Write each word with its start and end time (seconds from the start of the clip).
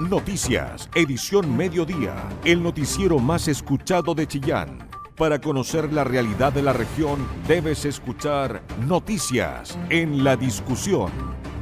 Noticias, 0.00 0.90
edición 0.94 1.56
mediodía, 1.56 2.14
el 2.44 2.62
noticiero 2.62 3.18
más 3.18 3.48
escuchado 3.48 4.14
de 4.14 4.26
Chillán. 4.26 4.86
Para 5.16 5.40
conocer 5.40 5.90
la 5.90 6.04
realidad 6.04 6.52
de 6.52 6.62
la 6.62 6.74
región, 6.74 7.26
debes 7.48 7.86
escuchar 7.86 8.62
Noticias 8.86 9.78
en 9.88 10.22
la 10.22 10.36
discusión. 10.36 11.10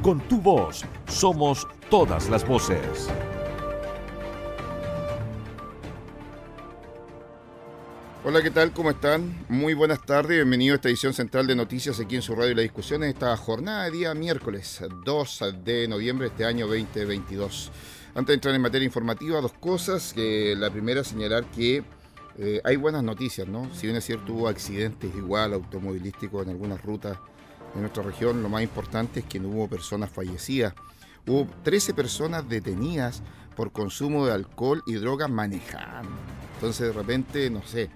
Con 0.02 0.18
tu 0.22 0.40
voz, 0.40 0.84
somos 1.06 1.68
todas 1.88 2.28
las 2.28 2.44
voces. 2.44 3.08
Hola, 8.24 8.42
¿qué 8.42 8.50
tal? 8.50 8.72
¿Cómo 8.72 8.90
están? 8.90 9.44
Muy 9.48 9.74
buenas 9.74 10.04
tardes, 10.04 10.38
bienvenido 10.38 10.72
a 10.72 10.76
esta 10.76 10.88
edición 10.88 11.14
central 11.14 11.46
de 11.46 11.54
noticias 11.54 12.00
aquí 12.00 12.16
en 12.16 12.22
su 12.22 12.34
radio 12.34 12.56
La 12.56 12.62
Discusión 12.62 13.04
en 13.04 13.10
esta 13.10 13.36
jornada 13.36 13.84
de 13.84 13.92
día 13.92 14.12
miércoles 14.12 14.82
2 15.04 15.44
de 15.62 15.86
noviembre 15.86 16.26
de 16.26 16.32
este 16.32 16.44
año 16.44 16.66
2022. 16.66 17.70
Antes 18.16 18.28
de 18.28 18.34
entrar 18.34 18.54
en 18.54 18.62
materia 18.62 18.86
informativa, 18.86 19.40
dos 19.40 19.52
cosas. 19.54 20.12
Que 20.12 20.54
la 20.56 20.70
primera, 20.70 21.02
señalar 21.02 21.44
que 21.46 21.82
eh, 22.38 22.60
hay 22.62 22.76
buenas 22.76 23.02
noticias, 23.02 23.48
¿no? 23.48 23.68
Si 23.74 23.88
bien 23.88 23.96
es 23.96 24.04
cierto, 24.04 24.34
hubo 24.34 24.48
accidentes 24.48 25.12
igual 25.16 25.52
automovilísticos 25.52 26.44
en 26.44 26.50
algunas 26.50 26.80
rutas 26.80 27.18
de 27.74 27.80
nuestra 27.80 28.04
región, 28.04 28.40
lo 28.40 28.48
más 28.48 28.62
importante 28.62 29.20
es 29.20 29.26
que 29.26 29.40
no 29.40 29.48
hubo 29.48 29.68
personas 29.68 30.10
fallecidas. 30.10 30.74
Hubo 31.26 31.48
13 31.64 31.92
personas 31.92 32.48
detenidas 32.48 33.20
por 33.56 33.72
consumo 33.72 34.26
de 34.26 34.32
alcohol 34.32 34.84
y 34.86 34.94
drogas 34.94 35.28
manejando. 35.28 36.12
Entonces, 36.54 36.88
de 36.88 36.92
repente, 36.92 37.50
no 37.50 37.62
sé, 37.62 37.82
eh, 37.82 37.90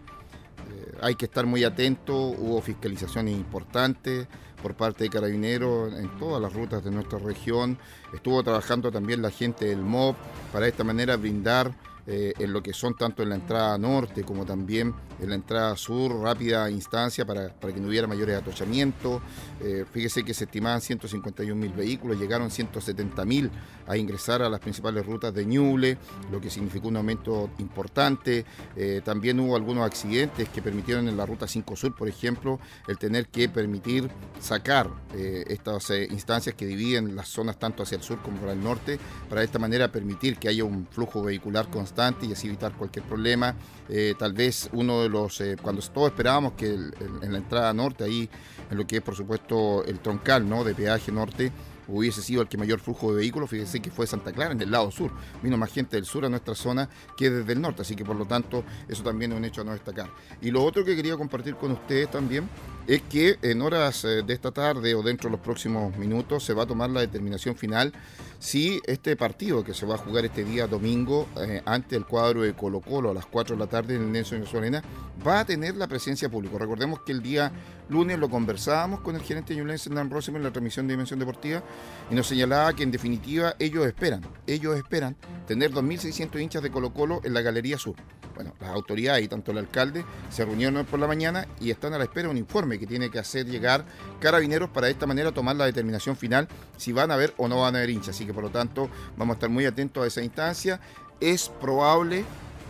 hay 1.00 1.14
que 1.14 1.26
estar 1.26 1.46
muy 1.46 1.62
atento. 1.62 2.16
Hubo 2.16 2.60
fiscalizaciones 2.60 3.36
importantes 3.36 4.26
por 4.62 4.74
parte 4.74 5.04
de 5.04 5.10
Carabineros 5.10 5.92
en 5.94 6.08
todas 6.18 6.40
las 6.40 6.52
rutas 6.52 6.84
de 6.84 6.90
nuestra 6.90 7.18
región. 7.18 7.78
Estuvo 8.12 8.42
trabajando 8.42 8.90
también 8.90 9.22
la 9.22 9.30
gente 9.30 9.66
del 9.66 9.82
MOB 9.82 10.14
para 10.52 10.64
de 10.64 10.70
esta 10.70 10.84
manera 10.84 11.16
brindar 11.16 11.72
eh, 12.10 12.32
en 12.38 12.54
lo 12.54 12.62
que 12.62 12.72
son 12.72 12.94
tanto 12.96 13.22
en 13.22 13.28
la 13.28 13.34
entrada 13.34 13.76
norte 13.76 14.24
como 14.24 14.46
también 14.46 14.94
en 15.20 15.28
la 15.28 15.34
entrada 15.34 15.76
sur, 15.76 16.22
rápida 16.22 16.70
instancia 16.70 17.26
para, 17.26 17.50
que 17.50 17.80
no 17.80 17.88
hubiera 17.88 18.06
mayores 18.06 18.34
atochamientos. 18.34 19.20
Eh, 19.60 19.84
fíjese 19.92 20.24
que 20.24 20.32
se 20.32 20.44
estimaban 20.44 20.80
151 20.80 21.54
mil 21.54 21.72
vehículos, 21.72 22.18
llegaron 22.18 22.50
170 22.50 23.24
mil 23.26 23.50
a 23.86 23.98
ingresar 23.98 24.40
a 24.40 24.48
las 24.48 24.60
principales 24.60 25.04
rutas 25.04 25.34
de 25.34 25.44
Ñuble, 25.44 25.98
lo 26.32 26.40
que 26.40 26.48
significó 26.48 26.88
un 26.88 26.96
aumento 26.96 27.50
importante. 27.58 28.46
Eh, 28.74 29.02
también 29.04 29.38
hubo 29.40 29.54
algunos 29.54 29.84
accidentes 29.84 30.48
que 30.48 30.62
permitieron 30.62 31.08
en 31.08 31.16
la 31.16 31.26
ruta 31.26 31.46
5 31.46 31.76
Sur, 31.76 31.94
por 31.94 32.08
ejemplo, 32.08 32.58
el 32.86 32.96
tener 32.96 33.26
que 33.26 33.50
permitir 33.50 34.08
sacar 34.40 34.88
estas 35.14 35.90
instancias 36.10 36.54
que 36.54 36.64
dividen 36.64 37.16
las 37.16 37.28
zonas 37.28 37.58
tanto 37.58 37.82
hacia 37.82 37.96
el 37.96 38.02
sur 38.02 38.22
como 38.22 38.38
para 38.38 38.52
el 38.52 38.62
norte, 38.62 38.98
para 39.28 39.40
de 39.40 39.46
esta 39.46 39.58
manera 39.58 39.90
permitir 39.90 40.38
que 40.38 40.48
haya 40.48 40.64
un 40.64 40.86
flujo 40.86 41.22
vehicular 41.22 41.68
constante 41.68 41.97
y 42.22 42.32
así 42.32 42.46
evitar 42.46 42.72
cualquier 42.74 43.04
problema. 43.04 43.56
Eh, 43.88 44.14
tal 44.16 44.32
vez 44.32 44.70
uno 44.72 45.02
de 45.02 45.08
los, 45.08 45.40
eh, 45.40 45.56
cuando 45.60 45.82
todos 45.82 46.10
esperábamos 46.10 46.52
que 46.52 46.68
en 46.68 47.32
la 47.32 47.38
entrada 47.38 47.72
norte, 47.74 48.04
ahí 48.04 48.28
en 48.70 48.76
lo 48.76 48.86
que 48.86 48.98
es 48.98 49.02
por 49.02 49.16
supuesto 49.16 49.84
el 49.84 49.98
troncal 49.98 50.48
¿no? 50.48 50.62
de 50.62 50.74
peaje 50.74 51.10
norte, 51.10 51.50
hubiese 51.88 52.22
sido 52.22 52.42
el 52.42 52.48
que 52.48 52.56
mayor 52.56 52.78
flujo 52.78 53.10
de 53.10 53.16
vehículos, 53.16 53.50
fíjense 53.50 53.80
que 53.80 53.90
fue 53.90 54.06
Santa 54.06 54.32
Clara, 54.32 54.52
en 54.52 54.60
el 54.60 54.70
lado 54.70 54.92
sur. 54.92 55.10
Vino 55.42 55.56
más 55.56 55.72
gente 55.72 55.96
del 55.96 56.04
sur 56.04 56.24
a 56.24 56.28
nuestra 56.28 56.54
zona 56.54 56.88
que 57.16 57.30
desde 57.30 57.52
el 57.52 57.60
norte, 57.60 57.82
así 57.82 57.96
que 57.96 58.04
por 58.04 58.14
lo 58.14 58.26
tanto 58.26 58.62
eso 58.86 59.02
también 59.02 59.32
es 59.32 59.38
un 59.38 59.44
hecho 59.44 59.62
a 59.62 59.64
no 59.64 59.72
destacar. 59.72 60.08
Y 60.40 60.52
lo 60.52 60.62
otro 60.62 60.84
que 60.84 60.94
quería 60.94 61.16
compartir 61.16 61.56
con 61.56 61.72
ustedes 61.72 62.10
también 62.10 62.48
es 62.88 63.02
que 63.02 63.38
en 63.42 63.60
horas 63.60 64.02
eh, 64.04 64.22
de 64.22 64.32
esta 64.32 64.50
tarde 64.50 64.94
o 64.94 65.02
dentro 65.02 65.28
de 65.28 65.36
los 65.36 65.44
próximos 65.44 65.94
minutos 65.98 66.42
se 66.42 66.54
va 66.54 66.62
a 66.62 66.66
tomar 66.66 66.88
la 66.88 67.00
determinación 67.00 67.54
final 67.54 67.92
si 68.38 68.80
este 68.86 69.14
partido 69.14 69.62
que 69.62 69.74
se 69.74 69.84
va 69.84 69.96
a 69.96 69.98
jugar 69.98 70.24
este 70.24 70.42
día 70.42 70.66
domingo 70.66 71.28
eh, 71.36 71.60
ante 71.66 71.96
el 71.96 72.06
cuadro 72.06 72.42
de 72.42 72.54
Colo 72.54 72.80
Colo 72.80 73.10
a 73.10 73.14
las 73.14 73.26
4 73.26 73.56
de 73.56 73.60
la 73.60 73.66
tarde 73.68 73.96
en 73.96 74.02
el 74.04 74.12
Nelson 74.12 74.46
Solena 74.46 74.82
va 75.26 75.40
a 75.40 75.44
tener 75.44 75.76
la 75.76 75.86
presencia 75.86 76.30
pública. 76.30 76.56
Recordemos 76.58 77.00
que 77.00 77.12
el 77.12 77.20
día 77.20 77.52
lunes 77.90 78.18
lo 78.18 78.30
conversábamos 78.30 79.00
con 79.00 79.16
el 79.16 79.22
gerente 79.22 79.54
ñulense 79.54 79.90
Hernán 79.90 80.10
en 80.10 80.42
la 80.42 80.50
transmisión 80.50 80.86
de 80.86 80.94
Dimensión 80.94 81.18
Deportiva 81.18 81.62
y 82.10 82.14
nos 82.14 82.26
señalaba 82.26 82.72
que 82.72 82.84
en 82.84 82.90
definitiva 82.90 83.54
ellos 83.58 83.86
esperan, 83.86 84.22
ellos 84.46 84.76
esperan 84.78 85.14
tener 85.46 85.72
2.600 85.72 86.40
hinchas 86.40 86.62
de 86.62 86.70
Colo 86.70 86.94
Colo 86.94 87.20
en 87.22 87.34
la 87.34 87.42
Galería 87.42 87.76
Sur. 87.76 87.96
Bueno, 88.38 88.54
las 88.60 88.70
autoridades 88.70 89.24
y 89.24 89.26
tanto 89.26 89.50
el 89.50 89.58
alcalde 89.58 90.04
se 90.30 90.44
reunieron 90.44 90.86
por 90.86 91.00
la 91.00 91.08
mañana 91.08 91.48
y 91.60 91.72
están 91.72 91.92
a 91.94 91.98
la 91.98 92.04
espera 92.04 92.28
de 92.28 92.30
un 92.30 92.36
informe 92.36 92.78
que 92.78 92.86
tiene 92.86 93.10
que 93.10 93.18
hacer 93.18 93.46
llegar 93.46 93.84
carabineros 94.20 94.70
para 94.70 94.86
de 94.86 94.92
esta 94.92 95.08
manera 95.08 95.32
tomar 95.32 95.56
la 95.56 95.64
determinación 95.64 96.16
final 96.16 96.46
si 96.76 96.92
van 96.92 97.10
a 97.10 97.14
haber 97.14 97.34
o 97.36 97.48
no 97.48 97.62
van 97.62 97.74
a 97.74 97.78
haber 97.78 97.90
hinchas. 97.90 98.14
Así 98.14 98.26
que 98.26 98.32
por 98.32 98.44
lo 98.44 98.50
tanto 98.50 98.88
vamos 99.16 99.34
a 99.34 99.38
estar 99.38 99.50
muy 99.50 99.66
atentos 99.66 100.04
a 100.04 100.06
esa 100.06 100.22
instancia. 100.22 100.78
Es 101.18 101.48
probable 101.48 102.24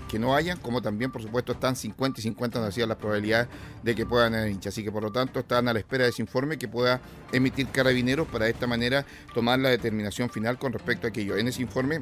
que 0.09 0.19
no 0.19 0.35
hayan, 0.35 0.59
como 0.59 0.81
también 0.81 1.13
por 1.13 1.21
supuesto 1.21 1.53
están 1.53 1.77
50 1.77 2.19
y 2.19 2.23
50 2.23 2.61
no 2.61 2.87
las 2.87 2.97
probabilidades 2.97 3.49
de 3.83 3.95
que 3.95 4.07
puedan 4.07 4.35
haber 4.35 4.51
hinchas. 4.51 4.73
Así 4.73 4.83
que 4.83 4.91
por 4.91 5.03
lo 5.03 5.13
tanto 5.13 5.41
están 5.41 5.69
a 5.69 5.75
la 5.75 5.81
espera 5.81 6.05
de 6.05 6.11
ese 6.11 6.23
informe 6.23 6.57
que 6.57 6.67
pueda 6.67 7.03
emitir 7.31 7.69
carabineros 7.69 8.27
para 8.27 8.47
de 8.47 8.53
esta 8.53 8.67
manera 8.67 9.05
tomar 9.35 9.59
la 9.59 9.69
determinación 9.69 10.31
final 10.31 10.59
con 10.59 10.73
respecto 10.73 11.07
a 11.07 11.11
aquello. 11.11 11.37
En 11.37 11.47
ese 11.47 11.61
informe 11.61 12.01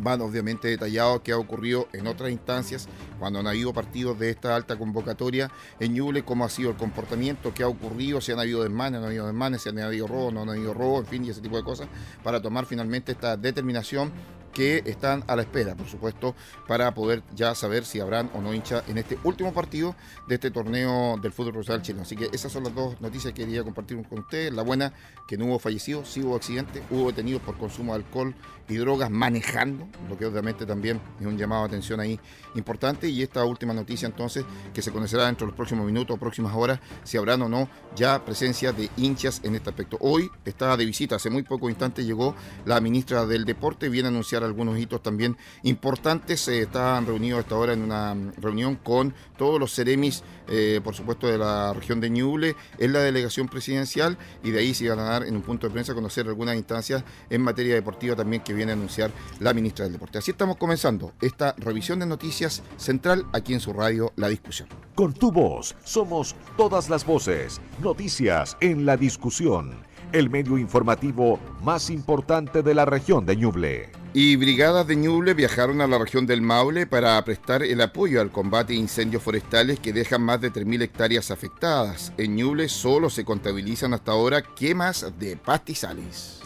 van 0.00 0.20
obviamente 0.20 0.68
detallados 0.68 1.20
qué 1.22 1.32
ha 1.32 1.38
ocurrido 1.38 1.88
en 1.92 2.06
otras 2.06 2.30
instancias 2.30 2.88
cuando 3.18 3.40
han 3.40 3.46
habido 3.46 3.72
partidos 3.72 4.18
de 4.18 4.30
esta 4.30 4.56
alta 4.56 4.76
convocatoria 4.76 5.50
en 5.80 5.94
Ñuble, 5.94 6.24
cómo 6.24 6.44
ha 6.44 6.48
sido 6.48 6.70
el 6.70 6.76
comportamiento, 6.76 7.54
qué 7.54 7.62
ha 7.62 7.68
ocurrido, 7.68 8.20
si 8.20 8.32
han 8.32 8.40
habido 8.40 8.62
desmanes, 8.62 9.00
no 9.00 9.06
han 9.06 9.10
habido 9.10 9.26
desmanes, 9.26 9.62
si 9.62 9.68
han 9.68 9.78
habido 9.78 10.06
robo, 10.06 10.30
no 10.30 10.42
han 10.42 10.50
habido 10.50 10.74
robo, 10.74 10.98
en 10.98 11.06
fin, 11.06 11.24
y 11.24 11.30
ese 11.30 11.40
tipo 11.40 11.56
de 11.56 11.64
cosas, 11.64 11.88
para 12.22 12.40
tomar 12.40 12.66
finalmente 12.66 13.12
esta 13.12 13.36
determinación 13.36 14.12
que 14.52 14.82
están 14.86 15.24
a 15.26 15.36
la 15.36 15.42
espera, 15.42 15.74
por 15.74 15.86
supuesto, 15.88 16.34
para 16.66 16.92
poder 16.94 17.22
ya 17.34 17.54
saber 17.54 17.84
si 17.84 18.00
habrán 18.00 18.30
o 18.34 18.40
no 18.40 18.54
hincha 18.54 18.82
en 18.88 18.98
este 18.98 19.18
último 19.24 19.52
partido 19.52 19.94
de 20.28 20.36
este 20.36 20.50
torneo 20.50 21.16
del 21.20 21.32
fútbol 21.32 21.52
profesional 21.52 21.82
chileno. 21.82 22.02
Así 22.02 22.16
que 22.16 22.28
esas 22.32 22.52
son 22.52 22.64
las 22.64 22.74
dos 22.74 23.00
noticias 23.00 23.32
que 23.32 23.44
quería 23.44 23.64
compartir 23.64 24.02
con 24.08 24.20
ustedes. 24.20 24.52
La 24.52 24.62
buena, 24.62 24.92
que 25.26 25.36
no 25.36 25.46
hubo 25.46 25.58
fallecidos, 25.58 26.08
sí 26.08 26.22
hubo 26.22 26.36
accidentes, 26.36 26.82
hubo 26.90 27.08
detenidos 27.08 27.42
por 27.42 27.56
consumo 27.56 27.92
de 27.92 28.04
alcohol 28.04 28.34
y 28.68 28.76
drogas 28.76 29.10
manejando, 29.10 29.86
lo 30.08 30.16
que 30.16 30.24
obviamente 30.24 30.64
también 30.64 31.00
es 31.20 31.26
un 31.26 31.36
llamado 31.36 31.62
de 31.62 31.68
atención 31.68 32.00
ahí 32.00 32.18
importante. 32.54 33.08
Y 33.08 33.22
esta 33.22 33.44
última 33.44 33.74
noticia 33.74 34.06
entonces, 34.06 34.44
que 34.72 34.82
se 34.82 34.90
conocerá 34.92 35.26
dentro 35.26 35.46
de 35.46 35.50
los 35.50 35.56
próximos 35.56 35.84
minutos 35.84 36.16
o 36.16 36.20
próximas 36.20 36.54
horas, 36.54 36.80
si 37.04 37.16
habrán 37.16 37.42
o 37.42 37.48
no 37.48 37.68
ya 37.94 38.24
presencia 38.24 38.72
de 38.72 38.88
hinchas 38.96 39.40
en 39.44 39.54
este 39.54 39.70
aspecto. 39.70 39.98
Hoy 40.00 40.30
está 40.44 40.76
de 40.76 40.84
visita, 40.84 41.16
hace 41.16 41.30
muy 41.30 41.42
poco 41.42 41.68
instante 41.68 42.04
llegó 42.04 42.34
la 42.64 42.80
ministra 42.80 43.26
del 43.26 43.44
Deporte, 43.44 43.88
viene 43.88 44.08
a 44.08 44.10
anunciar 44.10 44.41
algunos 44.42 44.78
hitos 44.78 45.02
también 45.02 45.36
importantes. 45.62 46.40
Se 46.40 46.62
estaban 46.62 47.06
reunidos 47.06 47.40
hasta 47.40 47.54
ahora 47.54 47.72
en 47.72 47.82
una 47.82 48.14
reunión 48.38 48.76
con 48.76 49.14
todos 49.36 49.58
los 49.58 49.74
ceremis, 49.74 50.22
eh, 50.48 50.80
por 50.82 50.94
supuesto, 50.94 51.26
de 51.26 51.38
la 51.38 51.72
región 51.72 52.00
de 52.00 52.10
Ñuble, 52.10 52.56
en 52.78 52.92
la 52.92 53.00
delegación 53.00 53.48
presidencial, 53.48 54.18
y 54.42 54.50
de 54.50 54.60
ahí 54.60 54.74
se 54.74 54.84
iban 54.84 54.98
a 54.98 55.04
dar 55.04 55.24
en 55.24 55.36
un 55.36 55.42
punto 55.42 55.66
de 55.66 55.72
prensa 55.72 55.94
conocer 55.94 56.26
algunas 56.26 56.56
instancias 56.56 57.04
en 57.30 57.42
materia 57.42 57.74
deportiva 57.74 58.16
también 58.16 58.42
que 58.42 58.54
viene 58.54 58.72
a 58.72 58.74
anunciar 58.74 59.10
la 59.40 59.52
ministra 59.54 59.84
del 59.84 59.94
Deporte. 59.94 60.18
Así 60.18 60.30
estamos 60.30 60.56
comenzando 60.56 61.12
esta 61.20 61.54
revisión 61.58 61.98
de 61.98 62.06
noticias 62.06 62.62
central 62.76 63.26
aquí 63.32 63.54
en 63.54 63.60
su 63.60 63.72
radio 63.72 64.12
La 64.16 64.28
Discusión. 64.28 64.68
Con 64.94 65.12
tu 65.12 65.32
voz 65.32 65.74
somos 65.84 66.34
todas 66.56 66.88
las 66.88 67.04
voces, 67.04 67.60
noticias 67.82 68.56
en 68.60 68.86
la 68.86 68.96
discusión, 68.96 69.76
el 70.12 70.30
medio 70.30 70.58
informativo 70.58 71.38
más 71.62 71.90
importante 71.90 72.62
de 72.62 72.74
la 72.74 72.84
región 72.84 73.24
de 73.26 73.36
Ñuble 73.36 74.01
y 74.14 74.36
brigadas 74.36 74.86
de 74.86 74.96
Ñuble 74.96 75.32
viajaron 75.32 75.80
a 75.80 75.86
la 75.86 75.98
región 75.98 76.26
del 76.26 76.42
Maule 76.42 76.86
para 76.86 77.24
prestar 77.24 77.62
el 77.62 77.80
apoyo 77.80 78.20
al 78.20 78.30
combate 78.30 78.74
de 78.74 78.78
incendios 78.78 79.22
forestales 79.22 79.80
que 79.80 79.92
dejan 79.92 80.22
más 80.22 80.40
de 80.40 80.52
3.000 80.52 80.82
hectáreas 80.82 81.30
afectadas. 81.30 82.12
En 82.18 82.36
Ñuble 82.36 82.68
solo 82.68 83.08
se 83.08 83.24
contabilizan 83.24 83.94
hasta 83.94 84.12
ahora 84.12 84.42
quemas 84.42 85.06
de 85.18 85.36
pastizales. 85.36 86.40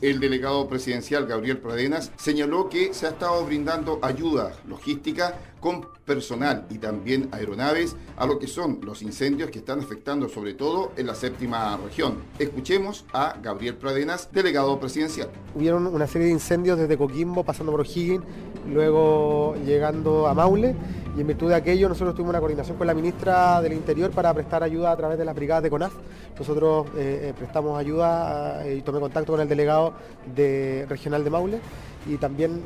El 0.00 0.18
delegado 0.18 0.66
presidencial 0.66 1.26
Gabriel 1.26 1.58
Pradenas 1.58 2.10
señaló 2.16 2.68
que 2.68 2.92
se 2.94 3.06
ha 3.06 3.10
estado 3.10 3.44
brindando 3.44 3.98
ayuda 4.02 4.54
logística 4.66 5.38
con 5.60 5.86
personal 6.04 6.66
y 6.70 6.78
también 6.78 7.28
aeronaves 7.32 7.96
a 8.16 8.26
lo 8.26 8.38
que 8.38 8.46
son 8.46 8.80
los 8.82 9.02
incendios 9.02 9.50
que 9.50 9.58
están 9.60 9.80
afectando 9.80 10.28
sobre 10.28 10.54
todo 10.54 10.92
en 10.96 11.06
la 11.06 11.14
séptima 11.14 11.76
región. 11.76 12.18
Escuchemos 12.38 13.04
a 13.12 13.36
Gabriel 13.42 13.76
Pradenas, 13.76 14.28
delegado 14.32 14.78
presidencial. 14.80 15.30
Hubieron 15.54 15.86
una 15.86 16.06
serie 16.06 16.26
de 16.26 16.32
incendios 16.32 16.78
desde 16.78 16.96
Coquimbo, 16.96 17.44
pasando 17.44 17.72
por 17.72 17.80
O'Higgins, 17.80 18.24
luego 18.68 19.54
llegando 19.64 20.26
a 20.26 20.34
Maule 20.34 20.74
y 21.16 21.20
en 21.20 21.26
virtud 21.26 21.48
de 21.48 21.56
aquello 21.56 21.88
nosotros 21.88 22.14
tuvimos 22.14 22.30
una 22.30 22.38
coordinación 22.38 22.76
con 22.76 22.86
la 22.86 22.94
ministra 22.94 23.60
del 23.60 23.72
Interior 23.72 24.10
para 24.10 24.32
prestar 24.32 24.62
ayuda 24.62 24.92
a 24.92 24.96
través 24.96 25.18
de 25.18 25.24
las 25.24 25.34
brigadas 25.34 25.62
de 25.62 25.70
CONAF. 25.70 25.92
Nosotros 26.38 26.86
eh, 26.96 27.28
eh, 27.30 27.34
prestamos 27.36 27.78
ayuda 27.78 28.64
eh, 28.66 28.76
y 28.76 28.82
tomé 28.82 29.00
contacto 29.00 29.32
con 29.32 29.40
el 29.40 29.48
delegado 29.48 29.92
de, 30.34 30.86
regional 30.88 31.24
de 31.24 31.30
Maule 31.30 31.60
y 32.06 32.16
también 32.16 32.62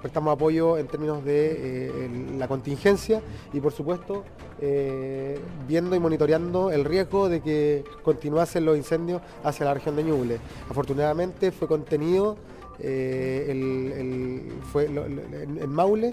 prestamos 0.00 0.32
apoyo 0.34 0.78
en 0.78 0.86
términos 0.86 1.24
de 1.24 2.08
la 2.38 2.46
contingencia 2.48 3.22
y 3.52 3.60
por 3.60 3.72
supuesto 3.72 4.24
viendo 5.66 5.96
y 5.96 6.00
monitoreando 6.00 6.70
el 6.70 6.84
riesgo 6.84 7.28
de 7.28 7.40
que 7.40 7.84
continuasen 8.02 8.64
los 8.64 8.76
incendios 8.76 9.22
hacia 9.42 9.66
la 9.66 9.74
región 9.74 9.96
de 9.96 10.04
Ñuble. 10.04 10.38
Afortunadamente 10.70 11.50
fue 11.50 11.68
contenido 11.68 12.36
en, 12.78 14.52
Maule, 15.68 16.12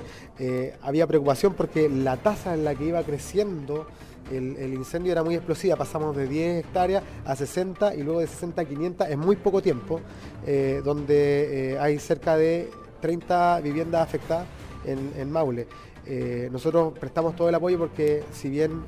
había 0.81 1.07
preocupación 1.07 1.53
porque 1.53 1.89
la 1.89 2.17
tasa 2.17 2.53
en 2.53 2.63
la 2.63 2.75
que 2.75 2.85
iba 2.85 3.03
creciendo 3.03 3.85
el, 4.31 4.73
incendio 4.73 5.11
era 5.11 5.23
muy 5.23 5.35
explosiva, 5.35 5.75
pasamos 5.75 6.15
de 6.15 6.27
10 6.27 6.65
hectáreas 6.65 7.03
a 7.25 7.35
60 7.35 7.95
y 7.95 8.03
luego 8.03 8.19
de 8.19 8.27
60 8.27 8.61
a 8.61 8.65
500 8.65 9.09
en 9.09 9.19
muy 9.19 9.35
poco 9.35 9.61
tiempo, 9.61 9.99
eh, 10.45 10.81
donde 10.83 11.73
eh, 11.73 11.79
hay 11.79 11.99
cerca 11.99 12.35
de 12.37 12.69
30 13.01 13.61
viviendas 13.61 14.01
afectadas 14.01 14.47
en, 14.85 15.31
Maule. 15.31 15.67
Eh, 16.05 16.49
nosotros 16.51 16.91
prestamos 16.99 17.37
todo 17.37 17.47
el 17.47 17.55
apoyo 17.55 17.77
porque 17.77 18.25
si 18.33 18.49
bien 18.49 18.83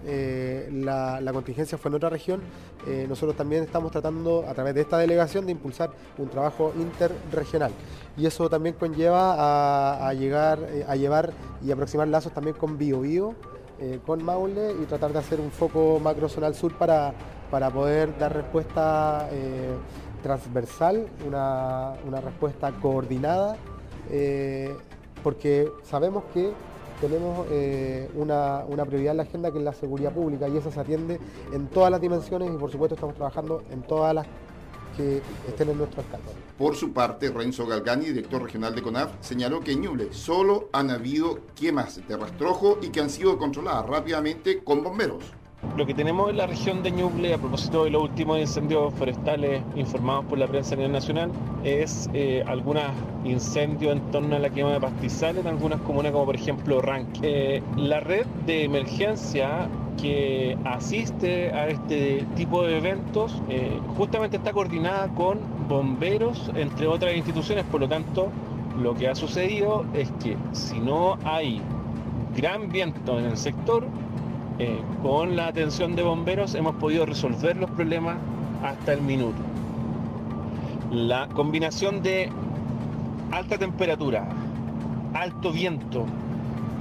la, 0.83 1.31
contingencia 1.31 1.77
fue 1.77 1.89
en 1.89 1.95
otra 1.95 2.09
región, 2.09 2.41
nosotros 3.07 3.37
también 3.37 3.63
estamos 3.63 3.91
tratando 3.91 4.45
a 4.47 4.53
través 4.53 4.75
de 4.75 4.81
esta 4.81 4.97
delegación 4.97 5.45
de 5.45 5.53
impulsar 5.53 5.91
un 6.17 6.29
trabajo 6.29 6.73
interregional. 6.77 7.71
Y 8.17 8.25
eso 8.25 8.49
también 8.49 8.75
conlleva 8.75 10.07
a, 10.07 10.13
llegar, 10.13 10.59
a 10.87 10.95
llevar 10.95 11.31
y 11.65 11.71
aproximar 11.71 12.09
lazos 12.09 12.33
también 12.33 12.57
con 12.57 12.77
BioBio, 12.77 13.35
eh, 13.79 13.99
con 14.05 14.23
Maule 14.23 14.73
y 14.81 14.85
tratar 14.85 15.11
de 15.11 15.19
hacer 15.19 15.39
un 15.39 15.51
foco 15.51 15.99
macrozonal 15.99 16.55
sur 16.55 16.77
para, 16.77 17.13
para 17.51 17.69
poder 17.69 18.17
dar 18.17 18.33
respuesta 18.33 19.27
eh, 19.31 19.73
transversal, 20.23 21.07
una, 21.27 21.93
respuesta 22.21 22.71
coordinada, 22.81 23.57
eh, 24.09 24.73
porque 25.23 25.69
sabemos 25.83 26.23
que 26.33 26.51
tenemos 27.01 27.45
una, 28.15 28.63
una, 28.69 28.85
prioridad 28.85 29.11
en 29.11 29.17
la 29.17 29.23
agenda 29.23 29.51
que 29.51 29.57
es 29.57 29.63
la 29.63 29.73
seguridad 29.73 30.13
pública 30.13 30.47
y 30.47 30.55
eso 30.55 30.71
se 30.71 30.79
atiende 30.79 31.19
en 31.51 31.67
todas 31.67 31.91
las 31.91 31.99
dimensiones 31.99 32.49
y 32.49 32.57
por 32.57 32.71
supuesto 32.71 32.95
estamos 32.95 33.15
trabajando 33.15 33.61
en 33.69 33.81
todas 33.81 34.15
las 34.15 34.25
que 34.95 35.21
estén 35.47 35.69
en 35.69 35.77
nuestro 35.77 36.01
alcance. 36.01 36.29
Por 36.57 36.75
su 36.75 36.93
parte, 36.93 37.29
Renzo 37.29 37.65
Galgani, 37.65 38.05
director 38.05 38.41
regional 38.41 38.73
de 38.73 38.81
CONAF, 38.81 39.11
señaló 39.21 39.59
que 39.59 39.73
en 39.73 39.81
Ñuble 39.81 40.13
solo 40.13 40.69
han 40.71 40.89
habido 40.89 41.39
quemas 41.55 42.01
de 42.07 42.17
rastrojo 42.17 42.79
y 42.81 42.89
que 42.89 43.01
han 43.01 43.09
sido 43.09 43.37
controladas 43.37 43.85
rápidamente 43.87 44.63
con 44.63 44.83
bomberos. 44.83 45.23
Lo 45.77 45.85
que 45.85 45.93
tenemos 45.93 46.29
en 46.29 46.37
la 46.37 46.47
región 46.47 46.83
de 46.83 46.91
Ñuble, 46.91 47.33
a 47.33 47.37
propósito 47.37 47.83
de 47.83 47.89
los 47.89 48.03
últimos 48.03 48.39
incendios 48.39 48.93
forestales 48.93 49.61
informados 49.75 50.23
por 50.25 50.37
la 50.37 50.47
prensa 50.47 50.73
a 50.73 50.77
nivel 50.77 50.93
nacional, 50.93 51.31
es 51.65 52.09
eh, 52.13 52.43
algunos 52.47 52.83
incendios 53.25 53.93
en 53.97 54.01
torno 54.11 54.37
a 54.37 54.39
la 54.39 54.49
quema 54.49 54.71
de 54.71 54.79
pastizales 54.79 55.43
en 55.43 55.47
algunas 55.47 55.81
comunas 55.81 56.13
como 56.13 56.25
por 56.25 56.35
ejemplo 56.35 56.81
Ranque. 56.81 57.19
Eh, 57.23 57.63
la 57.75 57.99
red 57.99 58.25
de 58.45 58.63
emergencia 58.63 59.67
que 60.01 60.57
asiste 60.63 61.51
a 61.51 61.67
este 61.67 62.25
tipo 62.35 62.63
de 62.63 62.77
eventos 62.77 63.41
eh, 63.49 63.77
justamente 63.97 64.37
está 64.37 64.53
coordinada 64.53 65.09
con 65.09 65.39
bomberos, 65.67 66.51
entre 66.55 66.87
otras 66.87 67.15
instituciones, 67.15 67.65
por 67.65 67.81
lo 67.81 67.89
tanto, 67.89 68.29
lo 68.81 68.93
que 68.93 69.09
ha 69.09 69.15
sucedido 69.15 69.85
es 69.93 70.11
que 70.23 70.37
si 70.53 70.79
no 70.79 71.17
hay 71.25 71.61
gran 72.35 72.69
viento 72.69 73.17
en 73.19 73.25
el 73.25 73.37
sector, 73.37 73.85
eh, 74.57 74.79
con 75.01 75.35
la 75.35 75.47
atención 75.47 75.95
de 75.95 76.03
bomberos 76.03 76.55
hemos 76.55 76.75
podido 76.75 77.05
resolver 77.05 77.57
los 77.57 77.69
problemas 77.71 78.17
hasta 78.63 78.93
el 78.93 79.01
minuto. 79.01 79.37
La 80.91 81.27
combinación 81.27 82.01
de 82.01 82.29
alta 83.31 83.57
temperatura, 83.57 84.27
alto 85.13 85.51
viento 85.51 86.05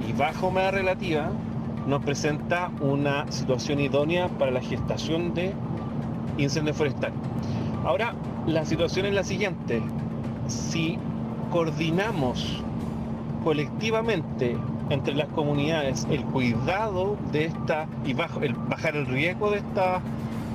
y 0.07 0.13
baja 0.13 0.45
humedad 0.45 0.71
relativa 0.71 1.31
nos 1.85 2.03
presenta 2.03 2.71
una 2.79 3.29
situación 3.31 3.79
idónea 3.79 4.29
para 4.29 4.51
la 4.51 4.61
gestación 4.61 5.33
de 5.33 5.53
incendio 6.37 6.73
forestal. 6.73 7.11
Ahora, 7.83 8.15
la 8.47 8.63
situación 8.65 9.05
es 9.07 9.13
la 9.13 9.23
siguiente. 9.23 9.81
Si 10.47 10.97
coordinamos 11.51 12.63
colectivamente 13.43 14.57
entre 14.89 15.15
las 15.15 15.27
comunidades 15.29 16.07
el 16.09 16.23
cuidado 16.25 17.17
de 17.31 17.45
esta 17.45 17.87
y 18.05 18.11
el, 18.11 18.53
bajar 18.53 18.95
el 18.95 19.05
riesgo 19.07 19.51
de, 19.51 19.57
esta, 19.57 20.01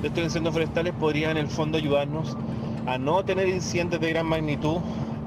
de 0.01 0.07
estos 0.07 0.23
incendios 0.23 0.53
forestales 0.53 0.93
podría 0.99 1.31
en 1.31 1.37
el 1.37 1.47
fondo 1.47 1.77
ayudarnos 1.77 2.37
a 2.85 2.97
no 2.97 3.23
tener 3.23 3.47
incendios 3.47 4.01
de 4.01 4.09
gran 4.09 4.25
magnitud 4.25 4.77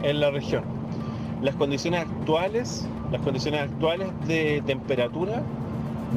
en 0.02 0.20
la 0.20 0.30
región. 0.30 0.64
Las 1.42 1.54
condiciones 1.56 2.00
actuales, 2.00 2.88
las 3.12 3.20
condiciones 3.20 3.60
actuales 3.60 4.08
de 4.26 4.62
temperatura 4.66 5.42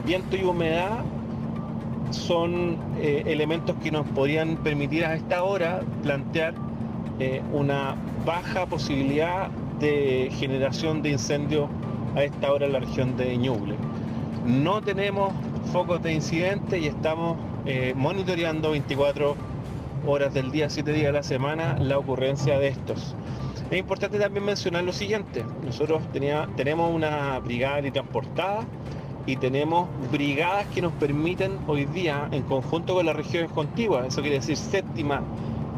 viento 0.06 0.36
y 0.36 0.44
humedad 0.44 1.04
son 2.12 2.78
eh, 3.00 3.24
elementos 3.26 3.76
que 3.84 3.92
nos 3.92 4.06
podrían 4.08 4.58
permitir 4.58 5.06
a 5.06 5.16
esta 5.16 5.44
hora 5.44 5.82
plantear 6.04 6.54
eh, 7.20 7.42
una 7.52 7.96
baja 8.26 8.66
posibilidad 8.66 9.50
de 9.80 10.30
generación 10.34 11.02
de 11.02 11.12
incendios 11.12 11.70
a 12.18 12.24
esta 12.24 12.52
hora 12.52 12.66
en 12.66 12.74
la 12.74 12.80
región 12.80 13.16
de 13.16 13.38
Ñuble. 13.38 13.76
No 14.46 14.82
tenemos 14.82 15.32
focos 15.72 16.02
de 16.02 16.14
incidente 16.14 16.80
y 16.80 16.88
estamos 16.88 17.38
eh, 17.68 17.94
monitoreando 17.96 18.72
24 18.72 19.36
horas 20.08 20.34
del 20.34 20.52
día, 20.52 20.68
7 20.68 20.92
días 20.94 21.08
de 21.08 21.12
la 21.12 21.24
semana 21.24 21.78
la 21.78 22.00
ocurrencia 22.00 22.58
de 22.58 22.70
estos. 22.70 23.16
Es 23.70 23.78
importante 23.78 24.18
también 24.18 24.46
mencionar 24.46 24.84
lo 24.84 24.94
siguiente, 24.94 25.46
nosotros 25.64 26.02
tenía, 26.12 26.48
tenemos 26.56 26.92
una 26.92 27.38
brigada 27.40 27.82
de 27.82 27.92
transportada 27.92 28.62
y 29.28 29.36
tenemos 29.36 29.88
brigadas 30.12 30.66
que 30.68 30.82
nos 30.82 30.94
permiten 30.94 31.60
hoy 31.68 31.86
día, 31.86 32.30
en 32.32 32.44
conjunto 32.44 32.96
con 32.96 33.06
las 33.06 33.16
regiones 33.16 33.52
contiguas, 33.52 34.08
eso 34.08 34.22
quiere 34.22 34.38
decir 34.38 34.58
séptima 34.58 35.22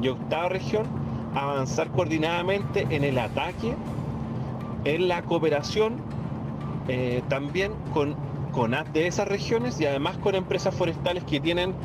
y 0.01 0.07
octava 0.07 0.47
región, 0.47 0.85
avanzar 1.35 1.89
coordinadamente 1.89 2.85
en 2.91 3.03
el 3.03 3.17
ataque, 3.17 3.73
en 4.85 5.07
la 5.09 5.23
cooperación, 5.23 6.18
eh, 6.89 7.21
también 7.29 7.71
con, 7.93 8.15
con 8.51 8.75
de 8.93 9.07
esas 9.07 9.27
regiones 9.27 9.79
y 9.79 9.85
además 9.85 10.17
con 10.17 10.35
empresas 10.35 10.73
forestales 10.73 11.23
que 11.23 11.39
tienen 11.39 11.75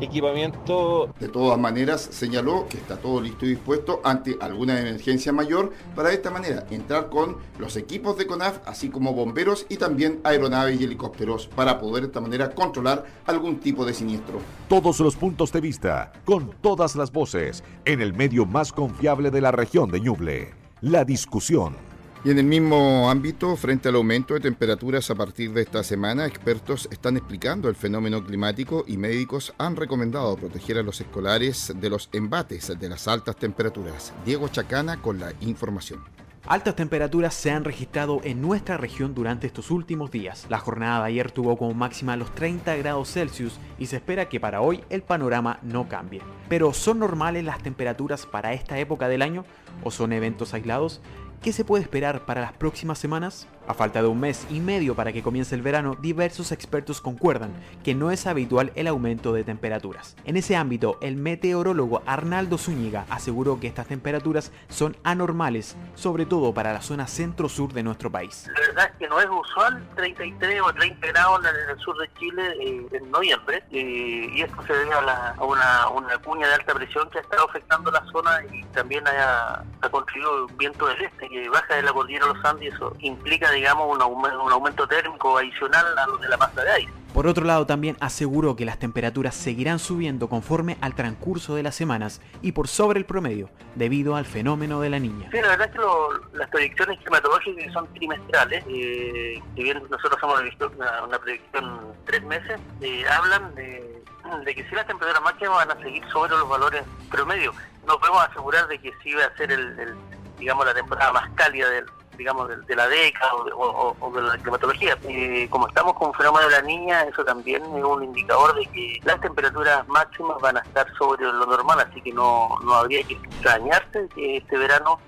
equipamiento. 0.00 1.12
De 1.18 1.28
todas 1.28 1.58
maneras, 1.58 2.08
señaló 2.10 2.66
que 2.68 2.78
está 2.78 2.96
todo 2.96 3.20
listo 3.20 3.46
y 3.46 3.50
dispuesto 3.50 4.00
ante 4.04 4.36
alguna 4.40 4.78
emergencia 4.80 5.32
mayor 5.32 5.72
para 5.94 6.08
de 6.10 6.16
esta 6.16 6.30
manera 6.30 6.66
entrar 6.70 7.08
con 7.08 7.36
los 7.58 7.76
equipos 7.76 8.16
de 8.16 8.26
CONAF, 8.26 8.58
así 8.66 8.88
como 8.90 9.12
bomberos 9.12 9.66
y 9.68 9.76
también 9.76 10.20
aeronaves 10.24 10.80
y 10.80 10.84
helicópteros 10.84 11.46
para 11.48 11.78
poder 11.78 12.02
de 12.02 12.06
esta 12.08 12.20
manera 12.20 12.54
controlar 12.54 13.04
algún 13.26 13.60
tipo 13.60 13.84
de 13.84 13.94
siniestro. 13.94 14.40
Todos 14.68 15.00
los 15.00 15.16
puntos 15.16 15.52
de 15.52 15.60
vista, 15.60 16.12
con 16.24 16.50
todas 16.60 16.96
las 16.96 17.12
voces, 17.12 17.64
en 17.84 18.00
el 18.00 18.14
medio 18.14 18.46
más 18.46 18.72
confiable 18.72 19.30
de 19.30 19.40
la 19.40 19.52
región 19.52 19.90
de 19.90 20.00
Ñuble. 20.00 20.54
La 20.80 21.04
discusión. 21.04 21.89
Y 22.22 22.30
en 22.30 22.38
el 22.38 22.44
mismo 22.44 23.08
ámbito, 23.08 23.56
frente 23.56 23.88
al 23.88 23.94
aumento 23.94 24.34
de 24.34 24.40
temperaturas 24.40 25.10
a 25.10 25.14
partir 25.14 25.54
de 25.54 25.62
esta 25.62 25.82
semana, 25.82 26.26
expertos 26.26 26.86
están 26.92 27.16
explicando 27.16 27.70
el 27.70 27.74
fenómeno 27.74 28.22
climático 28.22 28.84
y 28.86 28.98
médicos 28.98 29.54
han 29.56 29.74
recomendado 29.74 30.36
proteger 30.36 30.76
a 30.76 30.82
los 30.82 31.00
escolares 31.00 31.72
de 31.74 31.88
los 31.88 32.10
embates 32.12 32.78
de 32.78 32.88
las 32.90 33.08
altas 33.08 33.36
temperaturas. 33.36 34.12
Diego 34.26 34.48
Chacana 34.48 35.00
con 35.00 35.18
la 35.18 35.32
información. 35.40 36.04
Altas 36.46 36.76
temperaturas 36.76 37.32
se 37.32 37.52
han 37.52 37.64
registrado 37.64 38.20
en 38.22 38.42
nuestra 38.42 38.76
región 38.76 39.14
durante 39.14 39.46
estos 39.46 39.70
últimos 39.70 40.10
días. 40.10 40.46
La 40.50 40.58
jornada 40.58 41.00
de 41.00 41.08
ayer 41.08 41.30
tuvo 41.30 41.56
como 41.56 41.72
máxima 41.72 42.16
los 42.16 42.34
30 42.34 42.76
grados 42.76 43.12
Celsius 43.12 43.58
y 43.78 43.86
se 43.86 43.96
espera 43.96 44.28
que 44.28 44.40
para 44.40 44.60
hoy 44.60 44.82
el 44.90 45.02
panorama 45.02 45.58
no 45.62 45.88
cambie. 45.88 46.20
Pero 46.50 46.74
¿son 46.74 46.98
normales 46.98 47.44
las 47.44 47.62
temperaturas 47.62 48.26
para 48.26 48.52
esta 48.52 48.78
época 48.78 49.08
del 49.08 49.22
año 49.22 49.44
o 49.84 49.90
son 49.90 50.12
eventos 50.12 50.52
aislados? 50.52 51.00
¿Qué 51.42 51.54
se 51.54 51.64
puede 51.64 51.82
esperar 51.82 52.26
para 52.26 52.42
las 52.42 52.52
próximas 52.52 52.98
semanas? 52.98 53.48
A 53.70 53.74
falta 53.74 54.02
de 54.02 54.08
un 54.08 54.18
mes 54.18 54.48
y 54.50 54.58
medio 54.58 54.96
para 54.96 55.12
que 55.12 55.22
comience 55.22 55.54
el 55.54 55.62
verano, 55.62 55.94
diversos 55.94 56.50
expertos 56.50 57.00
concuerdan 57.00 57.52
que 57.84 57.94
no 57.94 58.10
es 58.10 58.26
habitual 58.26 58.72
el 58.74 58.88
aumento 58.88 59.32
de 59.32 59.44
temperaturas. 59.44 60.16
En 60.24 60.36
ese 60.36 60.56
ámbito, 60.56 60.98
el 61.00 61.14
meteorólogo 61.14 62.02
Arnaldo 62.04 62.58
Zúñiga 62.58 63.06
aseguró 63.08 63.60
que 63.60 63.68
estas 63.68 63.86
temperaturas 63.86 64.50
son 64.68 64.96
anormales, 65.04 65.76
sobre 65.94 66.26
todo 66.26 66.52
para 66.52 66.72
la 66.72 66.82
zona 66.82 67.06
centro-sur 67.06 67.72
de 67.72 67.84
nuestro 67.84 68.10
país. 68.10 68.50
La 68.52 68.58
verdad 68.58 68.90
es 68.92 68.98
que 68.98 69.06
no 69.06 69.20
es 69.20 69.28
usual 69.30 69.88
33 69.94 70.62
o 70.62 70.72
30 70.72 71.06
grados 71.06 71.40
en 71.44 71.70
el 71.70 71.78
sur 71.78 71.96
de 71.96 72.12
Chile 72.14 72.42
eh, 72.60 72.86
en 72.90 73.08
noviembre, 73.12 73.62
eh, 73.70 74.30
y 74.34 74.42
esto 74.42 74.64
se 74.66 74.72
debe 74.72 74.94
a, 74.94 75.34
una, 75.44 76.18
cuña 76.24 76.48
de 76.48 76.54
alta 76.54 76.74
presión 76.74 77.08
que 77.10 77.18
ha 77.18 77.20
estado 77.20 77.48
afectando 77.48 77.92
la 77.92 78.04
zona 78.10 78.40
y 78.52 78.64
también 78.74 79.06
ha, 79.06 79.62
ha 79.80 79.88
contribuido 79.88 80.48
viento 80.56 80.88
del 80.88 81.02
este 81.02 81.28
que 81.28 81.48
baja 81.48 81.76
de 81.76 81.82
la 81.84 81.92
cordillera 81.92 82.26
de 82.26 82.34
los 82.34 82.44
Andes, 82.44 82.74
eso 82.74 82.96
implica, 82.98 83.48
digamos, 83.60 83.94
un 83.94 84.00
aumento, 84.00 84.42
un 84.42 84.52
aumento 84.52 84.88
térmico 84.88 85.36
adicional 85.36 85.84
a 85.98 86.06
lo 86.06 86.16
de 86.16 86.28
la 86.28 86.36
masa 86.38 86.62
de 86.62 86.70
aire. 86.70 86.92
Por 87.12 87.26
otro 87.26 87.44
lado, 87.44 87.66
también 87.66 87.96
aseguró 88.00 88.56
que 88.56 88.64
las 88.64 88.78
temperaturas 88.78 89.34
seguirán 89.34 89.78
subiendo 89.78 90.28
conforme 90.28 90.78
al 90.80 90.94
transcurso 90.94 91.56
de 91.56 91.62
las 91.62 91.74
semanas 91.74 92.22
y 92.40 92.52
por 92.52 92.68
sobre 92.68 92.98
el 92.98 93.04
promedio, 93.04 93.50
debido 93.74 94.16
al 94.16 94.24
fenómeno 94.24 94.80
de 94.80 94.88
la 94.88 94.98
niña. 94.98 95.28
Sí, 95.30 95.40
la 95.42 95.48
verdad 95.48 95.68
es 95.68 95.72
que 95.74 96.38
las 96.38 96.48
proyecciones 96.48 96.98
climatológicas 97.00 97.72
son 97.72 97.86
trimestrales, 97.92 98.64
eh, 98.68 99.42
si 99.54 99.62
bien 99.62 99.82
nosotros 99.90 100.18
hemos 100.22 100.42
visto 100.44 100.72
una, 100.76 101.04
una 101.04 101.18
proyección 101.18 101.80
tres 102.06 102.22
meses, 102.22 102.58
eh, 102.80 103.04
hablan 103.08 103.54
de, 103.56 104.02
que 104.46 104.64
si 104.68 104.74
las 104.74 104.86
temperaturas 104.86 105.22
máximas 105.22 105.66
van 105.66 105.76
a 105.76 105.82
seguir 105.82 106.02
sobre 106.10 106.30
los 106.30 106.48
valores 106.48 106.82
promedio. 107.10 107.52
No 107.86 107.98
podemos 107.98 108.22
asegurar 108.22 108.68
de 108.68 108.78
que 108.78 108.92
sí 109.02 109.12
va 109.14 109.24
a 109.24 109.36
ser 109.36 109.52
el 109.52 109.94
digamos, 110.38 110.64
la 110.64 110.72
temporada 110.72 111.12
más 111.12 111.28
cálida 111.34 111.68
del, 111.68 111.84
digamos, 112.20 112.50
de, 112.66 112.76
la 112.76 112.86
década 112.86 113.32
o, 113.34 114.12
de 114.14 114.20
la 114.20 114.36
climatología. 114.36 114.96
Eh, 115.08 115.48
como 115.48 115.66
estamos 115.68 115.94
con 115.94 116.08
un 116.08 116.14
fenómeno 116.14 116.48
de 116.48 116.52
la 116.52 116.62
niña, 116.62 117.02
eso 117.04 117.24
también 117.24 117.62
es 117.62 117.82
un 117.82 118.04
indicador 118.04 118.54
de 118.54 118.66
que 118.66 119.00
las 119.04 119.18
temperaturas 119.22 119.88
máximas 119.88 120.36
van 120.42 120.58
a 120.58 120.60
estar 120.60 120.86
sobre 120.98 121.24
lo 121.24 121.46
normal, 121.46 121.80
así 121.80 122.02
que 122.02 122.12
no, 122.12 122.50
no 122.62 122.74
habría 122.74 123.02
que 123.04 123.14
extrañarse 123.14 124.06
que 124.14 124.36
este 124.36 124.58
verano 124.58 125.00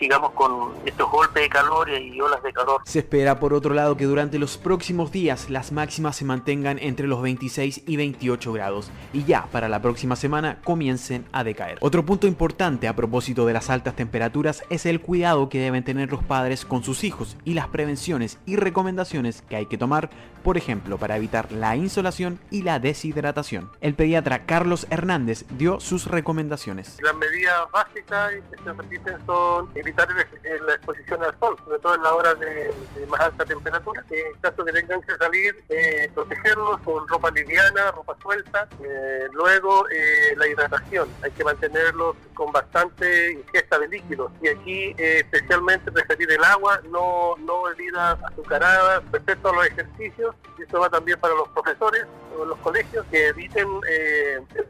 sigamos 0.00 0.32
con 0.32 0.72
estos 0.86 1.10
golpes 1.10 1.42
de 1.42 1.48
calor 1.50 1.88
y 1.90 2.18
olas 2.20 2.42
de 2.42 2.52
calor. 2.52 2.80
Se 2.84 3.00
espera, 3.00 3.38
por 3.38 3.52
otro 3.52 3.74
lado, 3.74 3.96
que 3.96 4.06
durante 4.06 4.38
los 4.38 4.56
próximos 4.56 5.12
días 5.12 5.50
las 5.50 5.72
máximas 5.72 6.16
se 6.16 6.24
mantengan 6.24 6.78
entre 6.80 7.06
los 7.06 7.20
26 7.20 7.82
y 7.86 7.96
28 7.96 8.52
grados 8.52 8.90
y 9.12 9.24
ya 9.24 9.46
para 9.52 9.68
la 9.68 9.82
próxima 9.82 10.16
semana 10.16 10.58
comiencen 10.64 11.26
a 11.32 11.44
decaer. 11.44 11.78
Otro 11.82 12.04
punto 12.04 12.26
importante 12.26 12.88
a 12.88 12.96
propósito 12.96 13.44
de 13.44 13.52
las 13.52 13.68
altas 13.68 13.94
temperaturas 13.94 14.64
es 14.70 14.86
el 14.86 15.00
cuidado 15.00 15.50
que 15.50 15.60
deben 15.60 15.84
tener 15.84 16.10
los 16.10 16.24
padres 16.24 16.64
con 16.64 16.82
sus 16.82 17.04
hijos 17.04 17.36
y 17.44 17.52
las 17.52 17.68
prevenciones 17.68 18.38
y 18.46 18.56
recomendaciones 18.56 19.42
que 19.42 19.56
hay 19.56 19.66
que 19.66 19.76
tomar, 19.76 20.08
por 20.42 20.56
ejemplo, 20.56 20.96
para 20.96 21.18
evitar 21.18 21.52
la 21.52 21.76
insolación 21.76 22.40
y 22.50 22.62
la 22.62 22.78
deshidratación. 22.78 23.70
El 23.82 23.94
pediatra 23.94 24.46
Carlos 24.46 24.86
Hernández 24.88 25.44
dio 25.58 25.78
sus 25.78 26.06
recomendaciones. 26.06 26.98
Las 27.02 27.14
medidas 27.16 27.70
básicas 27.70 28.32
que 28.50 28.62
se 28.64 28.72
repiten 28.72 29.16
son 29.26 29.68
evitar 29.90 30.08
la 30.66 30.74
exposición 30.74 31.22
al 31.22 31.38
sol, 31.38 31.56
sobre 31.64 31.78
todo 31.80 31.94
en 31.94 32.02
la 32.02 32.14
hora 32.14 32.34
de, 32.34 32.72
más 33.08 33.20
alta 33.20 33.44
temperatura. 33.44 34.04
En 34.10 34.40
caso 34.40 34.64
de 34.64 34.72
que 34.72 34.80
tengan 34.80 35.02
que 35.02 35.16
salir, 35.16 35.64
eh, 35.68 36.10
protegerlos 36.14 36.80
con 36.80 37.06
ropa 37.08 37.30
liviana, 37.30 37.90
ropa 37.92 38.16
suelta. 38.22 38.68
Eh, 38.82 39.28
luego, 39.32 39.88
eh, 39.90 40.34
la 40.36 40.46
hidratación. 40.46 41.08
Hay 41.22 41.30
que 41.32 41.44
mantenerlos 41.44 42.16
con 42.34 42.52
bastante 42.52 43.32
ingesta 43.32 43.78
de 43.78 43.88
líquidos. 43.88 44.30
Y 44.42 44.48
aquí, 44.48 44.94
especialmente, 44.96 45.90
preferir 45.90 46.30
el 46.30 46.44
agua, 46.44 46.80
no, 46.90 47.36
no 47.38 47.62
bebidas 47.64 48.18
azucaradas. 48.24 49.02
Respecto 49.12 49.50
a 49.50 49.52
los 49.54 49.66
ejercicios, 49.66 50.34
y 50.58 50.62
esto 50.62 50.80
va 50.80 50.88
también 50.88 51.18
para 51.20 51.34
los 51.34 51.48
profesores 51.48 52.04
o 52.38 52.44
los 52.44 52.58
colegios, 52.58 53.04
que 53.10 53.28
eviten 53.28 53.68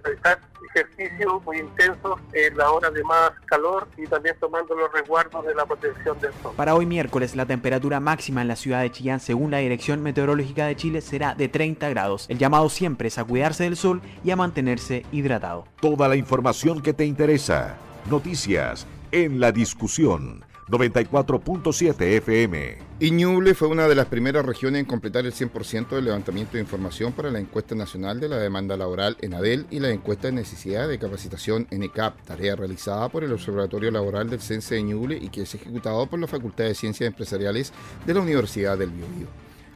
realizar 0.02 0.40
ejercicios 0.74 1.44
muy 1.44 1.58
intensos 1.58 2.20
en 2.32 2.56
la 2.56 2.70
hora 2.70 2.90
de 2.90 3.02
más 3.04 3.32
calor 3.46 3.88
y 3.96 4.06
también 4.06 4.36
tomando 4.38 4.74
los 4.74 4.92
resguardos 4.92 5.44
de 5.44 5.54
la 5.54 5.66
protección 5.66 6.18
del 6.20 6.32
sol. 6.42 6.52
Para 6.56 6.74
hoy 6.74 6.86
miércoles, 6.86 7.36
la 7.36 7.46
temperatura 7.46 8.00
máxima 8.00 8.42
en 8.42 8.48
la 8.48 8.56
ciudad 8.56 8.82
de 8.82 8.90
Chillán, 8.90 9.20
según 9.20 9.50
la 9.50 9.58
Dirección 9.58 10.02
Meteorológica 10.02 10.66
de 10.66 10.76
Chile, 10.76 11.00
será 11.00 11.34
de 11.34 11.48
30 11.48 11.88
grados. 11.90 12.26
El 12.28 12.38
llamado 12.38 12.68
siempre 12.68 13.08
es 13.08 13.18
a 13.18 13.24
cuidarse 13.24 13.64
del 13.64 13.76
sol 13.76 14.00
y 14.24 14.30
a 14.30 14.36
mantenerse 14.36 15.04
hidratado. 15.12 15.64
Toda 15.80 16.08
la 16.08 16.16
información 16.16 16.82
que 16.82 16.92
te 16.92 17.04
interesa. 17.04 17.76
Noticias 18.08 18.86
en 19.12 19.40
la 19.40 19.52
discusión 19.52 20.44
94.7 20.70 22.00
FM. 22.18 22.78
Iñuble 23.00 23.54
fue 23.54 23.66
una 23.66 23.88
de 23.88 23.96
las 23.96 24.06
primeras 24.06 24.46
regiones 24.46 24.78
en 24.78 24.86
completar 24.86 25.26
el 25.26 25.32
100% 25.32 25.88
del 25.88 26.04
levantamiento 26.04 26.52
de 26.52 26.60
información 26.60 27.12
para 27.12 27.32
la 27.32 27.40
encuesta 27.40 27.74
nacional 27.74 28.20
de 28.20 28.28
la 28.28 28.38
demanda 28.38 28.76
laboral 28.76 29.16
en 29.20 29.34
ADEL 29.34 29.66
y 29.70 29.80
la 29.80 29.90
encuesta 29.90 30.28
de 30.28 30.34
necesidad 30.34 30.86
de 30.86 31.00
capacitación 31.00 31.66
en 31.72 31.82
ECAP, 31.82 32.22
tarea 32.22 32.54
realizada 32.54 33.08
por 33.08 33.24
el 33.24 33.32
Observatorio 33.32 33.90
Laboral 33.90 34.30
del 34.30 34.40
CENSE 34.40 34.76
de 34.76 34.82
Ñuble 34.84 35.18
y 35.20 35.30
que 35.30 35.42
es 35.42 35.52
ejecutado 35.56 36.06
por 36.06 36.20
la 36.20 36.28
Facultad 36.28 36.64
de 36.64 36.76
Ciencias 36.76 37.08
Empresariales 37.08 37.72
de 38.06 38.14
la 38.14 38.20
Universidad 38.20 38.78
del 38.78 38.90
Biobío. 38.90 39.26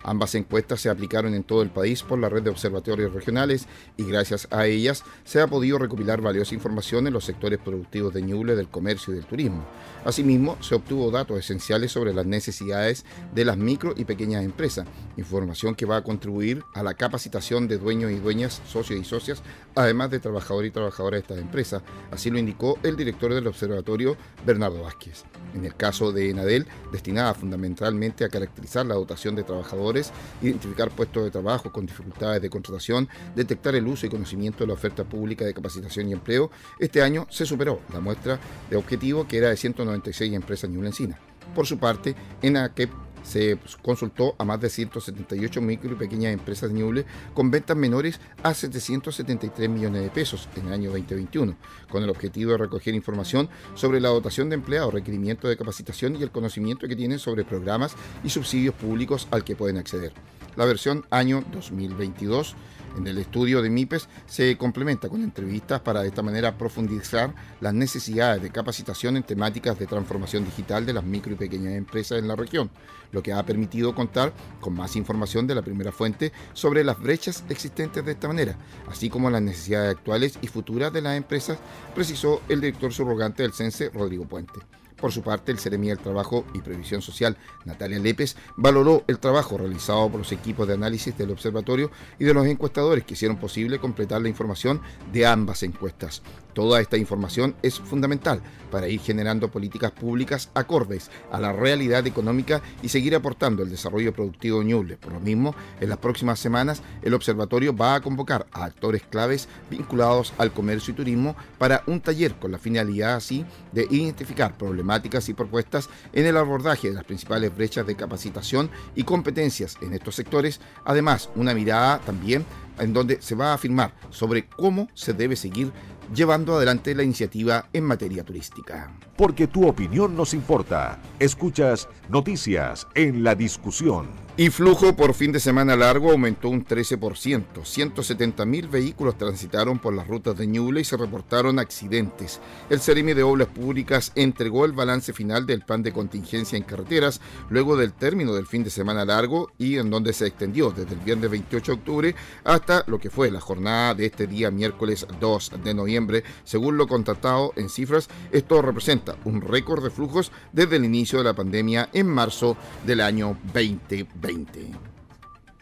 Ambas 0.04 0.34
encuestas 0.34 0.82
se 0.82 0.90
aplicaron 0.90 1.34
en 1.34 1.44
todo 1.44 1.62
el 1.62 1.70
país 1.70 2.02
por 2.02 2.18
la 2.18 2.28
red 2.28 2.42
de 2.42 2.50
observatorios 2.50 3.14
regionales 3.14 3.66
y 3.96 4.04
gracias 4.04 4.46
a 4.50 4.66
ellas 4.66 5.02
se 5.24 5.40
ha 5.40 5.46
podido 5.46 5.78
recopilar 5.78 6.20
valiosa 6.20 6.54
información 6.54 7.06
en 7.06 7.14
los 7.14 7.24
sectores 7.24 7.58
productivos 7.58 8.12
de 8.12 8.20
Ñuble, 8.20 8.54
del 8.54 8.68
comercio 8.68 9.14
y 9.14 9.16
del 9.16 9.24
turismo. 9.24 9.64
Asimismo, 10.04 10.58
se 10.60 10.74
obtuvo 10.74 11.10
datos 11.10 11.38
esenciales 11.38 11.92
sobre 11.92 12.12
las 12.12 12.26
necesidades 12.26 13.06
de 13.34 13.44
las 13.44 13.56
micro 13.56 13.94
y 13.96 14.04
pequeñas 14.04 14.44
empresas, 14.44 14.86
información 15.16 15.74
que 15.74 15.86
va 15.86 15.96
a 15.96 16.04
contribuir 16.04 16.62
a 16.74 16.82
la 16.82 16.92
capacitación 16.94 17.68
de 17.68 17.78
dueños 17.78 18.12
y 18.12 18.16
dueñas, 18.16 18.60
socios 18.66 19.00
y 19.00 19.04
socias, 19.04 19.42
además 19.74 20.10
de 20.10 20.20
trabajadores 20.20 20.68
y 20.68 20.72
trabajadoras 20.72 21.18
de 21.18 21.22
estas 21.22 21.38
empresas. 21.38 21.82
Así 22.10 22.30
lo 22.30 22.38
indicó 22.38 22.78
el 22.82 22.96
director 22.96 23.32
del 23.32 23.46
observatorio, 23.46 24.16
Bernardo 24.44 24.82
Vázquez. 24.82 25.24
En 25.54 25.64
el 25.64 25.74
caso 25.74 26.12
de 26.12 26.30
Enadel, 26.30 26.66
destinada 26.92 27.32
fundamentalmente 27.32 28.24
a 28.24 28.28
caracterizar 28.28 28.84
la 28.84 28.94
dotación 28.94 29.34
de 29.34 29.42
trabajadores, 29.42 30.12
identificar 30.42 30.90
puestos 30.90 31.24
de 31.24 31.30
trabajo 31.30 31.72
con 31.72 31.86
dificultades 31.86 32.42
de 32.42 32.50
contratación, 32.50 33.08
detectar 33.34 33.74
el 33.74 33.86
uso 33.86 34.04
y 34.04 34.10
conocimiento 34.10 34.58
de 34.58 34.66
la 34.66 34.74
oferta 34.74 35.04
pública 35.04 35.46
de 35.46 35.54
capacitación 35.54 36.08
y 36.08 36.12
empleo, 36.12 36.50
este 36.78 37.02
año 37.02 37.26
se 37.30 37.46
superó 37.46 37.80
la 37.92 38.00
muestra 38.00 38.38
de 38.68 38.76
objetivo 38.76 39.26
que 39.26 39.38
era 39.38 39.48
de 39.48 39.56
196 40.02 40.32
empresas 40.34 40.70
ñublencinas. 40.70 41.18
Por 41.54 41.66
su 41.66 41.78
parte, 41.78 42.14
ENACEP 42.42 42.90
se 43.22 43.58
consultó 43.82 44.34
a 44.38 44.44
más 44.44 44.60
de 44.60 44.68
178 44.68 45.60
micro 45.62 45.92
y 45.92 45.96
pequeñas 45.96 46.34
empresas 46.34 46.70
Ñuble 46.70 47.06
con 47.32 47.50
ventas 47.50 47.76
menores 47.76 48.20
a 48.42 48.52
773 48.52 49.68
millones 49.68 50.02
de 50.02 50.10
pesos 50.10 50.48
en 50.56 50.66
el 50.66 50.74
año 50.74 50.90
2021, 50.90 51.56
con 51.88 52.02
el 52.02 52.10
objetivo 52.10 52.52
de 52.52 52.58
recoger 52.58 52.94
información 52.94 53.48
sobre 53.74 54.00
la 54.00 54.10
dotación 54.10 54.50
de 54.50 54.56
empleados, 54.56 54.92
requerimientos 54.92 55.48
de 55.48 55.56
capacitación 55.56 56.16
y 56.16 56.22
el 56.22 56.30
conocimiento 56.30 56.86
que 56.86 56.96
tienen 56.96 57.18
sobre 57.18 57.44
programas 57.44 57.96
y 58.22 58.28
subsidios 58.28 58.74
públicos 58.74 59.26
al 59.30 59.42
que 59.42 59.56
pueden 59.56 59.78
acceder. 59.78 60.12
La 60.56 60.66
versión 60.66 61.04
año 61.10 61.42
2022 61.52 62.54
en 62.96 63.06
el 63.06 63.18
estudio 63.18 63.62
de 63.62 63.70
MIPES 63.70 64.08
se 64.26 64.56
complementa 64.56 65.08
con 65.08 65.22
entrevistas 65.22 65.80
para 65.80 66.02
de 66.02 66.08
esta 66.08 66.22
manera 66.22 66.56
profundizar 66.56 67.34
las 67.60 67.74
necesidades 67.74 68.42
de 68.42 68.50
capacitación 68.50 69.16
en 69.16 69.22
temáticas 69.22 69.78
de 69.78 69.86
transformación 69.86 70.44
digital 70.44 70.86
de 70.86 70.92
las 70.92 71.04
micro 71.04 71.32
y 71.32 71.36
pequeñas 71.36 71.74
empresas 71.74 72.18
en 72.18 72.28
la 72.28 72.36
región, 72.36 72.70
lo 73.12 73.22
que 73.22 73.32
ha 73.32 73.44
permitido 73.44 73.94
contar 73.94 74.32
con 74.60 74.74
más 74.74 74.96
información 74.96 75.46
de 75.46 75.54
la 75.54 75.62
primera 75.62 75.92
fuente 75.92 76.32
sobre 76.52 76.84
las 76.84 77.00
brechas 77.00 77.44
existentes 77.48 78.04
de 78.04 78.12
esta 78.12 78.28
manera, 78.28 78.56
así 78.88 79.08
como 79.08 79.30
las 79.30 79.42
necesidades 79.42 79.96
actuales 79.96 80.38
y 80.42 80.48
futuras 80.48 80.92
de 80.92 81.02
las 81.02 81.16
empresas, 81.16 81.58
precisó 81.94 82.42
el 82.48 82.60
director 82.60 82.92
subrogante 82.92 83.42
del 83.42 83.52
CENSE, 83.52 83.90
Rodrigo 83.90 84.24
Puente. 84.26 84.60
Por 85.04 85.12
su 85.12 85.20
parte, 85.20 85.52
el 85.52 85.58
Ceremía 85.58 85.94
del 85.94 86.02
Trabajo 86.02 86.46
y 86.54 86.62
Previsión 86.62 87.02
Social, 87.02 87.36
Natalia 87.66 87.98
Lépez, 87.98 88.36
valoró 88.56 89.04
el 89.06 89.18
trabajo 89.18 89.58
realizado 89.58 90.08
por 90.08 90.20
los 90.20 90.32
equipos 90.32 90.66
de 90.66 90.72
análisis 90.72 91.18
del 91.18 91.30
observatorio 91.30 91.90
y 92.18 92.24
de 92.24 92.32
los 92.32 92.46
encuestadores 92.46 93.04
que 93.04 93.12
hicieron 93.12 93.36
posible 93.36 93.78
completar 93.78 94.22
la 94.22 94.30
información 94.30 94.80
de 95.12 95.26
ambas 95.26 95.62
encuestas. 95.62 96.22
Toda 96.54 96.80
esta 96.80 96.96
información 96.96 97.56
es 97.62 97.80
fundamental 97.80 98.40
para 98.70 98.88
ir 98.88 99.00
generando 99.00 99.50
políticas 99.50 99.90
públicas 99.90 100.50
acordes 100.54 101.10
a 101.32 101.40
la 101.40 101.52
realidad 101.52 102.06
económica 102.06 102.62
y 102.80 102.88
seguir 102.88 103.14
aportando 103.16 103.62
el 103.62 103.70
desarrollo 103.70 104.12
productivo 104.12 104.62
Ñuble. 104.62 104.96
Por 104.96 105.12
lo 105.12 105.20
mismo, 105.20 105.54
en 105.80 105.88
las 105.88 105.98
próximas 105.98 106.38
semanas 106.38 106.80
el 107.02 107.12
observatorio 107.12 107.76
va 107.76 107.96
a 107.96 108.00
convocar 108.00 108.46
a 108.52 108.64
actores 108.64 109.02
claves 109.02 109.48
vinculados 109.68 110.32
al 110.38 110.52
comercio 110.52 110.92
y 110.92 110.96
turismo 110.96 111.36
para 111.58 111.82
un 111.88 112.00
taller 112.00 112.36
con 112.36 112.52
la 112.52 112.58
finalidad 112.58 113.16
así 113.16 113.44
de 113.72 113.88
identificar 113.90 114.56
problemáticas 114.94 115.28
y 115.28 115.34
propuestas 115.34 115.88
en 116.12 116.26
el 116.26 116.36
abordaje 116.36 116.88
de 116.88 116.94
las 116.94 117.04
principales 117.04 117.54
brechas 117.54 117.86
de 117.86 117.96
capacitación 117.96 118.70
y 118.94 119.02
competencias 119.02 119.76
en 119.80 119.92
estos 119.92 120.14
sectores, 120.14 120.60
además 120.84 121.30
una 121.34 121.54
mirada 121.54 121.98
también 122.00 122.44
en 122.78 122.92
donde 122.92 123.20
se 123.20 123.34
va 123.34 123.50
a 123.50 123.54
afirmar 123.54 123.92
sobre 124.10 124.46
cómo 124.46 124.88
se 124.94 125.12
debe 125.12 125.36
seguir 125.36 125.72
llevando 126.14 126.56
adelante 126.56 126.94
la 126.94 127.02
iniciativa 127.02 127.68
en 127.72 127.84
materia 127.84 128.24
turística. 128.24 128.92
Porque 129.16 129.46
tu 129.46 129.66
opinión 129.66 130.16
nos 130.16 130.34
importa. 130.34 131.00
Escuchas 131.18 131.88
noticias 132.08 132.86
en 132.94 133.24
la 133.24 133.34
discusión. 133.34 134.23
Y 134.36 134.50
flujo 134.50 134.96
por 134.96 135.14
fin 135.14 135.30
de 135.30 135.38
semana 135.38 135.76
largo 135.76 136.10
aumentó 136.10 136.48
un 136.48 136.66
13%. 136.66 137.64
170 137.64 138.44
mil 138.44 138.66
vehículos 138.66 139.16
transitaron 139.16 139.78
por 139.78 139.94
las 139.94 140.08
rutas 140.08 140.36
de 140.36 140.48
Ñuble 140.48 140.80
y 140.80 140.84
se 140.84 140.96
reportaron 140.96 141.60
accidentes. 141.60 142.40
El 142.68 142.80
Ceremi 142.80 143.14
de 143.14 143.22
Obras 143.22 143.46
Públicas 143.46 144.10
entregó 144.16 144.64
el 144.64 144.72
balance 144.72 145.12
final 145.12 145.46
del 145.46 145.62
plan 145.62 145.84
de 145.84 145.92
contingencia 145.92 146.56
en 146.56 146.64
carreteras 146.64 147.20
luego 147.48 147.76
del 147.76 147.92
término 147.92 148.34
del 148.34 148.48
fin 148.48 148.64
de 148.64 148.70
semana 148.70 149.04
largo 149.04 149.52
y 149.56 149.76
en 149.76 149.88
donde 149.88 150.12
se 150.12 150.26
extendió 150.26 150.72
desde 150.72 150.94
el 150.94 151.00
viernes 151.02 151.30
28 151.30 151.70
de 151.70 151.78
octubre 151.78 152.14
hasta 152.42 152.82
lo 152.88 152.98
que 152.98 153.10
fue 153.10 153.30
la 153.30 153.40
jornada 153.40 153.94
de 153.94 154.06
este 154.06 154.26
día 154.26 154.50
miércoles 154.50 155.06
2 155.20 155.52
de 155.62 155.74
noviembre. 155.74 156.24
Según 156.42 156.76
lo 156.76 156.88
contratado 156.88 157.52
en 157.54 157.68
cifras, 157.68 158.08
esto 158.32 158.60
representa 158.62 159.14
un 159.26 159.40
récord 159.42 159.84
de 159.84 159.90
flujos 159.90 160.32
desde 160.52 160.74
el 160.74 160.84
inicio 160.84 161.18
de 161.18 161.24
la 161.24 161.34
pandemia 161.34 161.88
en 161.92 162.08
marzo 162.08 162.56
del 162.84 163.00
año 163.00 163.38
2020. 163.52 164.23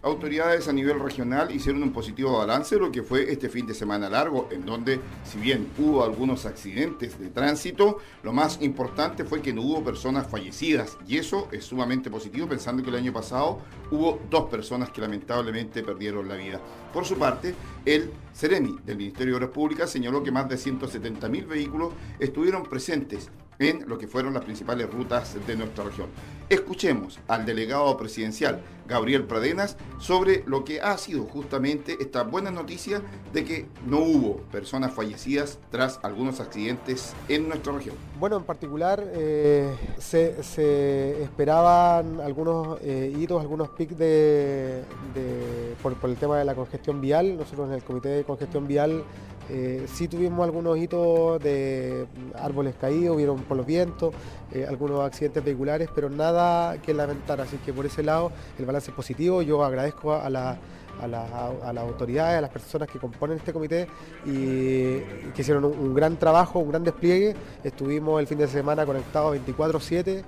Autoridades 0.04 0.66
a 0.66 0.72
nivel 0.72 0.98
regional 0.98 1.54
hicieron 1.54 1.80
un 1.84 1.92
positivo 1.92 2.36
balance 2.36 2.74
de 2.74 2.80
lo 2.80 2.90
que 2.90 3.04
fue 3.04 3.30
este 3.30 3.48
fin 3.48 3.66
de 3.66 3.74
semana 3.74 4.10
largo, 4.10 4.48
en 4.50 4.66
donde, 4.66 4.98
si 5.24 5.38
bien 5.38 5.68
hubo 5.78 6.02
algunos 6.02 6.44
accidentes 6.44 7.20
de 7.20 7.28
tránsito, 7.28 7.98
lo 8.24 8.32
más 8.32 8.60
importante 8.62 9.24
fue 9.24 9.40
que 9.40 9.52
no 9.52 9.62
hubo 9.62 9.84
personas 9.84 10.26
fallecidas, 10.26 10.98
y 11.06 11.18
eso 11.18 11.46
es 11.52 11.64
sumamente 11.64 12.10
positivo, 12.10 12.48
pensando 12.48 12.82
que 12.82 12.90
el 12.90 12.96
año 12.96 13.12
pasado 13.12 13.60
hubo 13.92 14.20
dos 14.28 14.50
personas 14.50 14.90
que 14.90 15.00
lamentablemente 15.00 15.84
perdieron 15.84 16.26
la 16.26 16.34
vida. 16.34 16.60
Por 16.92 17.04
su 17.04 17.16
parte, 17.16 17.54
el 17.84 18.10
Ceremi 18.34 18.76
del 18.84 18.96
Ministerio 18.96 19.34
de 19.34 19.36
Obras 19.36 19.50
Públicas 19.50 19.88
señaló 19.88 20.24
que 20.24 20.32
más 20.32 20.48
de 20.48 20.56
170.000 20.56 21.46
vehículos 21.46 21.92
estuvieron 22.18 22.64
presentes 22.64 23.30
en 23.62 23.88
lo 23.88 23.98
que 23.98 24.08
fueron 24.08 24.34
las 24.34 24.44
principales 24.44 24.90
rutas 24.90 25.36
de 25.46 25.56
nuestra 25.56 25.84
región. 25.84 26.08
Escuchemos 26.48 27.18
al 27.28 27.46
delegado 27.46 27.96
presidencial 27.96 28.60
Gabriel 28.86 29.24
Pradenas 29.24 29.76
sobre 29.98 30.42
lo 30.46 30.64
que 30.64 30.80
ha 30.80 30.98
sido 30.98 31.24
justamente 31.24 31.96
esta 32.00 32.24
buena 32.24 32.50
noticia 32.50 33.00
de 33.32 33.44
que 33.44 33.66
no 33.86 34.00
hubo 34.00 34.36
personas 34.50 34.92
fallecidas 34.92 35.58
tras 35.70 35.98
algunos 36.02 36.40
accidentes 36.40 37.14
en 37.28 37.48
nuestra 37.48 37.72
región. 37.72 37.94
Bueno, 38.18 38.36
en 38.36 38.44
particular 38.44 39.02
eh, 39.14 39.74
se, 39.98 41.22
esperaban 41.22 42.20
algunos 42.20 42.78
eh, 42.82 43.14
hitos, 43.16 43.40
algunos 43.40 43.70
pics 43.70 43.96
de, 43.96 44.82
por, 45.82 45.94
por 45.94 46.10
el 46.10 46.16
tema 46.16 46.38
de 46.38 46.44
la 46.44 46.54
congestión 46.54 47.00
vial. 47.00 47.38
Nosotros 47.38 47.68
en 47.68 47.74
el 47.74 47.84
Comité 47.84 48.08
de 48.10 48.24
Congestión 48.24 48.66
Vial 48.66 49.04
eh, 49.50 49.86
sí 49.92 50.08
tuvimos 50.08 50.44
algunos 50.44 50.78
hitos 50.78 51.42
de 51.42 52.06
árboles 52.34 52.74
caídos, 52.80 53.16
vieron 53.16 53.40
por 53.40 53.56
los 53.56 53.66
vientos, 53.66 54.14
eh, 54.52 54.66
algunos 54.68 55.00
accidentes 55.00 55.44
vehiculares, 55.44 55.88
pero 55.94 56.08
nada 56.08 56.78
que 56.78 56.94
lamentar. 56.94 57.40
Así 57.40 57.56
que 57.58 57.72
por 57.72 57.86
ese 57.86 58.02
lado 58.02 58.32
el 58.58 58.66
balance 58.66 58.90
es 58.90 58.96
positivo. 58.96 59.42
Yo 59.42 59.64
agradezco 59.64 60.14
a, 60.14 60.30
las 60.30 60.58
autoridades, 61.78 62.38
a 62.38 62.40
las 62.40 62.50
personas 62.50 62.88
que 62.88 62.98
componen 62.98 63.38
este 63.38 63.52
comité 63.52 63.88
y, 64.24 65.00
que 65.32 65.40
hicieron 65.40 65.64
un, 65.64 65.94
gran 65.94 66.16
trabajo, 66.16 66.60
un 66.60 66.70
gran 66.70 66.84
despliegue. 66.84 67.34
Estuvimos 67.64 68.20
el 68.20 68.26
fin 68.26 68.38
de 68.38 68.48
semana 68.48 68.86
conectados 68.86 69.36
24/7 69.36 70.22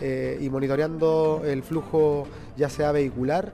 eh, 0.00 0.38
y 0.40 0.48
monitoreando 0.50 1.42
el 1.44 1.62
flujo 1.62 2.28
ya 2.56 2.68
sea 2.68 2.92
vehicular 2.92 3.52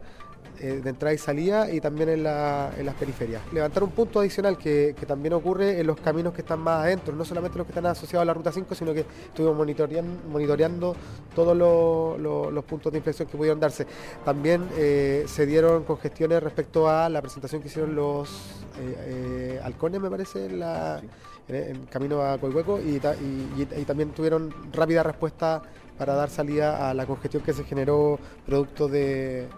eh, 0.61 0.81
de 0.83 0.91
entrada 0.91 1.13
y 1.13 1.19
salida 1.19 1.71
y 1.71 1.81
también 1.81 2.09
en, 2.09 2.23
las 2.23 2.95
periferias. 2.99 3.43
Levantar 3.53 3.83
un 3.83 3.91
punto 3.91 4.21
adicional 4.21 4.57
que, 4.57 4.95
también 5.07 5.35
ocurre 5.35 5.81
en 5.81 5.87
los 5.87 6.01
caminos 6.01 6.33
que 6.33 6.43
están 6.43 6.61
más 6.61 6.85
adentro, 6.85 7.15
no 7.15 7.25
solamente 7.25 7.59
los 7.59 7.67
que 7.67 7.73
están 7.73 7.87
asociados 7.87 8.23
a 8.23 8.25
la 8.25 8.35
Ruta 8.35 8.53
5, 8.53 8.75
sino 8.75 8.95
que 8.95 9.01
estuvimos 9.01 9.57
monitoreando, 9.57 10.29
monitoreando 10.29 10.97
todos 11.35 11.57
los, 11.57 12.65
puntos 12.65 12.93
de 12.93 12.99
inflexión 12.99 13.29
que 13.29 13.37
pudieron 13.37 13.59
darse. 13.59 13.87
También 14.25 14.69
eh, 14.77 15.25
se 15.27 15.45
dieron 15.45 15.85
congestiones 15.85 16.43
respecto 16.43 16.89
a 16.89 17.09
la 17.09 17.21
presentación 17.21 17.61
que 17.61 17.69
hicieron 17.69 17.95
los 17.95 18.65
eh, 18.81 19.61
halcones, 19.63 20.01
me 20.01 20.11
parece, 20.11 20.47
en, 20.47 20.61
la, 20.61 21.01
camino 21.91 22.23
a 22.23 22.39
Coihueco 22.39 22.79
y, 22.81 23.01
y 23.57 23.85
también 23.85 24.11
tuvieron 24.11 24.55
rápida 24.73 25.03
respuesta 25.03 25.63
para 25.99 26.15
dar 26.15 26.31
salida 26.31 26.91
a 26.91 26.95
la 26.95 27.07
congestión 27.07 27.43
que 27.43 27.53
se 27.53 27.65
generó 27.65 28.19
producto 28.47 28.89
de, 28.89 29.49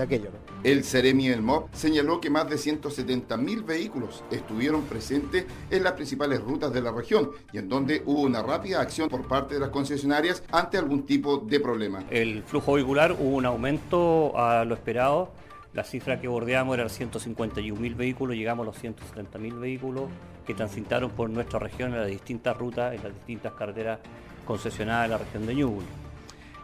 aquello. 0.00 0.30
El 0.62 0.84
Ceremi 0.84 1.28
del 1.28 1.42
MOB 1.42 1.68
señaló 1.72 2.20
que 2.20 2.30
más 2.30 2.48
de 2.48 2.56
170.000 2.56 3.64
vehículos 3.64 4.24
estuvieron 4.30 4.82
presentes 4.82 5.46
en 5.70 5.84
las 5.84 5.92
principales 5.92 6.40
rutas 6.40 6.72
de 6.72 6.80
la 6.80 6.92
región 6.92 7.30
y 7.52 7.58
en 7.58 7.68
donde 7.68 8.02
hubo 8.06 8.22
una 8.22 8.42
rápida 8.42 8.80
acción 8.80 9.08
por 9.08 9.26
parte 9.28 9.54
de 9.54 9.60
las 9.60 9.70
concesionarias 9.70 10.42
ante 10.50 10.78
algún 10.78 11.04
tipo 11.04 11.38
de 11.38 11.60
problema. 11.60 12.02
El 12.10 12.42
flujo 12.42 12.74
vehicular 12.74 13.12
hubo 13.12 13.36
un 13.36 13.46
aumento 13.46 14.32
a 14.38 14.64
lo 14.64 14.74
esperado. 14.74 15.32
La 15.72 15.82
cifra 15.82 16.20
que 16.20 16.28
bordeamos 16.28 16.78
era 16.78 16.86
151.000 16.86 17.96
vehículos, 17.96 18.36
llegamos 18.36 18.64
a 18.64 18.66
los 18.66 18.82
170.000 18.82 19.58
vehículos 19.58 20.04
que 20.46 20.54
transitaron 20.54 21.10
por 21.10 21.30
nuestra 21.30 21.58
región 21.58 21.92
en 21.92 22.00
las 22.00 22.08
distintas 22.08 22.56
rutas, 22.56 22.94
en 22.94 23.02
las 23.02 23.14
distintas 23.14 23.54
carreteras 23.54 23.98
concesionada 24.44 25.04
en 25.04 25.10
la 25.10 25.18
región 25.18 25.46
de 25.46 25.54
Ñuble. 25.54 25.86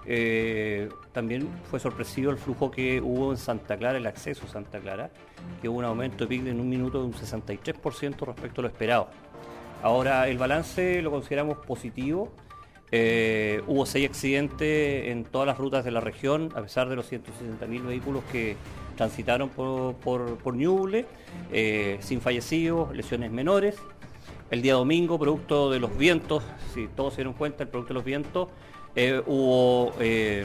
Eh, 0.07 0.89
también 1.13 1.49
fue 1.71 1.79
sorpresivo 1.79 2.31
el 2.31 2.39
flujo 2.39 2.71
que 2.71 3.01
hubo 3.01 3.33
en 3.33 3.37
Santa 3.37 3.77
Clara, 3.77 3.99
el 3.99 4.07
acceso 4.07 4.47
a 4.47 4.49
Santa 4.49 4.81
Clara, 4.81 5.11
que 5.61 5.69
hubo 5.69 5.79
un 5.79 5.85
aumento 5.85 6.25
de 6.25 6.29
PIB 6.29 6.49
en 6.49 6.61
un 6.61 6.69
minuto 6.69 7.01
de 7.01 7.05
un 7.07 7.13
63% 7.13 8.27
respecto 8.27 8.61
a 8.61 8.63
lo 8.63 8.69
esperado. 8.69 9.09
Ahora, 9.83 10.29
el 10.29 10.39
balance 10.39 11.01
lo 11.03 11.11
consideramos 11.11 11.59
positivo. 11.59 12.33
Eh, 12.93 13.63
hubo 13.67 13.87
seis 13.87 14.09
accidentes 14.09 15.09
en 15.09 15.25
todas 15.25 15.47
las 15.47 15.59
rutas 15.59 15.85
de 15.85 15.91
la 15.91 16.01
región, 16.01 16.51
a 16.57 16.63
pesar 16.63 16.89
de 16.89 16.97
los 16.97 17.11
160.000 17.11 17.87
vehículos 17.87 18.25
que 18.33 18.57
transitaron 18.97 19.49
por, 19.49 19.95
por, 19.95 20.57
Ñuble, 20.57 21.07
eh, 21.53 21.99
sin 22.01 22.21
fallecidos, 22.21 22.95
lesiones 22.95 23.31
menores. 23.31 23.77
El 24.51 24.63
día 24.63 24.75
domingo, 24.75 25.17
producto 25.17 25.71
de 25.71 25.79
los 25.79 25.97
vientos, 25.97 26.43
si 26.75 26.89
todos 26.89 27.15
se 27.15 27.19
dieron 27.19 27.35
cuenta, 27.35 27.63
el 27.63 27.69
producto 27.69 27.95
de 27.95 27.99
los 27.99 28.05
vientos, 28.05 28.49
eh, 28.97 29.23
hubo 29.25 29.93
eh, 30.01 30.45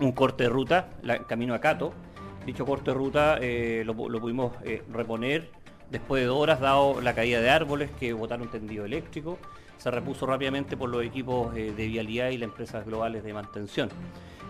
un 0.00 0.12
corte 0.12 0.44
de 0.44 0.48
ruta, 0.48 0.88
camino 1.28 1.52
a 1.52 1.60
Cato. 1.60 1.92
Dicho 2.46 2.64
corte 2.64 2.90
de 2.90 2.94
ruta 2.94 3.36
eh, 3.38 3.82
lo, 3.84 3.94
pudimos 3.94 4.52
reponer 4.90 5.50
después 5.90 6.22
de 6.22 6.30
horas, 6.30 6.60
dado 6.60 7.02
la 7.02 7.14
caída 7.14 7.42
de 7.42 7.50
árboles 7.50 7.90
que 8.00 8.14
botaron 8.14 8.50
tendido 8.50 8.86
eléctrico. 8.86 9.38
Se 9.76 9.90
repuso 9.90 10.24
rápidamente 10.24 10.78
por 10.78 10.88
los 10.88 11.04
equipos 11.04 11.52
de 11.52 11.72
vialidad 11.72 12.30
y 12.30 12.38
las 12.38 12.48
empresas 12.48 12.86
globales 12.86 13.24
de 13.24 13.34
mantención. 13.34 13.90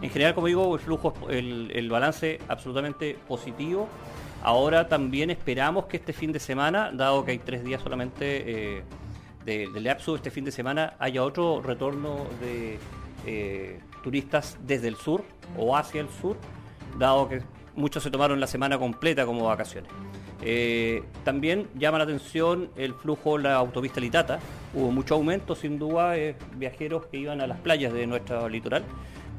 En 0.03 0.11
general, 0.11 0.35
como 0.35 0.47
digo, 0.47 0.73
el 0.73 0.81
flujo, 0.81 1.15
el 1.29 1.89
balance 1.91 2.39
absolutamente 2.47 3.19
positivo. 3.27 3.89
Ahora 4.43 4.89
también 4.89 5.31
esperamos 5.31 5.87
que 5.87 5.99
este 5.99 6.13
fin 6.13 6.33
de 6.33 6.41
semana, 6.41 6.91
dado 6.93 7.25
que 7.25 7.31
hay 7.31 7.39
tres 7.39 7.63
días 7.63 7.81
solamente 7.81 8.79
eh, 8.79 8.83
de, 9.45 9.69
de 9.69 9.97
este 10.17 10.31
fin 10.31 10.45
de 10.45 10.51
semana 10.51 10.95
haya 10.99 11.23
otro 11.23 11.63
retorno 11.63 12.27
de 12.41 12.79
eh, 13.25 13.81
turistas 14.03 14.59
desde 14.65 14.89
el 14.89 14.97
sur 14.97 15.23
o 15.57 15.77
hacia 15.77 16.01
el 16.01 16.09
sur, 16.09 16.37
dado 16.99 17.29
que 17.29 17.43
muchos 17.77 18.03
se 18.03 18.11
tomaron 18.11 18.41
la 18.41 18.49
semana 18.49 18.79
completa 18.79 19.25
como 19.25 19.45
vacaciones. 19.45 19.91
Eh, 20.45 21.05
también 21.23 21.69
llama 21.79 21.99
la 21.99 22.05
atención 22.05 22.71
el 22.75 22.95
flujo 22.95 23.39
la 23.39 23.55
autopista 23.55 24.01
Litata. 24.01 24.41
Hubo 24.75 24.91
mucho 24.91 25.15
aumento, 25.15 25.55
sin 25.55 25.79
duda, 25.79 26.15
viajeros 26.57 27.07
que 27.07 27.19
iban 27.19 27.41
a 27.41 27.47
las 27.47 27.61
playas 27.61 27.93
de 27.93 28.09
nuestro 28.09 28.49
litoral. 28.49 28.83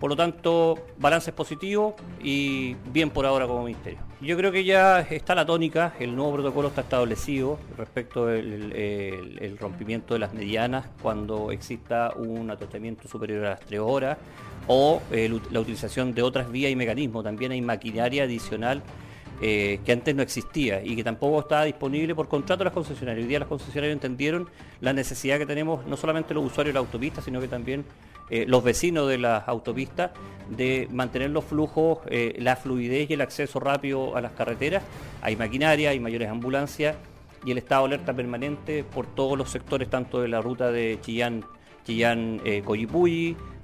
Por 0.03 0.09
lo 0.09 0.17
tanto, 0.17 0.87
balance 0.97 1.31
positivo 1.31 1.95
y 2.21 2.75
bien 2.91 3.09
por 3.09 3.25
ahora 3.25 3.47
como 3.47 3.63
ministerio. 3.63 4.01
Yo 4.19 4.35
creo 4.35 4.51
que 4.51 4.65
ya 4.65 4.99
está 4.99 5.33
la 5.33 5.45
tónica, 5.45 5.93
el 5.97 6.13
nuevo 6.13 6.33
protocolo 6.33 6.67
está 6.67 6.81
establecido 6.81 7.57
respecto 7.77 8.25
del 8.25 9.57
rompimiento 9.61 10.13
de 10.13 10.19
las 10.19 10.33
medianas 10.33 10.87
cuando 11.01 11.51
exista 11.53 12.11
un 12.17 12.51
atostamiento 12.51 13.07
superior 13.07 13.45
a 13.45 13.51
las 13.51 13.61
tres 13.61 13.79
horas 13.79 14.17
o 14.67 15.01
eh, 15.09 15.39
la 15.51 15.61
utilización 15.61 16.13
de 16.13 16.21
otras 16.21 16.51
vías 16.51 16.69
y 16.69 16.75
mecanismos. 16.75 17.23
También 17.23 17.53
hay 17.53 17.61
maquinaria 17.61 18.23
adicional 18.23 18.83
eh, 19.41 19.79
que 19.85 19.93
antes 19.93 20.13
no 20.13 20.21
existía 20.21 20.83
y 20.83 20.97
que 20.97 21.05
tampoco 21.05 21.39
estaba 21.39 21.63
disponible 21.63 22.13
por 22.13 22.27
contrato 22.27 22.59
de 22.59 22.65
las 22.65 22.73
concesionarias. 22.73 23.23
Hoy 23.23 23.29
día 23.29 23.39
los 23.39 23.47
concesionarios 23.47 23.93
entendieron 23.93 24.49
la 24.81 24.91
necesidad 24.91 25.37
que 25.37 25.45
tenemos, 25.45 25.85
no 25.87 25.95
solamente 25.95 26.33
los 26.33 26.43
usuarios 26.43 26.73
de 26.73 26.73
la 26.73 26.79
autopista, 26.81 27.21
sino 27.21 27.39
que 27.39 27.47
también 27.47 27.85
eh, 28.29 28.45
los 28.47 28.63
vecinos 28.63 29.07
de 29.09 29.17
las 29.17 29.47
autopistas 29.47 30.11
de 30.49 30.87
mantener 30.91 31.29
los 31.29 31.45
flujos, 31.45 31.99
eh, 32.07 32.35
la 32.39 32.55
fluidez 32.55 33.09
y 33.09 33.13
el 33.13 33.21
acceso 33.21 33.59
rápido 33.59 34.15
a 34.15 34.21
las 34.21 34.33
carreteras. 34.33 34.83
Hay 35.21 35.35
maquinaria, 35.35 35.91
hay 35.91 35.99
mayores 35.99 36.29
ambulancias 36.29 36.95
y 37.45 37.51
el 37.51 37.57
estado 37.57 37.87
de 37.87 37.95
alerta 37.95 38.13
permanente 38.13 38.83
por 38.83 39.05
todos 39.07 39.37
los 39.37 39.49
sectores, 39.49 39.89
tanto 39.89 40.21
de 40.21 40.27
la 40.27 40.41
ruta 40.41 40.71
de 40.71 40.97
Chillán, 41.01 41.45
Chillán 41.85 42.41
eh, 42.45 42.63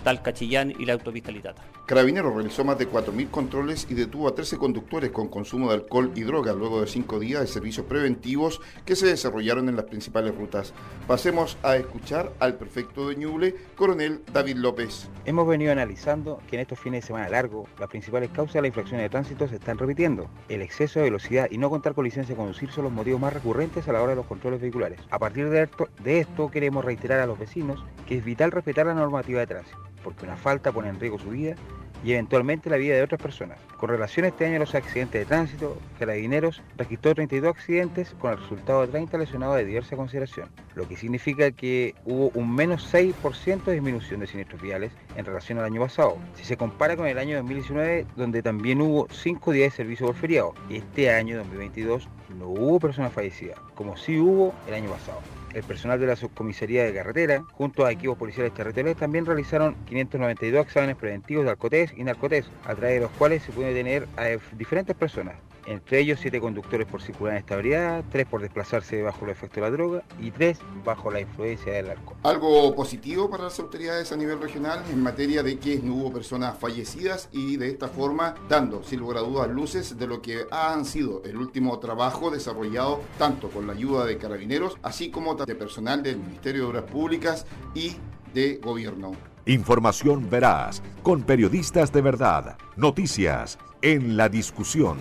Talca 0.04 0.34
Chillán 0.34 0.74
y 0.78 0.86
la 0.86 0.94
autopista 0.94 1.32
Litata. 1.32 1.64
Carabineros 1.90 2.36
realizó 2.36 2.64
más 2.64 2.78
de 2.78 2.88
4.000 2.88 3.32
controles 3.32 3.88
y 3.90 3.96
detuvo 3.96 4.28
a 4.28 4.36
13 4.36 4.60
conductores 4.60 5.10
con 5.10 5.28
consumo 5.28 5.70
de 5.70 5.74
alcohol 5.78 6.12
y 6.14 6.22
drogas 6.22 6.56
luego 6.56 6.82
de 6.82 6.86
cinco 6.86 7.18
días 7.18 7.42
de 7.42 7.48
servicios 7.48 7.84
preventivos 7.88 8.62
que 8.86 8.96
se 8.96 9.08
desarrollaron 9.08 9.70
en 9.70 9.76
las 9.76 9.86
principales 9.86 10.36
rutas. 10.36 10.72
Pasemos 11.08 11.58
a 11.64 11.78
escuchar 11.78 12.32
al 12.38 12.58
prefecto 12.60 13.10
de 13.10 13.16
Ñuble, 13.16 13.56
coronel 13.76 14.22
David 14.32 14.58
López. 14.58 15.10
Hemos 15.26 15.48
venido 15.48 15.72
analizando 15.72 16.40
que 16.48 16.58
en 16.58 16.62
estos 16.62 16.78
fines 16.78 17.02
de 17.02 17.08
semana 17.08 17.28
largos 17.28 17.68
las 17.80 17.90
principales 17.90 18.30
causas 18.30 18.54
de 18.54 18.62
la 18.62 18.68
infracción 18.68 19.00
de 19.00 19.10
tránsito 19.10 19.48
se 19.48 19.56
están 19.56 19.80
repitiendo. 19.80 20.30
El 20.48 20.62
exceso 20.62 21.00
de 21.00 21.06
velocidad 21.06 21.48
y 21.50 21.58
no 21.58 21.72
contar 21.72 21.96
con 21.96 22.06
licencia 22.06 22.36
de 22.36 22.38
conducir 22.38 22.70
son 22.70 22.84
los 22.84 22.94
motivos 22.94 23.20
más 23.20 23.34
recurrentes 23.34 23.88
a 23.88 23.94
la 23.94 24.04
hora 24.04 24.12
de 24.12 24.18
los 24.18 24.28
controles 24.28 24.62
vehiculares. 24.62 25.00
A 25.10 25.18
partir 25.18 25.50
de 25.50 26.20
esto 26.20 26.52
queremos 26.52 26.86
reiterar 26.86 27.20
a 27.20 27.26
los 27.26 27.40
vecinos 27.40 27.84
que 28.08 28.20
es 28.20 28.24
vital 28.24 28.52
respetar 28.52 28.86
la 28.86 28.94
normativa 28.94 29.40
de 29.40 29.48
tránsito, 29.48 29.80
porque 30.04 30.26
una 30.26 30.38
falta 30.38 30.72
pone 30.72 30.90
en 30.90 31.00
riesgo 31.00 31.18
su 31.18 31.30
vida 31.32 31.56
y 32.04 32.14
eventualmente 32.14 32.70
la 32.70 32.78
vida 32.78 32.96
de 32.96 33.04
otras 33.04 33.22
personas. 33.22 33.58
Con 33.78 33.90
relación 33.90 34.26
este 34.26 34.46
año 34.46 34.58
a 34.58 34.60
los 34.60 34.76
accidentes 34.76 35.22
de 35.22 35.26
tránsito, 35.26 35.78
Carabineros 35.98 36.62
registró 36.78 37.16
32 37.16 37.50
accidentes 37.50 38.16
con 38.20 38.32
el 38.32 38.40
resultado 38.40 38.82
de 38.82 38.88
30 38.88 39.18
lesionados 39.18 39.58
de 39.58 39.66
diversa 39.66 39.96
consideración, 39.96 40.50
lo 40.76 40.88
que 40.88 40.98
significa 40.98 41.52
que 41.52 41.96
hubo 42.06 42.32
un 42.34 42.54
menos 42.54 42.94
6% 42.94 43.64
de 43.64 43.74
disminución 43.74 44.20
de 44.20 44.28
siniestros 44.28 44.62
viales 44.62 44.92
en 45.16 45.26
relación 45.26 45.60
al 45.60 45.66
año 45.66 45.82
pasado. 45.82 46.18
Si 46.36 46.44
se 46.44 46.58
compara 46.58 46.96
con 46.98 47.08
el 47.08 47.18
año 47.18 47.38
2019, 47.38 48.06
donde 48.16 48.42
también 48.42 48.82
hubo 48.82 49.08
5 49.10 49.52
días 49.52 49.72
de 49.72 49.78
servicio 49.78 50.08
por 50.08 50.16
feriado, 50.16 50.54
este 50.70 51.12
año 51.12 51.38
2022 51.38 52.08
no 52.38 52.48
hubo 52.48 52.80
personas 52.80 53.14
fallecidas, 53.14 53.60
como 53.76 53.98
sí 53.98 54.20
hubo 54.20 54.54
el 54.68 54.74
año 54.74 54.90
pasado. 54.90 55.20
El 55.54 55.64
personal 55.64 56.00
de 56.00 56.08
la 56.08 56.16
subcomisaría 56.16 56.84
de 56.84 56.94
carretera, 56.94 57.44
junto 57.52 57.86
a 57.86 57.92
equipos 57.92 58.18
policiales 58.18 58.54
territoriales, 58.54 58.98
también 58.98 59.26
realizaron 59.26 59.78
592 59.86 60.62
exámenes 60.64 60.96
preventivos 60.96 61.44
de 61.46 61.52
alcotés 61.52 61.92
y 61.96 62.04
narcotés, 62.04 62.54
a 62.64 62.76
través 62.76 62.96
de 62.96 63.02
los 63.02 63.12
cuales 63.12 63.44
se 63.44 63.54
puede 63.54 63.74
detener 63.74 64.10
a 64.16 64.26
diferentes 64.52 64.96
personas, 64.96 65.42
entre 65.70 66.00
ellos 66.00 66.20
7 66.20 66.42
conductores 66.42 66.88
por 66.88 67.00
circular 67.00 67.34
en 67.34 67.40
estabilidad, 67.42 68.04
3 68.12 68.26
por 68.26 68.42
desplazarse 68.42 69.04
bajo 69.04 69.26
el 69.26 69.32
efecto 69.32 69.56
de 69.56 69.62
la 69.62 69.70
droga 69.70 70.04
y 70.20 70.32
3 70.32 70.58
bajo 70.84 71.12
la 71.12 71.22
influencia 71.22 71.72
del 71.74 71.92
alcohol. 71.92 72.18
Algo 72.24 72.76
positivo 72.76 73.30
para 73.30 73.44
las 73.44 73.60
autoridades 73.60 74.12
a 74.12 74.18
nivel 74.18 74.42
regional 74.42 74.84
en 74.92 75.04
materia 75.04 75.44
de 75.44 75.60
que 75.60 75.78
no 75.78 75.94
hubo 75.94 76.12
personas 76.12 76.58
fallecidas 76.58 77.30
y 77.32 77.58
de 77.58 77.70
esta 77.70 77.88
forma 77.88 78.34
dando, 78.50 78.84
sin 78.84 79.00
lugar 79.00 79.18
a 79.18 79.22
dudas, 79.22 79.48
luces 79.48 79.96
de 79.96 80.08
lo 80.08 80.24
que 80.24 80.48
han 80.50 80.86
sido 80.86 81.22
el 81.24 81.38
último 81.38 81.78
trabajo 81.78 82.32
desarrollado 82.32 83.02
tanto 83.20 83.50
con 83.50 83.68
la 83.68 83.74
ayuda 83.74 84.06
de 84.06 84.18
carabineros, 84.18 84.78
así 84.82 85.12
como 85.12 85.36
de 85.36 85.54
personal 85.54 86.02
del 86.02 86.18
Ministerio 86.18 86.64
de 86.64 86.68
Obras 86.70 86.92
Públicas 86.92 87.46
y 87.76 87.96
de 88.34 88.56
Gobierno. 88.56 89.12
Información 89.46 90.30
veraz, 90.32 90.82
con 91.04 91.22
periodistas 91.22 91.94
de 91.94 92.02
verdad, 92.02 92.58
noticias 92.76 93.60
en 93.84 94.18
la 94.18 94.30
discusión. 94.30 94.98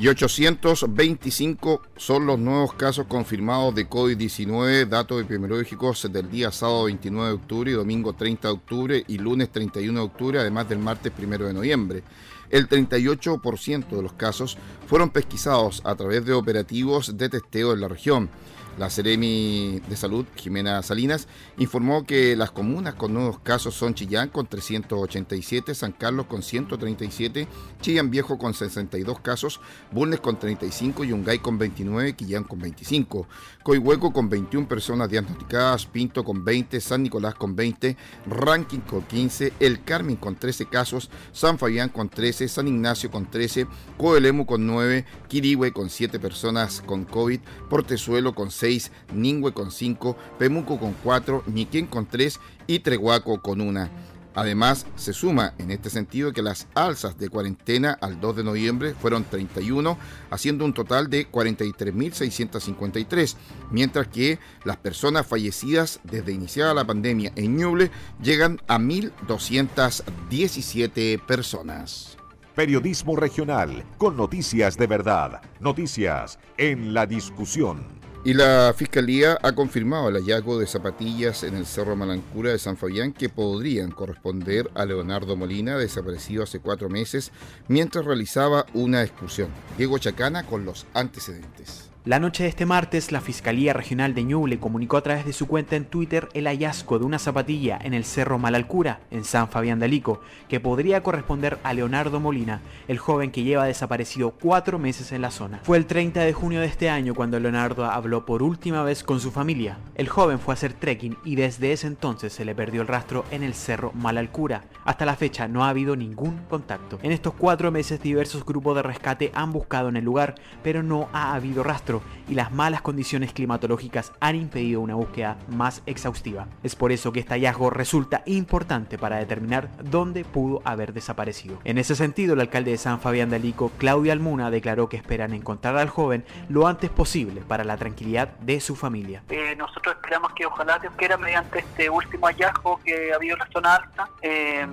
Y 0.00 0.08
825 0.08 1.82
son 1.98 2.24
los 2.24 2.38
nuevos 2.38 2.72
casos 2.72 3.04
confirmados 3.06 3.74
de 3.74 3.86
COVID-19, 3.86 4.88
datos 4.88 5.20
epidemiológicos 5.20 6.10
del 6.10 6.30
día 6.30 6.50
sábado 6.50 6.84
29 6.84 7.28
de 7.28 7.34
octubre 7.34 7.70
y 7.70 7.74
domingo 7.74 8.14
30 8.14 8.48
de 8.48 8.54
octubre 8.54 9.04
y 9.06 9.18
lunes 9.18 9.52
31 9.52 10.00
de 10.00 10.06
octubre, 10.06 10.38
además 10.38 10.70
del 10.70 10.78
martes 10.78 11.12
1 11.18 11.36
de 11.44 11.52
noviembre. 11.52 12.02
El 12.48 12.66
38% 12.66 13.88
de 13.90 14.02
los 14.02 14.14
casos 14.14 14.56
fueron 14.86 15.10
pesquisados 15.10 15.82
a 15.84 15.94
través 15.94 16.24
de 16.24 16.32
operativos 16.32 17.18
de 17.18 17.28
testeo 17.28 17.74
en 17.74 17.82
la 17.82 17.88
región. 17.88 18.30
La 18.78 18.88
Seremi 18.88 19.80
de 19.88 19.96
Salud, 19.96 20.24
Jimena 20.36 20.82
Salinas, 20.82 21.28
informó 21.58 22.04
que 22.06 22.34
las 22.36 22.50
comunas 22.50 22.94
con 22.94 23.12
nuevos 23.12 23.38
casos 23.40 23.74
son 23.74 23.94
Chillán 23.94 24.28
con 24.28 24.46
387, 24.46 25.74
San 25.74 25.92
Carlos 25.92 26.26
con 26.26 26.42
137, 26.42 27.46
Chillán 27.80 28.10
Viejo 28.10 28.38
con 28.38 28.54
62 28.54 29.20
casos, 29.20 29.60
Bulnes 29.90 30.20
con 30.20 30.38
35, 30.38 31.06
Yungay 31.06 31.38
con 31.40 31.58
29, 31.58 32.14
Quillán 32.14 32.44
con 32.44 32.58
25, 32.58 33.26
Coihueco 33.62 34.12
con 34.12 34.28
21 34.28 34.66
personas 34.66 35.10
diagnosticadas, 35.10 35.86
Pinto 35.86 36.24
con 36.24 36.44
20, 36.44 36.80
San 36.80 37.02
Nicolás 37.02 37.34
con 37.34 37.54
20, 37.54 37.96
Ranking 38.26 38.80
con 38.80 39.02
15, 39.02 39.52
El 39.60 39.84
Carmen 39.84 40.16
con 40.16 40.36
13 40.36 40.66
casos, 40.66 41.10
San 41.32 41.58
Fabián 41.58 41.90
con 41.90 42.08
13, 42.08 42.48
San 42.48 42.68
Ignacio 42.68 43.10
con 43.10 43.30
13, 43.30 43.66
Coelemu 43.98 44.46
con 44.46 44.66
9, 44.66 45.04
Quirihue 45.28 45.72
con 45.72 45.90
7 45.90 46.18
personas 46.18 46.82
con 46.86 47.04
COVID, 47.04 47.40
Portezuelo 47.68 48.34
con 48.34 48.50
6, 48.70 48.92
Ningüe 49.14 49.52
con 49.52 49.72
5, 49.72 50.16
Pemuco 50.38 50.78
con 50.78 50.94
4, 51.02 51.42
Ñiquén 51.46 51.86
con 51.86 52.06
3 52.06 52.38
y 52.68 52.78
Trehuaco 52.78 53.42
con 53.42 53.60
1. 53.60 53.90
Además, 54.32 54.86
se 54.94 55.12
suma 55.12 55.54
en 55.58 55.72
este 55.72 55.90
sentido 55.90 56.32
que 56.32 56.40
las 56.40 56.68
alzas 56.74 57.18
de 57.18 57.28
cuarentena 57.28 57.98
al 58.00 58.20
2 58.20 58.36
de 58.36 58.44
noviembre 58.44 58.94
fueron 58.94 59.24
31, 59.24 59.98
haciendo 60.30 60.64
un 60.64 60.72
total 60.72 61.10
de 61.10 61.28
43.653, 61.28 63.34
mientras 63.72 64.06
que 64.06 64.38
las 64.64 64.76
personas 64.76 65.26
fallecidas 65.26 65.98
desde 66.04 66.30
iniciada 66.30 66.74
la 66.74 66.86
pandemia 66.86 67.32
en 67.34 67.56
Ñuble 67.56 67.90
llegan 68.22 68.60
a 68.68 68.78
1.217 68.78 71.18
personas. 71.26 72.16
Periodismo 72.54 73.16
regional, 73.16 73.84
con 73.98 74.16
noticias 74.16 74.76
de 74.76 74.86
verdad, 74.86 75.42
noticias 75.58 76.38
en 76.56 76.94
la 76.94 77.06
discusión. 77.06 77.99
Y 78.22 78.34
la 78.34 78.74
Fiscalía 78.76 79.38
ha 79.42 79.52
confirmado 79.52 80.10
el 80.10 80.16
hallazgo 80.16 80.58
de 80.58 80.66
zapatillas 80.66 81.42
en 81.42 81.56
el 81.56 81.64
Cerro 81.64 81.96
Malancura 81.96 82.50
de 82.50 82.58
San 82.58 82.76
Fabián 82.76 83.14
que 83.14 83.30
podrían 83.30 83.92
corresponder 83.92 84.70
a 84.74 84.84
Leonardo 84.84 85.36
Molina, 85.36 85.78
desaparecido 85.78 86.42
hace 86.42 86.60
cuatro 86.60 86.90
meses 86.90 87.32
mientras 87.68 88.04
realizaba 88.04 88.66
una 88.74 89.02
excursión. 89.02 89.48
Diego 89.78 89.96
Chacana 89.96 90.44
con 90.44 90.66
los 90.66 90.86
antecedentes. 90.92 91.89
La 92.06 92.18
noche 92.18 92.44
de 92.44 92.48
este 92.48 92.64
martes, 92.64 93.12
la 93.12 93.20
Fiscalía 93.20 93.74
Regional 93.74 94.14
de 94.14 94.24
Ñuble 94.24 94.58
comunicó 94.58 94.96
a 94.96 95.02
través 95.02 95.26
de 95.26 95.34
su 95.34 95.46
cuenta 95.46 95.76
en 95.76 95.84
Twitter 95.84 96.30
el 96.32 96.46
hallazgo 96.46 96.98
de 96.98 97.04
una 97.04 97.18
zapatilla 97.18 97.78
en 97.82 97.92
el 97.92 98.06
Cerro 98.06 98.38
Malalcura, 98.38 99.00
en 99.10 99.22
San 99.22 99.50
Fabián 99.50 99.78
de 99.78 99.84
Alico, 99.84 100.22
que 100.48 100.60
podría 100.60 101.02
corresponder 101.02 101.58
a 101.62 101.74
Leonardo 101.74 102.18
Molina, 102.18 102.62
el 102.88 102.96
joven 102.96 103.30
que 103.30 103.42
lleva 103.42 103.66
desaparecido 103.66 104.30
cuatro 104.30 104.78
meses 104.78 105.12
en 105.12 105.20
la 105.20 105.30
zona. 105.30 105.60
Fue 105.62 105.76
el 105.76 105.84
30 105.84 106.20
de 106.20 106.32
junio 106.32 106.60
de 106.60 106.68
este 106.68 106.88
año 106.88 107.14
cuando 107.14 107.38
Leonardo 107.38 107.84
habló 107.84 108.24
por 108.24 108.42
última 108.42 108.82
vez 108.82 109.04
con 109.04 109.20
su 109.20 109.30
familia. 109.30 109.76
El 109.94 110.08
joven 110.08 110.40
fue 110.40 110.52
a 110.52 110.54
hacer 110.54 110.72
trekking 110.72 111.18
y 111.22 111.36
desde 111.36 111.72
ese 111.72 111.86
entonces 111.86 112.32
se 112.32 112.46
le 112.46 112.54
perdió 112.54 112.80
el 112.80 112.88
rastro 112.88 113.26
en 113.30 113.42
el 113.42 113.52
Cerro 113.52 113.92
Malalcura. 113.92 114.64
Hasta 114.86 115.04
la 115.04 115.16
fecha 115.16 115.48
no 115.48 115.66
ha 115.66 115.68
habido 115.68 115.94
ningún 115.96 116.38
contacto. 116.48 116.98
En 117.02 117.12
estos 117.12 117.34
cuatro 117.34 117.70
meses 117.70 118.00
diversos 118.00 118.46
grupos 118.46 118.74
de 118.76 118.84
rescate 118.84 119.32
han 119.34 119.52
buscado 119.52 119.90
en 119.90 119.98
el 119.98 120.04
lugar, 120.06 120.36
pero 120.62 120.82
no 120.82 121.10
ha 121.12 121.34
habido 121.34 121.62
rastro 121.62 121.89
y 122.28 122.34
las 122.34 122.52
malas 122.52 122.82
condiciones 122.82 123.32
climatológicas 123.32 124.12
han 124.20 124.36
impedido 124.36 124.80
una 124.80 124.94
búsqueda 124.94 125.36
más 125.48 125.82
exhaustiva. 125.86 126.46
Es 126.62 126.76
por 126.76 126.92
eso 126.92 127.12
que 127.12 127.20
este 127.20 127.34
hallazgo 127.34 127.70
resulta 127.70 128.22
importante 128.26 128.98
para 128.98 129.16
determinar 129.16 129.68
dónde 129.82 130.24
pudo 130.24 130.62
haber 130.64 130.92
desaparecido. 130.92 131.58
En 131.64 131.78
ese 131.78 131.96
sentido, 131.96 132.34
el 132.34 132.40
alcalde 132.40 132.70
de 132.70 132.78
San 132.78 133.00
Fabián 133.00 133.30
de 133.30 133.36
Alico, 133.36 133.72
Claudia 133.78 134.12
Almuna, 134.12 134.50
declaró 134.50 134.88
que 134.88 134.96
esperan 134.96 135.32
encontrar 135.32 135.76
al 135.76 135.88
joven 135.88 136.24
lo 136.48 136.66
antes 136.66 136.90
posible 136.90 137.40
para 137.40 137.64
la 137.64 137.76
tranquilidad 137.76 138.28
de 138.40 138.60
su 138.60 138.76
familia. 138.76 139.22
Eh, 139.28 139.54
nosotros 139.56 139.96
esperamos 139.96 140.32
que 140.34 140.46
ojalá 140.46 140.78
Dios 140.78 140.92
quiera 140.96 141.16
mediante 141.16 141.60
este 141.60 141.90
último 141.90 142.26
hallazgo 142.26 142.80
que 142.84 143.12
ha 143.12 143.16
habido 143.16 143.34
en 143.34 143.40
la 143.40 143.48
zona 143.52 143.74
alta, 143.76 144.08
eh, 144.22 144.66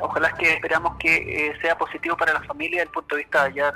ojalá 0.00 0.32
que 0.32 0.54
esperamos 0.54 0.96
que 0.98 1.48
eh, 1.48 1.54
sea 1.60 1.76
positivo 1.76 2.16
para 2.16 2.34
la 2.34 2.42
familia 2.42 2.78
desde 2.78 2.88
el 2.88 2.94
punto 2.94 3.16
de 3.16 3.22
vista 3.22 3.44
de 3.44 3.50
hallar 3.50 3.74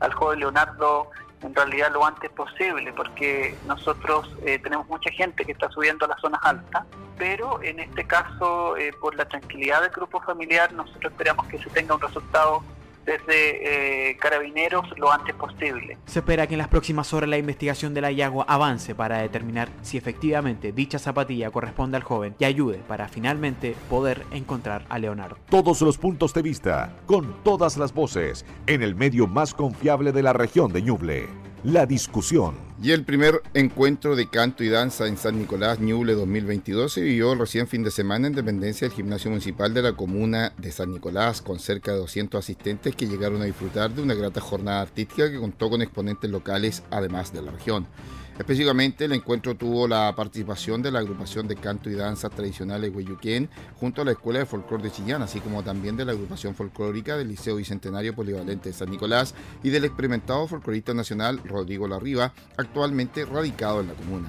al 0.00 0.12
joven 0.12 0.40
Leonardo 0.40 1.10
en 1.44 1.54
realidad 1.54 1.92
lo 1.92 2.04
antes 2.04 2.30
posible, 2.30 2.92
porque 2.94 3.54
nosotros 3.66 4.34
eh, 4.44 4.58
tenemos 4.58 4.88
mucha 4.88 5.10
gente 5.10 5.44
que 5.44 5.52
está 5.52 5.68
subiendo 5.70 6.06
a 6.06 6.08
las 6.08 6.20
zonas 6.20 6.40
altas, 6.42 6.84
pero 7.18 7.62
en 7.62 7.80
este 7.80 8.06
caso, 8.06 8.76
eh, 8.78 8.92
por 8.98 9.14
la 9.14 9.26
tranquilidad 9.26 9.82
del 9.82 9.90
grupo 9.90 10.20
familiar, 10.20 10.72
nosotros 10.72 11.12
esperamos 11.12 11.46
que 11.48 11.58
se 11.58 11.68
tenga 11.70 11.94
un 11.94 12.00
resultado 12.00 12.64
desde 13.04 14.10
eh, 14.10 14.16
carabineros 14.16 14.86
lo 14.96 15.12
antes 15.12 15.34
posible. 15.34 15.98
Se 16.06 16.20
espera 16.20 16.46
que 16.46 16.54
en 16.54 16.58
las 16.58 16.68
próximas 16.68 17.12
horas 17.12 17.28
la 17.28 17.38
investigación 17.38 17.94
del 17.94 18.04
hallazgo 18.04 18.44
avance 18.48 18.94
para 18.94 19.18
determinar 19.18 19.68
si 19.82 19.96
efectivamente 19.96 20.72
dicha 20.72 20.98
zapatilla 20.98 21.50
corresponde 21.50 21.96
al 21.96 22.02
joven 22.02 22.34
y 22.38 22.44
ayude 22.44 22.78
para 22.88 23.08
finalmente 23.08 23.76
poder 23.88 24.24
encontrar 24.30 24.84
a 24.88 24.98
Leonardo. 24.98 25.36
Todos 25.48 25.80
los 25.82 25.98
puntos 25.98 26.34
de 26.34 26.42
vista, 26.42 26.96
con 27.06 27.42
todas 27.42 27.76
las 27.76 27.92
voces, 27.92 28.44
en 28.66 28.82
el 28.82 28.94
medio 28.94 29.26
más 29.26 29.54
confiable 29.54 30.12
de 30.12 30.22
la 30.22 30.32
región 30.32 30.72
de 30.72 30.82
Ñuble. 30.82 31.43
La 31.64 31.86
discusión. 31.86 32.56
Y 32.82 32.90
el 32.90 33.04
primer 33.04 33.40
encuentro 33.54 34.16
de 34.16 34.28
canto 34.28 34.62
y 34.62 34.68
danza 34.68 35.06
en 35.06 35.16
San 35.16 35.38
Nicolás 35.38 35.80
Ñuble 35.80 36.12
2022 36.12 36.92
se 36.92 37.00
vivió 37.00 37.34
recién 37.34 37.66
fin 37.66 37.82
de 37.82 37.90
semana 37.90 38.26
en 38.26 38.34
dependencia 38.34 38.86
del 38.86 38.94
gimnasio 38.94 39.30
municipal 39.30 39.72
de 39.72 39.80
la 39.80 39.94
comuna 39.94 40.52
de 40.58 40.70
San 40.70 40.92
Nicolás, 40.92 41.40
con 41.40 41.58
cerca 41.58 41.92
de 41.92 42.00
200 42.00 42.38
asistentes 42.38 42.94
que 42.94 43.06
llegaron 43.06 43.40
a 43.40 43.46
disfrutar 43.46 43.90
de 43.94 44.02
una 44.02 44.12
grata 44.12 44.42
jornada 44.42 44.82
artística 44.82 45.30
que 45.30 45.40
contó 45.40 45.70
con 45.70 45.80
exponentes 45.80 46.30
locales 46.30 46.82
además 46.90 47.32
de 47.32 47.40
la 47.40 47.52
región. 47.52 47.86
Específicamente, 48.38 49.04
el 49.04 49.12
encuentro 49.12 49.54
tuvo 49.54 49.86
la 49.86 50.12
participación 50.16 50.82
de 50.82 50.90
la 50.90 50.98
agrupación 50.98 51.46
de 51.46 51.54
canto 51.54 51.88
y 51.88 51.94
danza 51.94 52.28
tradicionales 52.28 52.92
Hueyuquén 52.92 53.48
junto 53.78 54.02
a 54.02 54.04
la 54.04 54.10
Escuela 54.10 54.40
de 54.40 54.46
Folclor 54.46 54.82
de 54.82 54.90
Chillán, 54.90 55.22
así 55.22 55.38
como 55.38 55.62
también 55.62 55.96
de 55.96 56.04
la 56.04 56.12
agrupación 56.12 56.56
folclórica 56.56 57.16
del 57.16 57.28
Liceo 57.28 57.54
Bicentenario 57.54 58.12
Polivalente 58.12 58.70
de 58.70 58.74
San 58.74 58.90
Nicolás 58.90 59.36
y 59.62 59.70
del 59.70 59.84
experimentado 59.84 60.48
folclorista 60.48 60.92
nacional 60.94 61.40
Rodrigo 61.44 61.86
Larriba, 61.86 62.32
actualmente 62.56 63.24
radicado 63.24 63.80
en 63.80 63.88
la 63.88 63.94
comuna. 63.94 64.28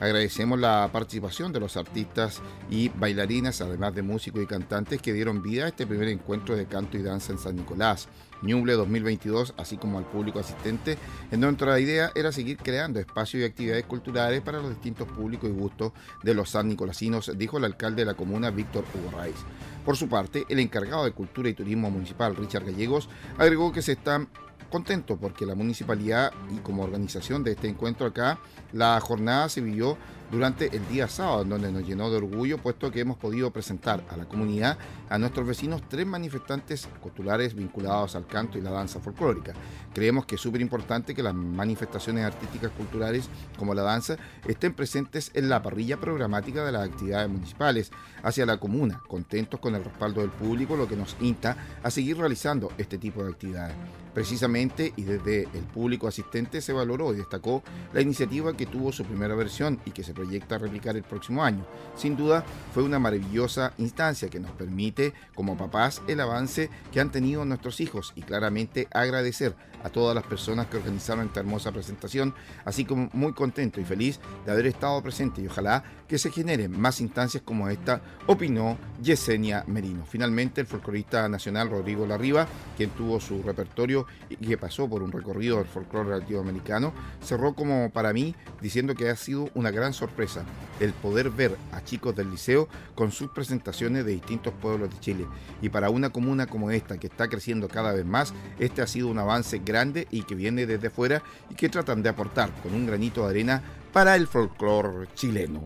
Agradecemos 0.00 0.58
la 0.58 0.90
participación 0.92 1.54
de 1.54 1.60
los 1.60 1.78
artistas 1.78 2.42
y 2.68 2.90
bailarinas, 2.90 3.62
además 3.62 3.94
de 3.94 4.02
músicos 4.02 4.42
y 4.42 4.46
cantantes 4.46 5.00
que 5.00 5.14
dieron 5.14 5.42
vida 5.42 5.64
a 5.64 5.68
este 5.68 5.86
primer 5.86 6.08
encuentro 6.08 6.54
de 6.54 6.66
canto 6.66 6.98
y 6.98 7.02
danza 7.02 7.32
en 7.32 7.38
San 7.38 7.56
Nicolás. 7.56 8.08
Ñuble 8.42 8.74
2022, 8.74 9.54
así 9.56 9.76
como 9.76 9.98
al 9.98 10.04
público 10.04 10.38
asistente, 10.38 10.98
en 11.30 11.40
la 11.40 11.80
idea 11.80 12.12
era 12.14 12.32
seguir 12.32 12.58
creando 12.58 13.00
espacios 13.00 13.42
y 13.42 13.46
actividades 13.46 13.84
culturales 13.86 14.42
para 14.42 14.58
los 14.58 14.70
distintos 14.70 15.08
públicos 15.08 15.48
y 15.48 15.52
gustos 15.52 15.92
de 16.22 16.34
los 16.34 16.50
san 16.50 16.68
nicolasinos, 16.68 17.32
dijo 17.36 17.58
el 17.58 17.64
alcalde 17.64 18.02
de 18.02 18.06
la 18.06 18.14
comuna, 18.14 18.50
Víctor 18.50 18.84
Hugo 18.94 19.16
Raiz. 19.16 19.36
Por 19.84 19.96
su 19.96 20.08
parte, 20.08 20.44
el 20.48 20.58
encargado 20.58 21.04
de 21.04 21.12
Cultura 21.12 21.48
y 21.48 21.54
Turismo 21.54 21.90
Municipal, 21.90 22.36
Richard 22.36 22.64
Gallegos, 22.64 23.08
agregó 23.38 23.72
que 23.72 23.82
se 23.82 23.92
están 23.92 24.28
contentos 24.70 25.16
porque 25.20 25.46
la 25.46 25.54
municipalidad 25.54 26.32
y 26.54 26.58
como 26.58 26.82
organización 26.82 27.44
de 27.44 27.52
este 27.52 27.68
encuentro 27.68 28.06
acá, 28.06 28.38
la 28.72 29.00
jornada 29.00 29.48
se 29.48 29.60
vivió 29.60 29.96
durante 30.30 30.76
el 30.76 30.86
día 30.88 31.08
sábado, 31.08 31.42
en 31.42 31.48
donde 31.48 31.72
nos 31.72 31.86
llenó 31.86 32.10
de 32.10 32.16
orgullo, 32.16 32.58
puesto 32.58 32.90
que 32.90 33.00
hemos 33.00 33.16
podido 33.16 33.50
presentar 33.50 34.02
a 34.10 34.16
la 34.16 34.26
comunidad, 34.26 34.78
a 35.08 35.18
nuestros 35.18 35.46
vecinos, 35.46 35.82
tres 35.88 36.06
manifestantes 36.06 36.88
culturales 37.00 37.54
vinculados 37.54 38.16
al 38.16 38.26
canto 38.26 38.58
y 38.58 38.60
la 38.60 38.70
danza 38.70 39.00
folclórica. 39.00 39.52
Creemos 39.94 40.26
que 40.26 40.34
es 40.34 40.40
súper 40.40 40.60
importante 40.60 41.14
que 41.14 41.22
las 41.22 41.34
manifestaciones 41.34 42.24
artísticas 42.24 42.70
culturales 42.72 43.28
como 43.56 43.74
la 43.74 43.82
danza 43.82 44.16
estén 44.46 44.74
presentes 44.74 45.30
en 45.34 45.48
la 45.48 45.62
parrilla 45.62 45.98
programática 45.98 46.64
de 46.64 46.72
las 46.72 46.88
actividades 46.88 47.28
municipales 47.28 47.90
hacia 48.22 48.46
la 48.46 48.58
comuna, 48.58 49.00
contentos 49.06 49.60
con 49.60 49.74
el 49.74 49.84
respaldo 49.84 50.20
del 50.20 50.30
público, 50.30 50.76
lo 50.76 50.88
que 50.88 50.96
nos 50.96 51.16
insta 51.20 51.56
a 51.82 51.90
seguir 51.90 52.18
realizando 52.18 52.72
este 52.78 52.98
tipo 52.98 53.22
de 53.22 53.30
actividades. 53.30 53.74
Precisamente 54.12 54.94
y 54.96 55.02
desde 55.02 55.42
el 55.42 55.64
público 55.74 56.08
asistente 56.08 56.62
se 56.62 56.72
valoró 56.72 57.12
y 57.12 57.18
destacó 57.18 57.62
la 57.92 58.00
iniciativa 58.00 58.56
que 58.56 58.64
tuvo 58.64 58.90
su 58.90 59.04
primera 59.04 59.34
versión 59.34 59.78
y 59.84 59.90
que 59.90 60.02
se 60.02 60.14
proyecta 60.16 60.58
replicar 60.58 60.96
el 60.96 61.04
próximo 61.04 61.44
año. 61.44 61.64
Sin 61.94 62.16
duda 62.16 62.44
fue 62.74 62.82
una 62.82 62.98
maravillosa 62.98 63.72
instancia 63.78 64.28
que 64.28 64.40
nos 64.40 64.50
permite 64.50 65.12
como 65.36 65.56
papás 65.56 66.02
el 66.08 66.20
avance 66.20 66.70
que 66.90 67.00
han 67.00 67.12
tenido 67.12 67.44
nuestros 67.44 67.80
hijos 67.80 68.12
y 68.16 68.22
claramente 68.22 68.88
agradecer 68.90 69.54
a 69.82 69.90
todas 69.90 70.14
las 70.14 70.24
personas 70.24 70.66
que 70.66 70.76
organizaron 70.76 71.26
esta 71.26 71.40
hermosa 71.40 71.72
presentación, 71.72 72.34
así 72.64 72.84
como 72.84 73.08
muy 73.12 73.32
contento 73.32 73.80
y 73.80 73.84
feliz 73.84 74.20
de 74.44 74.52
haber 74.52 74.66
estado 74.66 75.02
presente 75.02 75.42
y 75.42 75.46
ojalá 75.46 75.84
que 76.08 76.18
se 76.18 76.30
generen 76.30 76.78
más 76.78 77.00
instancias 77.00 77.42
como 77.42 77.68
esta, 77.68 78.00
opinó 78.26 78.78
Yesenia 79.02 79.64
Merino. 79.66 80.04
Finalmente, 80.06 80.60
el 80.60 80.66
folclorista 80.66 81.28
nacional 81.28 81.70
Rodrigo 81.70 82.06
Larriba, 82.06 82.46
quien 82.76 82.90
tuvo 82.90 83.20
su 83.20 83.42
repertorio 83.42 84.06
y 84.30 84.36
que 84.36 84.56
pasó 84.56 84.88
por 84.88 85.02
un 85.02 85.12
recorrido 85.12 85.58
del 85.58 85.66
folclore 85.66 86.10
latinoamericano, 86.10 86.92
cerró 87.22 87.54
como 87.54 87.90
para 87.90 88.12
mí 88.12 88.34
diciendo 88.60 88.94
que 88.94 89.08
ha 89.08 89.16
sido 89.16 89.50
una 89.54 89.70
gran 89.70 89.92
sorpresa 89.92 90.44
el 90.80 90.92
poder 90.92 91.30
ver 91.30 91.56
a 91.72 91.82
chicos 91.82 92.14
del 92.14 92.30
liceo 92.30 92.68
con 92.94 93.10
sus 93.10 93.30
presentaciones 93.30 94.04
de 94.04 94.12
distintos 94.12 94.52
pueblos 94.54 94.90
de 94.90 95.00
Chile. 95.00 95.26
Y 95.60 95.68
para 95.70 95.90
una 95.90 96.10
comuna 96.10 96.46
como 96.46 96.70
esta, 96.70 96.98
que 96.98 97.08
está 97.08 97.28
creciendo 97.28 97.68
cada 97.68 97.92
vez 97.92 98.04
más, 98.04 98.32
este 98.58 98.82
ha 98.82 98.86
sido 98.86 99.08
un 99.08 99.18
avance 99.18 99.62
grande 99.66 100.06
y 100.10 100.22
que 100.22 100.34
viene 100.34 100.64
desde 100.64 100.88
fuera 100.88 101.22
y 101.50 101.54
que 101.54 101.68
tratan 101.68 102.02
de 102.02 102.08
aportar 102.08 102.50
con 102.62 102.72
un 102.72 102.86
granito 102.86 103.24
de 103.24 103.28
arena 103.28 103.62
para 103.92 104.16
el 104.16 104.26
folclore 104.26 105.08
chileno. 105.14 105.62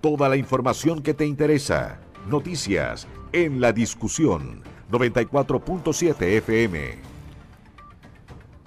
Toda 0.00 0.30
la 0.30 0.36
información 0.36 1.02
que 1.02 1.12
te 1.12 1.26
interesa. 1.26 2.00
Noticias 2.26 3.06
en 3.32 3.60
la 3.60 3.72
discusión 3.72 4.62
94.7 4.90 6.22
FM. 6.38 7.15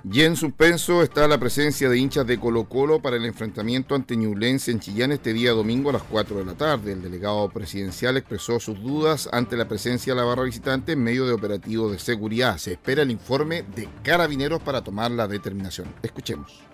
Y 0.03 0.21
en 0.21 0.37
suspenso 0.37 1.03
está 1.03 1.27
la 1.27 1.39
presencia 1.39 1.89
de 1.89 1.97
hinchas 1.97 2.25
de 2.25 2.39
Colo 2.39 2.69
Colo 2.69 3.01
para 3.01 3.17
el 3.17 3.25
enfrentamiento 3.25 3.95
ante 3.95 4.15
Ñublense 4.15 4.71
en 4.71 4.79
Chillán 4.79 5.11
este 5.11 5.33
día 5.33 5.51
domingo 5.51 5.89
a 5.89 5.93
las 5.93 6.03
4 6.03 6.37
de 6.37 6.45
la 6.45 6.53
tarde. 6.53 6.93
El 6.93 7.01
delegado 7.01 7.49
presidencial 7.49 8.15
expresó 8.15 8.61
sus 8.61 8.81
dudas 8.81 9.27
ante 9.33 9.57
la 9.57 9.67
presencia 9.67 10.13
de 10.13 10.21
la 10.21 10.25
barra 10.25 10.43
visitante 10.43 10.93
en 10.93 11.03
medio 11.03 11.25
de 11.25 11.33
operativos 11.33 11.91
de 11.91 11.99
seguridad. 11.99 12.57
Se 12.57 12.73
espera 12.73 13.01
el 13.01 13.11
informe 13.11 13.63
de 13.75 13.89
carabineros 14.01 14.61
para 14.61 14.81
tomar 14.81 15.11
la 15.11 15.27
determinación. 15.27 15.93
Escuchemos. 16.01 16.68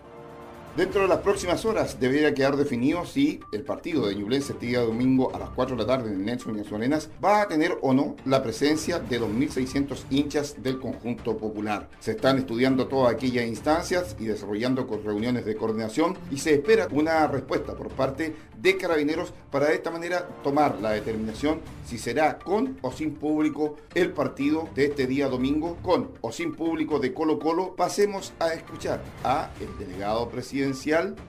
Dentro 0.75 1.03
de 1.03 1.07
las 1.07 1.19
próximas 1.19 1.63
horas 1.63 2.01
debería 2.01 2.33
quedar 2.33 2.57
definido 2.57 3.05
si 3.05 3.39
el 3.53 3.63
partido 3.63 4.07
de 4.07 4.15
Ñublense 4.15 4.51
este 4.51 4.65
día 4.65 4.81
domingo 4.81 5.33
a 5.33 5.39
las 5.39 5.49
4 5.51 5.77
de 5.77 5.81
la 5.81 5.87
tarde 5.87 6.09
en 6.09 6.19
el 6.19 6.25
Nelson 6.25 6.57
y 6.57 6.75
Arenas 6.75 7.09
va 7.23 7.41
a 7.41 7.47
tener 7.47 7.77
o 7.81 7.93
no 7.93 8.17
la 8.25 8.43
presencia 8.43 8.99
de 8.99 9.21
2.600 9.21 10.03
hinchas 10.09 10.61
del 10.61 10.77
conjunto 10.81 11.37
popular. 11.37 11.87
Se 12.01 12.11
están 12.11 12.39
estudiando 12.39 12.87
todas 12.87 13.13
aquellas 13.13 13.47
instancias 13.47 14.17
y 14.19 14.25
desarrollando 14.25 14.85
reuniones 15.01 15.45
de 15.45 15.55
coordinación 15.55 16.17
y 16.29 16.39
se 16.39 16.55
espera 16.55 16.89
una 16.91 17.25
respuesta 17.27 17.73
por 17.73 17.87
parte 17.87 18.35
de 18.65 18.77
carabineros 18.77 19.31
para 19.51 19.67
de 19.67 19.75
esta 19.75 19.91
manera 19.91 20.27
tomar 20.43 20.79
la 20.81 20.89
determinación 20.89 21.61
si 21.85 21.99
será 21.99 22.39
con 22.39 22.79
o 22.81 22.91
sin 22.91 23.13
público 23.13 23.75
el 23.93 24.11
partido 24.11 24.67
de 24.73 24.85
este 24.85 25.05
día 25.05 25.27
domingo, 25.27 25.77
con 25.83 26.09
o 26.21 26.31
sin 26.31 26.55
público 26.55 26.97
de 26.97 27.13
Colo 27.13 27.37
Colo. 27.37 27.75
Pasemos 27.75 28.33
a 28.39 28.53
escuchar 28.53 29.03
a 29.23 29.51
el 29.61 29.77
delegado 29.77 30.27
presidente 30.29 30.65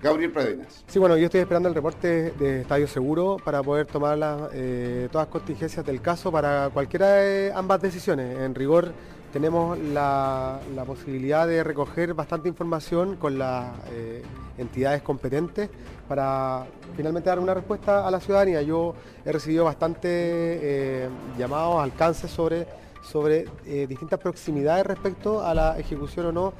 Gabriel 0.02 0.32
Pradenas. 0.32 0.82
Sí, 0.86 0.98
bueno, 0.98 1.18
yo 1.18 1.26
estoy 1.26 1.42
esperando 1.42 1.68
el 1.68 1.74
reporte 1.74 2.30
de 2.30 2.62
Estadio 2.62 2.88
Seguro 2.88 3.36
para 3.44 3.62
poder 3.62 3.84
tomar 3.84 4.18
eh, 4.54 5.08
todas 5.12 5.26
las 5.26 5.32
contingencias 5.32 5.84
del 5.84 6.00
caso 6.00 6.32
para 6.32 6.70
cualquiera 6.72 7.16
de 7.16 7.52
ambas 7.54 7.82
decisiones. 7.82 8.38
En 8.38 8.54
rigor, 8.54 8.94
tenemos 9.36 9.78
la, 9.78 10.60
posibilidad 10.86 11.46
de 11.46 11.62
recoger 11.62 12.14
bastante 12.14 12.48
información 12.48 13.16
con 13.16 13.36
las 13.36 13.66
eh, 13.92 14.22
entidades 14.56 15.02
competentes 15.02 15.68
para 16.08 16.64
finalmente 16.96 17.28
dar 17.28 17.38
una 17.38 17.52
respuesta 17.52 18.08
a 18.08 18.10
la 18.10 18.18
ciudadanía. 18.18 18.62
Yo 18.62 18.94
he 19.26 19.30
recibido 19.30 19.66
bastante 19.66 20.08
eh, 20.10 21.08
llamados, 21.36 21.82
alcances 21.82 22.30
sobre, 22.30 22.66
sobre 23.02 23.44
distintas 23.86 24.18
proximidades 24.18 24.86
respecto 24.86 25.44
a 25.44 25.52
la 25.52 25.78
ejecución 25.78 26.24
o 26.24 26.32
no 26.32 26.54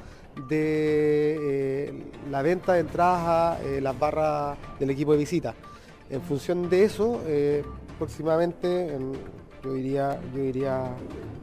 de 0.47 1.87
eh, 1.89 2.03
la 2.29 2.43
venta 2.43 2.73
de 2.73 2.81
entradas 2.81 3.23
a 3.27 3.63
eh, 3.63 3.81
las 3.81 3.97
barras 3.97 4.55
del 4.79 4.91
equipo 4.91 5.13
de 5.13 5.17
visita. 5.17 5.55
En 6.11 6.21
función 6.21 6.69
de 6.69 6.83
eso, 6.83 7.21
eh, 7.25 7.63
próximamente, 7.97 8.95
yo, 9.63 9.73
diría, 9.73 10.19
yo 10.35 10.41
diría 10.41 10.95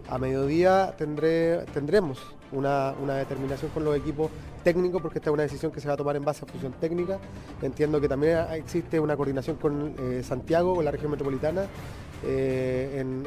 a 0.09 0.18
mediodía 0.18 0.94
tendré, 0.96 1.64
tendremos 1.72 2.20
una, 2.53 2.92
determinación 3.16 3.70
con 3.72 3.85
los 3.85 3.96
equipos 3.96 4.31
técnicos, 4.62 5.03
porque 5.03 5.18
esta 5.18 5.31
es 5.31 5.35
una 5.35 5.42
decisión 5.42 5.72
que 5.72 5.81
se 5.81 5.88
va 5.88 5.94
a 5.94 5.96
tomar 5.96 6.16
en 6.16 6.24
base 6.24 6.44
a 6.44 6.48
función 6.48 6.72
técnica. 6.72 7.18
Entiendo 7.61 8.00
que 8.00 8.09
también 8.09 8.38
existe 8.53 8.98
una 8.98 9.16
coordinación 9.16 9.57
con 9.57 9.94
Santiago, 10.22 10.74
con 10.74 10.85
la 10.85 10.90
región 10.90 11.11
metropolitana, 11.11 11.66
en, 12.22 13.27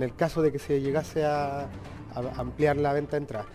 el 0.00 0.14
caso 0.16 0.42
de 0.42 0.50
que 0.50 0.58
se 0.58 0.80
llegase 0.80 1.24
a, 1.24 1.68
ampliar 2.36 2.76
la 2.76 2.92
venta 2.92 3.12
de 3.12 3.18
entradas. 3.18 3.46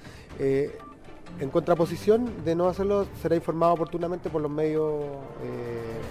En 1.40 1.50
contraposición 1.50 2.44
de 2.44 2.56
no 2.56 2.68
hacerlo, 2.68 3.08
será 3.22 3.36
informado 3.36 3.74
oportunamente 3.74 4.30
por 4.30 4.42
los 4.42 4.52
medios, 4.52 5.04
eh, 5.42 6.02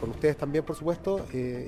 con 0.00 0.10
ustedes 0.10 0.36
también, 0.36 0.64
por 0.64 0.76
supuesto, 0.76 1.26
eh, 1.32 1.66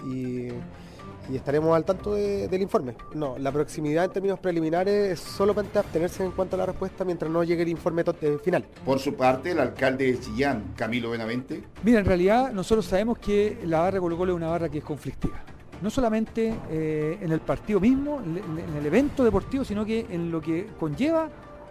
y, 1.30 1.36
estaremos 1.36 1.76
al 1.76 1.84
tanto 1.84 2.14
del 2.14 2.62
informe. 2.62 2.94
No, 3.14 3.36
la 3.38 3.52
proximidad 3.52 4.04
en 4.04 4.10
términos 4.12 4.38
preliminares 4.38 5.12
es 5.12 5.20
solamente 5.20 5.78
abstenerse 5.78 6.24
en 6.24 6.32
cuanto 6.32 6.56
a 6.56 6.58
la 6.58 6.66
respuesta 6.66 7.04
mientras 7.04 7.30
no 7.30 7.44
llegue 7.44 7.62
el 7.62 7.68
informe 7.68 8.04
eh, 8.20 8.38
final. 8.42 8.64
Por 8.84 8.98
su 8.98 9.14
parte, 9.14 9.50
el 9.50 9.58
alcalde 9.58 10.12
de 10.12 10.20
Chillán, 10.20 10.72
Camilo 10.76 11.10
Benavente. 11.10 11.62
Mira, 11.82 12.00
en 12.00 12.06
realidad 12.06 12.52
nosotros 12.52 12.86
sabemos 12.86 13.18
que 13.18 13.58
la 13.64 13.80
barra 13.80 14.00
Colo 14.00 14.16
Colo 14.16 14.32
es 14.32 14.36
una 14.36 14.48
barra 14.48 14.68
que 14.68 14.78
es 14.78 14.84
conflictiva 14.84 15.42
no 15.82 15.90
solamente 15.90 16.54
en 16.70 17.30
el 17.30 17.40
partido 17.40 17.78
mismo, 17.78 18.18
en 18.18 18.76
el 18.78 18.86
evento 18.86 19.22
deportivo, 19.22 19.62
sino 19.62 19.84
que 19.84 20.06
en 20.08 20.30
lo 20.30 20.40
que 20.40 20.68
conlleva 20.80 21.28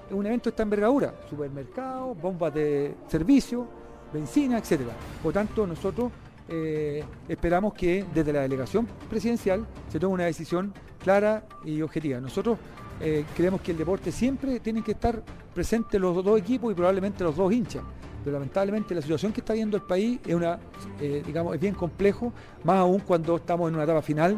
es 0.07 0.13
un 0.13 0.25
evento 0.25 0.45
de 0.45 0.49
esta 0.51 0.63
envergadura, 0.63 1.13
supermercados, 1.29 2.19
bombas 2.19 2.53
de 2.53 2.95
servicio, 3.07 3.67
benzina, 4.13 4.59
etcétera. 4.59 4.91
Por 5.21 5.33
tanto, 5.33 5.65
nosotros 5.65 6.11
eh, 6.47 7.03
esperamos 7.27 7.73
que 7.73 8.05
desde 8.13 8.31
la 8.31 8.41
delegación 8.41 8.87
presidencial 9.09 9.65
se 9.89 9.99
tome 9.99 10.13
una 10.13 10.25
decisión 10.25 10.73
clara 11.03 11.43
y 11.63 11.81
objetiva. 11.81 12.19
Nosotros 12.19 12.59
eh, 13.01 13.25
creemos 13.35 13.61
que 13.61 13.71
el 13.71 13.77
deporte 13.77 14.11
siempre 14.11 14.59
tiene 14.59 14.83
que 14.83 14.91
estar 14.91 15.23
presente 15.53 15.97
los 15.97 16.23
dos 16.23 16.39
equipos 16.39 16.71
y 16.71 16.75
probablemente 16.75 17.23
los 17.23 17.35
dos 17.35 17.51
hinchas. 17.51 17.83
Pero 18.23 18.37
lamentablemente 18.37 18.93
la 18.93 19.01
situación 19.01 19.31
que 19.33 19.41
está 19.41 19.53
viendo 19.53 19.77
el 19.77 19.83
país 19.83 20.19
es 20.25 20.35
una, 20.35 20.59
eh, 20.99 21.23
digamos, 21.25 21.55
es 21.55 21.61
bien 21.61 21.73
complejo, 21.73 22.31
más 22.63 22.77
aún 22.77 22.99
cuando 22.99 23.35
estamos 23.37 23.69
en 23.69 23.75
una 23.75 23.83
etapa 23.83 24.01
final 24.01 24.37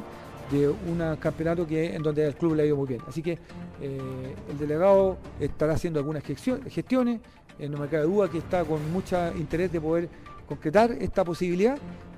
de 0.52 0.70
un 0.70 1.18
campeonato 1.20 1.68
que 1.68 1.94
en 1.94 2.02
donde 2.02 2.26
el 2.26 2.36
club 2.36 2.56
le 2.56 2.64
ha 2.64 2.66
ido 2.66 2.78
muy 2.78 2.88
bien. 2.88 3.02
Así 3.06 3.22
que 3.22 3.38
el 3.82 4.58
delegado 4.58 5.18
estará 5.42 5.74
haciendo 5.74 6.00
algunas 6.00 6.24
gestiones, 6.24 7.20
no 7.60 7.78
me 7.78 7.88
cabe 7.88 8.04
duda 8.04 8.30
que 8.30 8.38
está 8.38 8.64
con 8.64 8.80
mucho 8.94 9.18
interés 9.36 9.74
de 9.74 9.82
poder 9.82 10.10
concretar 10.48 10.92
esta 11.00 11.24
posibilidad 11.24 11.78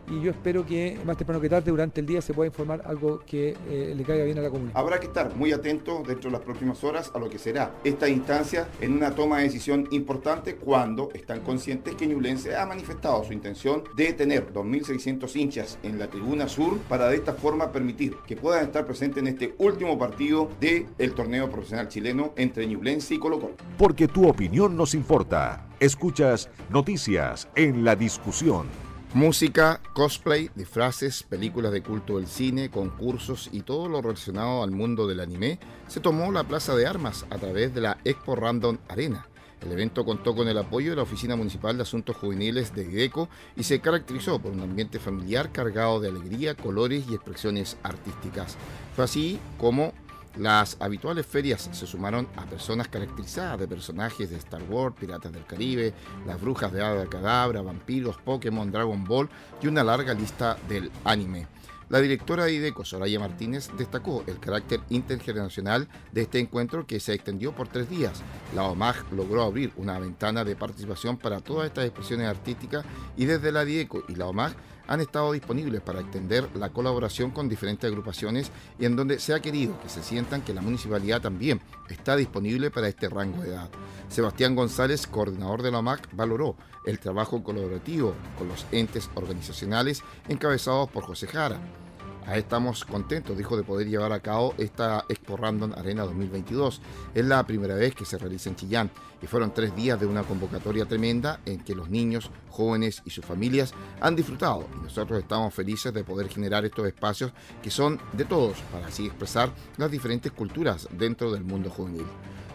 y 0.09 0.21
yo 0.21 0.31
espero 0.31 0.65
que 0.65 0.97
más 1.05 1.17
temprano 1.17 1.41
que 1.41 1.49
tarde 1.49 1.71
durante 1.71 2.01
el 2.01 2.07
día 2.07 2.21
se 2.21 2.33
pueda 2.33 2.47
informar 2.47 2.81
algo 2.85 3.19
que 3.25 3.55
eh, 3.69 3.93
le 3.95 4.03
caiga 4.03 4.25
bien 4.25 4.37
a 4.39 4.41
la 4.41 4.49
comunidad. 4.49 4.77
Habrá 4.77 4.99
que 4.99 5.07
estar 5.07 5.35
muy 5.35 5.51
atento 5.51 6.03
dentro 6.05 6.29
de 6.29 6.37
las 6.37 6.41
próximas 6.41 6.83
horas 6.83 7.11
a 7.13 7.19
lo 7.19 7.29
que 7.29 7.37
será 7.37 7.71
esta 7.83 8.09
instancia 8.09 8.67
en 8.81 8.93
una 8.93 9.11
toma 9.11 9.37
de 9.37 9.43
decisión 9.43 9.87
importante 9.91 10.55
cuando 10.55 11.09
están 11.13 11.41
conscientes 11.41 11.95
que 11.95 12.07
Ñublense 12.07 12.55
ha 12.55 12.65
manifestado 12.65 13.23
su 13.23 13.33
intención 13.33 13.83
de 13.95 14.13
tener 14.13 14.51
2.600 14.51 15.35
hinchas 15.35 15.77
en 15.83 15.99
la 15.99 16.09
tribuna 16.09 16.47
sur 16.47 16.77
para 16.89 17.07
de 17.09 17.15
esta 17.15 17.33
forma 17.33 17.71
permitir 17.71 18.15
que 18.27 18.35
puedan 18.35 18.65
estar 18.65 18.85
presentes 18.85 19.19
en 19.19 19.27
este 19.27 19.55
último 19.57 19.97
partido 19.97 20.49
del 20.59 21.13
torneo 21.13 21.49
profesional 21.49 21.87
chileno 21.87 22.33
entre 22.35 22.65
Ñublense 22.67 23.15
y 23.15 23.19
Colo 23.19 23.39
Colo. 23.39 23.55
Porque 23.77 24.07
tu 24.07 24.27
opinión 24.27 24.75
nos 24.75 24.93
importa. 24.93 25.67
Escuchas 25.79 26.49
noticias 26.69 27.47
en 27.55 27.83
la 27.85 27.95
discusión. 27.95 28.88
Música, 29.15 29.81
cosplay, 29.93 30.51
disfraces, 30.53 31.23
películas 31.23 31.71
de 31.71 31.81
culto 31.81 32.17
del 32.17 32.27
cine, 32.27 32.69
concursos 32.69 33.49
y 33.51 33.61
todo 33.61 33.89
lo 33.89 34.03
relacionado 34.03 34.61
al 34.61 34.69
mundo 34.69 35.07
del 35.07 35.19
anime 35.19 35.57
se 35.87 35.99
tomó 35.99 36.31
la 36.31 36.43
Plaza 36.43 36.75
de 36.75 36.85
Armas 36.85 37.25
a 37.31 37.39
través 37.39 37.73
de 37.73 37.81
la 37.81 37.97
Expo 38.05 38.35
Random 38.35 38.77
Arena. 38.87 39.25
El 39.61 39.71
evento 39.71 40.05
contó 40.05 40.35
con 40.35 40.47
el 40.47 40.59
apoyo 40.59 40.91
de 40.91 40.95
la 40.95 41.01
Oficina 41.01 41.35
Municipal 41.35 41.75
de 41.75 41.81
Asuntos 41.81 42.17
Juveniles 42.17 42.75
de 42.75 42.83
IDECO 42.83 43.29
y 43.55 43.63
se 43.63 43.79
caracterizó 43.79 44.37
por 44.37 44.51
un 44.51 44.61
ambiente 44.61 44.99
familiar 44.99 45.51
cargado 45.51 45.99
de 45.99 46.09
alegría, 46.09 46.53
colores 46.53 47.05
y 47.09 47.15
expresiones 47.15 47.77
artísticas. 47.81 48.57
Fue 48.95 49.05
así 49.05 49.39
como 49.57 49.91
las 50.37 50.77
habituales 50.79 51.25
ferias 51.25 51.69
se 51.71 51.87
sumaron 51.87 52.27
a 52.35 52.45
personas 52.45 52.87
caracterizadas 52.87 53.59
de 53.59 53.67
personajes 53.67 54.29
de 54.29 54.37
Star 54.37 54.63
Wars, 54.63 54.95
Piratas 54.99 55.31
del 55.31 55.45
Caribe, 55.45 55.93
las 56.25 56.39
brujas 56.39 56.71
de 56.71 56.81
Hada 56.81 57.05
Cadabra, 57.07 57.61
vampiros, 57.61 58.17
Pokémon, 58.17 58.71
Dragon 58.71 59.03
Ball 59.03 59.29
y 59.61 59.67
una 59.67 59.83
larga 59.83 60.13
lista 60.13 60.57
del 60.67 60.91
anime. 61.03 61.47
La 61.89 61.99
directora 61.99 62.45
de 62.45 62.53
IDECO, 62.53 62.85
Soraya 62.85 63.19
Martínez, 63.19 63.71
destacó 63.75 64.23
el 64.27 64.39
carácter 64.39 64.79
intergeneracional 64.89 65.87
de 66.11 66.21
este 66.21 66.37
encuentro 66.37 66.85
que 66.85 66.99
se 66.99 67.15
extendió 67.15 67.51
por 67.51 67.67
tres 67.67 67.89
días. 67.89 68.21
La 68.53 68.65
OMAG 68.65 69.11
logró 69.11 69.41
abrir 69.41 69.73
una 69.75 69.97
ventana 69.97 70.45
de 70.45 70.55
participación 70.55 71.17
para 71.17 71.39
todas 71.39 71.65
estas 71.65 71.85
expresiones 71.85 72.27
artísticas 72.27 72.85
y 73.17 73.25
desde 73.25 73.51
la 73.51 73.63
IDECO 73.63 74.03
y 74.07 74.15
la 74.15 74.27
OMAG 74.27 74.53
han 74.89 75.01
estado 75.01 75.31
disponibles 75.31 75.81
para 75.81 76.01
extender 76.01 76.49
la 76.55 76.69
colaboración 76.69 77.29
con 77.29 77.47
diferentes 77.47 77.87
agrupaciones 77.87 78.51
y 78.79 78.85
en 78.85 78.95
donde 78.95 79.19
se 79.19 79.35
ha 79.35 79.39
querido 79.39 79.79
que 79.79 79.87
se 79.87 80.01
sientan 80.01 80.41
que 80.41 80.53
la 80.53 80.61
municipalidad 80.61 81.21
también 81.21 81.61
está 81.89 82.15
disponible 82.15 82.71
para 82.71 82.87
este 82.87 83.07
rango 83.07 83.43
de 83.43 83.49
edad. 83.49 83.69
Sebastián 84.09 84.55
González, 84.55 85.05
coordinador 85.05 85.61
de 85.61 85.69
la 85.69 85.79
OMAC, 85.79 86.09
valoró 86.13 86.55
el 86.85 86.99
trabajo 86.99 87.43
colaborativo 87.43 88.15
con 88.37 88.47
los 88.47 88.65
entes 88.71 89.11
organizacionales 89.13 90.01
encabezados 90.27 90.89
por 90.89 91.03
José 91.03 91.27
Jara 91.27 91.59
estamos 92.37 92.85
contentos, 92.85 93.37
dijo, 93.37 93.57
de 93.57 93.63
poder 93.63 93.87
llevar 93.87 94.11
a 94.11 94.19
cabo 94.19 94.53
esta 94.57 95.05
Expo 95.09 95.37
Random 95.37 95.73
Arena 95.73 96.03
2022. 96.03 96.81
Es 97.13 97.25
la 97.25 97.45
primera 97.45 97.75
vez 97.75 97.95
que 97.95 98.05
se 98.05 98.17
realiza 98.17 98.49
en 98.49 98.55
Chillán 98.55 98.91
y 99.21 99.27
fueron 99.27 99.53
tres 99.53 99.75
días 99.75 99.99
de 99.99 100.05
una 100.05 100.23
convocatoria 100.23 100.85
tremenda 100.85 101.39
en 101.45 101.59
que 101.63 101.75
los 101.75 101.89
niños, 101.89 102.31
jóvenes 102.49 103.01
y 103.05 103.09
sus 103.09 103.25
familias 103.25 103.73
han 104.01 104.15
disfrutado 104.15 104.67
y 104.79 104.83
nosotros 104.83 105.19
estamos 105.19 105.53
felices 105.53 105.93
de 105.93 106.03
poder 106.03 106.29
generar 106.29 106.65
estos 106.65 106.87
espacios 106.87 107.31
que 107.61 107.71
son 107.71 107.99
de 108.13 108.25
todos 108.25 108.57
para 108.71 108.87
así 108.87 109.07
expresar 109.07 109.51
las 109.77 109.91
diferentes 109.91 110.31
culturas 110.31 110.87
dentro 110.91 111.31
del 111.31 111.43
mundo 111.43 111.69
juvenil. 111.69 112.05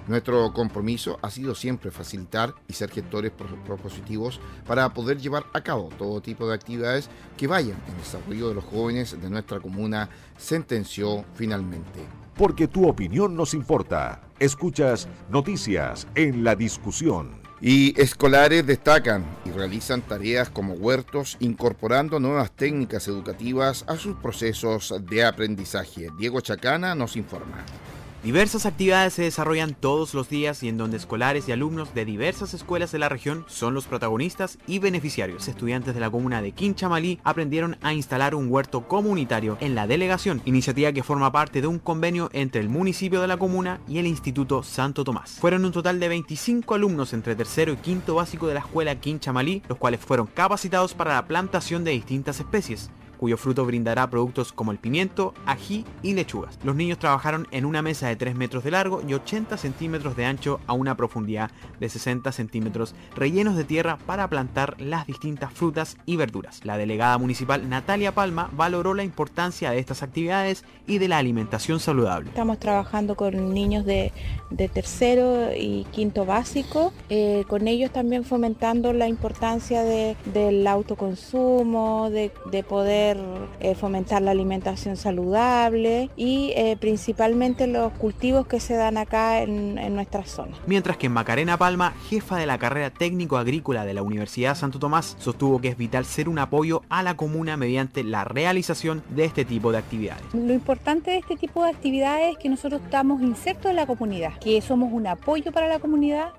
Nuestro 0.06 0.52
compromiso 0.52 1.18
ha 1.22 1.30
sido 1.30 1.54
siempre 1.54 1.90
facilitar 1.90 2.54
y 2.68 2.74
ser 2.74 2.90
gestores 2.90 3.32
propositivos 3.64 4.38
para 4.66 4.92
poder 4.92 5.18
llevar 5.18 5.44
a 5.54 5.62
cabo 5.62 5.88
todo 5.96 6.20
tipo 6.20 6.46
de 6.46 6.54
actividades 6.54 7.08
que 7.38 7.46
vayan 7.46 7.78
en 7.88 7.96
desarrollo 7.96 8.48
de 8.48 8.54
los 8.54 8.64
jóvenes 8.64 9.20
de 9.20 9.30
nuestra 9.30 9.60
comuna, 9.60 10.10
sentenció 10.36 11.24
finalmente. 11.34 12.00
Porque 12.36 12.68
tu 12.68 12.86
opinión 12.86 13.34
nos 13.34 13.54
importa. 13.54 14.20
Escuchas 14.38 15.08
noticias 15.30 16.06
en 16.14 16.44
la 16.44 16.54
discusión. 16.54 17.42
Y 17.60 17.98
escolares 17.98 18.66
destacan 18.66 19.24
y 19.46 19.50
realizan 19.50 20.02
tareas 20.02 20.50
como 20.50 20.74
huertos, 20.74 21.38
incorporando 21.40 22.20
nuevas 22.20 22.50
técnicas 22.50 23.08
educativas 23.08 23.86
a 23.88 23.96
sus 23.96 24.16
procesos 24.16 24.92
de 25.08 25.24
aprendizaje. 25.24 26.08
Diego 26.18 26.42
Chacana 26.42 26.94
nos 26.94 27.16
informa. 27.16 27.64
Diversas 28.24 28.64
actividades 28.64 29.12
se 29.12 29.22
desarrollan 29.24 29.74
todos 29.74 30.14
los 30.14 30.30
días 30.30 30.62
y 30.62 30.68
en 30.70 30.78
donde 30.78 30.96
escolares 30.96 31.46
y 31.46 31.52
alumnos 31.52 31.92
de 31.92 32.06
diversas 32.06 32.54
escuelas 32.54 32.90
de 32.90 32.98
la 32.98 33.10
región 33.10 33.44
son 33.48 33.74
los 33.74 33.86
protagonistas 33.86 34.58
y 34.66 34.78
beneficiarios. 34.78 35.46
Estudiantes 35.46 35.92
de 35.92 36.00
la 36.00 36.08
comuna 36.08 36.40
de 36.40 36.52
Quinchamalí 36.52 37.20
aprendieron 37.22 37.76
a 37.82 37.92
instalar 37.92 38.34
un 38.34 38.50
huerto 38.50 38.88
comunitario 38.88 39.58
en 39.60 39.74
la 39.74 39.86
delegación, 39.86 40.40
iniciativa 40.46 40.90
que 40.92 41.02
forma 41.02 41.30
parte 41.32 41.60
de 41.60 41.66
un 41.66 41.78
convenio 41.78 42.30
entre 42.32 42.62
el 42.62 42.70
municipio 42.70 43.20
de 43.20 43.28
la 43.28 43.36
comuna 43.36 43.82
y 43.86 43.98
el 43.98 44.06
Instituto 44.06 44.62
Santo 44.62 45.04
Tomás. 45.04 45.32
Fueron 45.32 45.66
un 45.66 45.72
total 45.72 46.00
de 46.00 46.08
25 46.08 46.74
alumnos 46.74 47.12
entre 47.12 47.36
tercero 47.36 47.74
y 47.74 47.76
quinto 47.76 48.14
básico 48.14 48.46
de 48.46 48.54
la 48.54 48.60
escuela 48.60 48.98
Quinchamalí, 48.98 49.60
los 49.68 49.76
cuales 49.76 50.00
fueron 50.00 50.28
capacitados 50.28 50.94
para 50.94 51.12
la 51.12 51.26
plantación 51.26 51.84
de 51.84 51.90
distintas 51.90 52.40
especies 52.40 52.90
cuyo 53.24 53.38
fruto 53.38 53.64
brindará 53.64 54.10
productos 54.10 54.52
como 54.52 54.70
el 54.70 54.76
pimiento, 54.76 55.32
ají 55.46 55.86
y 56.02 56.12
lechugas. 56.12 56.58
Los 56.62 56.76
niños 56.76 56.98
trabajaron 56.98 57.48
en 57.52 57.64
una 57.64 57.80
mesa 57.80 58.06
de 58.06 58.16
3 58.16 58.34
metros 58.34 58.64
de 58.64 58.70
largo 58.70 59.00
y 59.08 59.14
80 59.14 59.56
centímetros 59.56 60.14
de 60.14 60.26
ancho 60.26 60.60
a 60.66 60.74
una 60.74 60.94
profundidad 60.94 61.50
de 61.80 61.88
60 61.88 62.32
centímetros, 62.32 62.94
rellenos 63.16 63.56
de 63.56 63.64
tierra 63.64 63.96
para 64.04 64.28
plantar 64.28 64.78
las 64.78 65.06
distintas 65.06 65.54
frutas 65.54 65.96
y 66.04 66.16
verduras. 66.16 66.66
La 66.66 66.76
delegada 66.76 67.16
municipal 67.16 67.66
Natalia 67.66 68.12
Palma 68.12 68.50
valoró 68.52 68.92
la 68.92 69.04
importancia 69.04 69.70
de 69.70 69.78
estas 69.78 70.02
actividades 70.02 70.62
y 70.86 70.98
de 70.98 71.08
la 71.08 71.16
alimentación 71.16 71.80
saludable. 71.80 72.28
Estamos 72.28 72.58
trabajando 72.58 73.14
con 73.14 73.54
niños 73.54 73.86
de, 73.86 74.12
tercero 74.74 75.48
y 75.56 75.86
quinto 75.92 76.26
básico, 76.26 76.92
eh, 77.08 77.44
con 77.48 77.68
ellos 77.68 77.90
también 77.90 78.22
fomentando 78.22 78.92
la 78.92 79.08
importancia 79.08 79.82
del 79.82 80.66
autoconsumo, 80.66 82.10
de 82.10 82.30
poder 82.68 83.13
eh, 83.60 83.74
fomentar 83.74 84.22
la 84.22 84.30
alimentación 84.30 84.96
saludable 84.96 86.10
y 86.16 86.52
eh, 86.56 86.76
principalmente 86.78 87.66
los 87.66 87.92
cultivos 87.92 88.46
que 88.46 88.60
se 88.60 88.74
dan 88.74 88.96
acá 88.96 89.42
en, 89.42 89.78
en 89.78 89.94
nuestra 89.94 90.24
zona. 90.24 90.56
Mientras 90.66 90.96
que 90.96 91.08
Macarena 91.08 91.56
Palma, 91.56 91.94
jefa 92.08 92.36
de 92.36 92.46
la 92.46 92.58
carrera 92.58 92.90
técnico 92.90 93.36
agrícola 93.36 93.84
de 93.84 93.94
la 93.94 94.02
Universidad 94.02 94.54
Santo 94.54 94.78
Tomás, 94.78 95.16
sostuvo 95.18 95.60
que 95.60 95.68
es 95.68 95.76
vital 95.76 96.04
ser 96.04 96.28
un 96.28 96.38
apoyo 96.38 96.82
a 96.88 97.02
la 97.02 97.16
comuna 97.16 97.56
mediante 97.56 98.04
la 98.04 98.24
realización 98.24 99.02
de 99.10 99.24
este 99.24 99.44
tipo 99.44 99.72
de 99.72 99.78
actividades. 99.78 100.22
Lo 100.32 100.52
importante 100.52 101.10
de 101.10 101.18
este 101.18 101.36
tipo 101.36 101.64
de 101.64 101.70
actividades 101.70 102.32
es 102.32 102.38
que 102.38 102.48
nosotros 102.48 102.82
estamos 102.82 103.22
insertos 103.22 103.70
en 103.70 103.76
la 103.76 103.86
comunidad, 103.86 104.38
que 104.38 104.60
somos 104.60 104.92
un 104.92 105.06
apoyo 105.06 105.52
para 105.52 105.68
la 105.68 105.78
comunidad 105.78 106.32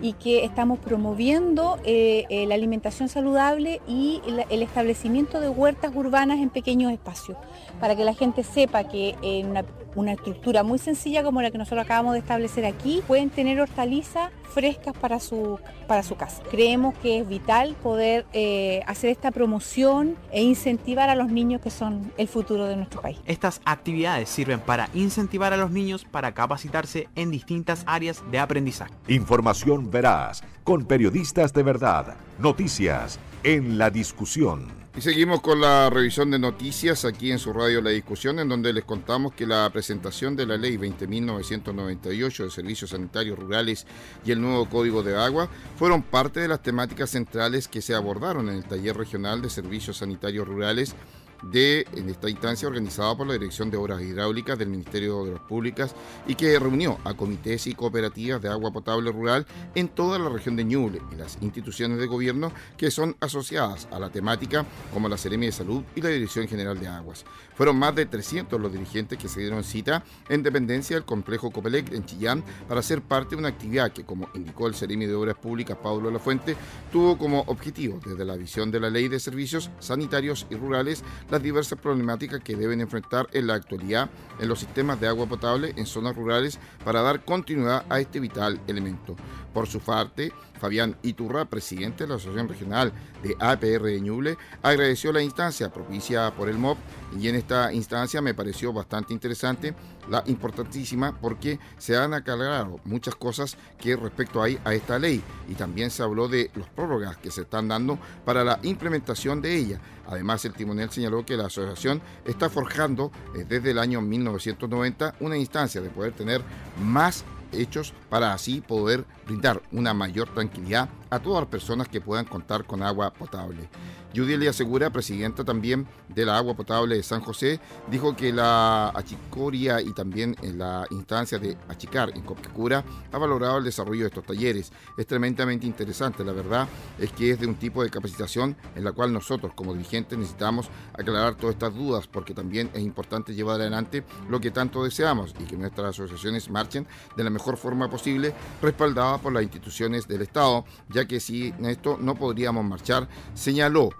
y 0.00 0.14
que 0.14 0.44
estamos 0.44 0.78
promoviendo 0.78 1.78
eh, 1.84 2.24
eh, 2.28 2.46
la 2.46 2.54
alimentación 2.54 3.08
saludable 3.08 3.80
y 3.86 4.20
el 4.50 4.62
establecimiento 4.62 5.40
de 5.40 5.48
huertas 5.48 5.92
urbanas 5.94 6.38
en 6.38 6.50
pequeños 6.50 6.92
espacios, 6.92 7.38
para 7.80 7.96
que 7.96 8.04
la 8.04 8.14
gente 8.14 8.42
sepa 8.42 8.84
que 8.84 9.16
en 9.22 9.50
una, 9.50 9.64
una 9.94 10.12
estructura 10.12 10.62
muy 10.62 10.78
sencilla 10.78 11.22
como 11.22 11.42
la 11.42 11.50
que 11.50 11.58
nosotros 11.58 11.84
acabamos 11.84 12.12
de 12.14 12.20
establecer 12.20 12.64
aquí, 12.64 13.02
pueden 13.06 13.30
tener 13.30 13.60
hortalizas 13.60 14.30
frescas 14.52 14.94
para 14.96 15.18
su, 15.18 15.58
para 15.86 16.02
su 16.02 16.16
casa. 16.16 16.42
Creemos 16.50 16.94
que 16.98 17.20
es 17.20 17.28
vital 17.28 17.74
poder 17.82 18.26
eh, 18.32 18.82
hacer 18.86 19.10
esta 19.10 19.30
promoción 19.30 20.16
e 20.30 20.42
incentivar 20.42 21.08
a 21.08 21.14
los 21.14 21.30
niños 21.30 21.60
que 21.60 21.70
son 21.70 22.12
el 22.18 22.28
futuro 22.28 22.66
de 22.66 22.76
nuestro 22.76 23.00
país. 23.00 23.18
Estas 23.26 23.60
actividades 23.64 24.28
sirven 24.28 24.60
para 24.60 24.88
incentivar 24.94 25.52
a 25.52 25.56
los 25.56 25.70
niños 25.70 26.04
para 26.04 26.32
capacitarse 26.32 27.08
en 27.14 27.30
distintas 27.30 27.82
áreas 27.86 28.22
de 28.30 28.38
aprendizaje. 28.38 28.92
Información 29.08 29.81
veraz, 29.90 30.42
con 30.64 30.84
periodistas 30.84 31.52
de 31.52 31.62
verdad, 31.62 32.16
noticias 32.38 33.18
en 33.42 33.78
la 33.78 33.90
discusión. 33.90 34.82
Y 34.94 35.00
seguimos 35.00 35.40
con 35.40 35.58
la 35.58 35.88
revisión 35.88 36.30
de 36.30 36.38
noticias 36.38 37.06
aquí 37.06 37.32
en 37.32 37.38
su 37.38 37.54
radio 37.54 37.80
La 37.80 37.88
Discusión, 37.88 38.38
en 38.38 38.48
donde 38.50 38.74
les 38.74 38.84
contamos 38.84 39.32
que 39.32 39.46
la 39.46 39.70
presentación 39.72 40.36
de 40.36 40.44
la 40.44 40.58
Ley 40.58 40.76
20.998 40.76 42.44
de 42.44 42.50
Servicios 42.50 42.90
Sanitarios 42.90 43.38
Rurales 43.38 43.86
y 44.22 44.32
el 44.32 44.42
nuevo 44.42 44.68
Código 44.68 45.02
de 45.02 45.16
Agua 45.16 45.48
fueron 45.78 46.02
parte 46.02 46.40
de 46.40 46.48
las 46.48 46.62
temáticas 46.62 47.08
centrales 47.08 47.68
que 47.68 47.80
se 47.80 47.94
abordaron 47.94 48.50
en 48.50 48.56
el 48.56 48.64
Taller 48.64 48.94
Regional 48.94 49.40
de 49.40 49.48
Servicios 49.48 49.96
Sanitarios 49.96 50.46
Rurales 50.46 50.94
de 51.42 51.86
en 51.94 52.08
esta 52.08 52.28
instancia 52.28 52.68
organizada 52.68 53.16
por 53.16 53.26
la 53.26 53.34
Dirección 53.34 53.70
de 53.70 53.76
Obras 53.76 54.02
Hidráulicas 54.02 54.58
del 54.58 54.68
Ministerio 54.68 55.14
de 55.14 55.30
Obras 55.30 55.42
Públicas 55.48 55.94
y 56.26 56.34
que 56.34 56.58
reunió 56.58 56.98
a 57.04 57.14
comités 57.14 57.66
y 57.66 57.74
cooperativas 57.74 58.40
de 58.40 58.48
agua 58.48 58.72
potable 58.72 59.10
rural 59.10 59.46
en 59.74 59.88
toda 59.88 60.18
la 60.18 60.28
región 60.28 60.56
de 60.56 60.64
Ñuble 60.64 61.00
y 61.12 61.16
las 61.16 61.38
instituciones 61.40 61.98
de 61.98 62.06
gobierno 62.06 62.52
que 62.76 62.90
son 62.90 63.16
asociadas 63.20 63.88
a 63.90 63.98
la 63.98 64.10
temática 64.10 64.64
como 64.92 65.08
la 65.08 65.16
Seremi 65.16 65.46
de 65.46 65.52
Salud 65.52 65.82
y 65.94 66.00
la 66.00 66.10
Dirección 66.10 66.46
General 66.48 66.78
de 66.78 66.88
Aguas. 66.88 67.24
Fueron 67.54 67.76
más 67.76 67.94
de 67.94 68.06
300 68.06 68.60
los 68.60 68.72
dirigentes 68.72 69.18
que 69.18 69.28
se 69.28 69.40
dieron 69.40 69.64
cita 69.64 70.04
en 70.28 70.42
dependencia 70.42 70.96
del 70.96 71.04
complejo 71.04 71.50
Copelec 71.50 71.92
en 71.92 72.04
Chillán 72.04 72.42
para 72.68 72.82
ser 72.82 73.02
parte 73.02 73.34
de 73.34 73.40
una 73.40 73.48
actividad 73.48 73.92
que, 73.92 74.04
como 74.04 74.28
indicó 74.34 74.66
el 74.66 74.74
Seremi 74.74 75.06
de 75.06 75.14
Obras 75.14 75.36
Públicas 75.36 75.76
Pablo 75.82 76.10
Lafuente, 76.10 76.56
tuvo 76.90 77.18
como 77.18 77.40
objetivo 77.46 78.00
desde 78.04 78.24
la 78.24 78.36
visión 78.36 78.70
de 78.70 78.80
la 78.80 78.90
Ley 78.90 79.08
de 79.08 79.20
Servicios 79.20 79.70
Sanitarios 79.80 80.46
y 80.50 80.54
Rurales 80.54 81.02
las 81.32 81.42
diversas 81.42 81.78
problemáticas 81.78 82.40
que 82.40 82.54
deben 82.54 82.82
enfrentar 82.82 83.26
en 83.32 83.46
la 83.46 83.54
actualidad 83.54 84.10
en 84.38 84.48
los 84.50 84.60
sistemas 84.60 85.00
de 85.00 85.08
agua 85.08 85.26
potable 85.26 85.72
en 85.76 85.86
zonas 85.86 86.14
rurales 86.14 86.58
para 86.84 87.00
dar 87.00 87.24
continuidad 87.24 87.86
a 87.88 88.00
este 88.00 88.20
vital 88.20 88.60
elemento. 88.66 89.16
Por 89.54 89.66
su 89.66 89.80
parte, 89.80 90.30
Fabián 90.60 90.94
Iturra, 91.02 91.46
presidente 91.46 92.04
de 92.04 92.10
la 92.10 92.16
Asociación 92.16 92.48
Regional 92.48 92.92
de 93.22 93.34
APR 93.40 93.82
de 93.82 94.00
Ñuble, 94.02 94.36
agradeció 94.62 95.10
la 95.10 95.22
instancia 95.22 95.72
propicia 95.72 96.34
por 96.34 96.50
el 96.50 96.58
MOP 96.58 96.76
y 97.18 97.28
en 97.28 97.36
esta 97.36 97.72
instancia 97.72 98.20
me 98.20 98.34
pareció 98.34 98.70
bastante 98.74 99.14
interesante, 99.14 99.74
la 100.12 100.22
importantísima 100.26 101.18
porque 101.18 101.58
se 101.78 101.96
han 101.96 102.12
aclarado 102.12 102.80
muchas 102.84 103.14
cosas 103.14 103.56
que 103.78 103.96
respecto 103.96 104.42
a, 104.42 104.46
a 104.64 104.74
esta 104.74 104.98
ley 104.98 105.22
y 105.48 105.54
también 105.54 105.90
se 105.90 106.02
habló 106.02 106.28
de 106.28 106.50
los 106.54 106.68
prórrogas 106.68 107.16
que 107.16 107.30
se 107.30 107.40
están 107.40 107.66
dando 107.66 107.98
para 108.26 108.44
la 108.44 108.58
implementación 108.62 109.40
de 109.40 109.56
ella. 109.56 109.80
Además, 110.06 110.44
el 110.44 110.52
timonel 110.52 110.90
señaló 110.90 111.24
que 111.24 111.38
la 111.38 111.46
asociación 111.46 112.02
está 112.26 112.50
forjando 112.50 113.10
eh, 113.34 113.46
desde 113.48 113.70
el 113.70 113.78
año 113.78 114.02
1990 114.02 115.14
una 115.20 115.38
instancia 115.38 115.80
de 115.80 115.88
poder 115.88 116.12
tener 116.12 116.42
más 116.82 117.24
hechos 117.50 117.94
para 118.10 118.34
así 118.34 118.60
poder 118.60 119.06
brindar 119.32 119.62
una 119.72 119.94
mayor 119.94 120.28
tranquilidad 120.28 120.90
a 121.08 121.18
todas 121.18 121.42
las 121.42 121.50
personas 121.50 121.88
que 121.88 122.00
puedan 122.00 122.26
contar 122.26 122.64
con 122.64 122.82
agua 122.82 123.12
potable. 123.12 123.68
Judy 124.14 124.36
Le 124.36 124.48
Asegura, 124.48 124.90
presidenta 124.90 125.42
también 125.42 125.86
de 126.08 126.26
la 126.26 126.36
agua 126.36 126.54
potable 126.54 126.96
de 126.96 127.02
San 127.02 127.22
José, 127.22 127.60
dijo 127.90 128.14
que 128.14 128.32
la 128.32 128.90
achicoria 128.90 129.80
y 129.80 129.92
también 129.94 130.36
en 130.42 130.58
la 130.58 130.86
instancia 130.90 131.38
de 131.38 131.56
achicar 131.68 132.10
en 132.14 132.22
Copcacura 132.22 132.84
ha 133.10 133.18
valorado 133.18 133.58
el 133.58 133.64
desarrollo 133.64 134.02
de 134.02 134.08
estos 134.08 134.24
talleres. 134.24 134.70
Es 134.98 135.06
tremendamente 135.06 135.66
interesante, 135.66 136.24
la 136.24 136.32
verdad 136.32 136.68
es 136.98 137.10
que 137.12 137.30
es 137.30 137.40
de 137.40 137.46
un 137.46 137.54
tipo 137.54 137.82
de 137.82 137.90
capacitación 137.90 138.54
en 138.74 138.84
la 138.84 138.92
cual 138.92 139.12
nosotros 139.12 139.52
como 139.54 139.72
dirigentes 139.72 140.18
necesitamos 140.18 140.68
aclarar 140.92 141.34
todas 141.36 141.54
estas 141.54 141.74
dudas 141.74 142.06
porque 142.06 142.34
también 142.34 142.70
es 142.74 142.82
importante 142.82 143.34
llevar 143.34 143.60
adelante 143.60 144.04
lo 144.28 144.40
que 144.40 144.50
tanto 144.50 144.84
deseamos 144.84 145.34
y 145.40 145.44
que 145.44 145.56
nuestras 145.56 145.88
asociaciones 145.88 146.50
marchen 146.50 146.86
de 147.16 147.24
la 147.24 147.30
mejor 147.30 147.56
forma 147.56 147.88
posible, 147.88 148.34
respaldadas 148.60 149.20
por 149.22 149.32
las 149.32 149.42
instituciones 149.42 150.06
del 150.06 150.22
Estado, 150.22 150.64
ya 150.88 151.06
que 151.06 151.20
si 151.20 151.54
esto 151.62 151.96
no 152.00 152.14
podríamos 152.14 152.64
marchar, 152.64 153.08
señaló. 153.34 153.90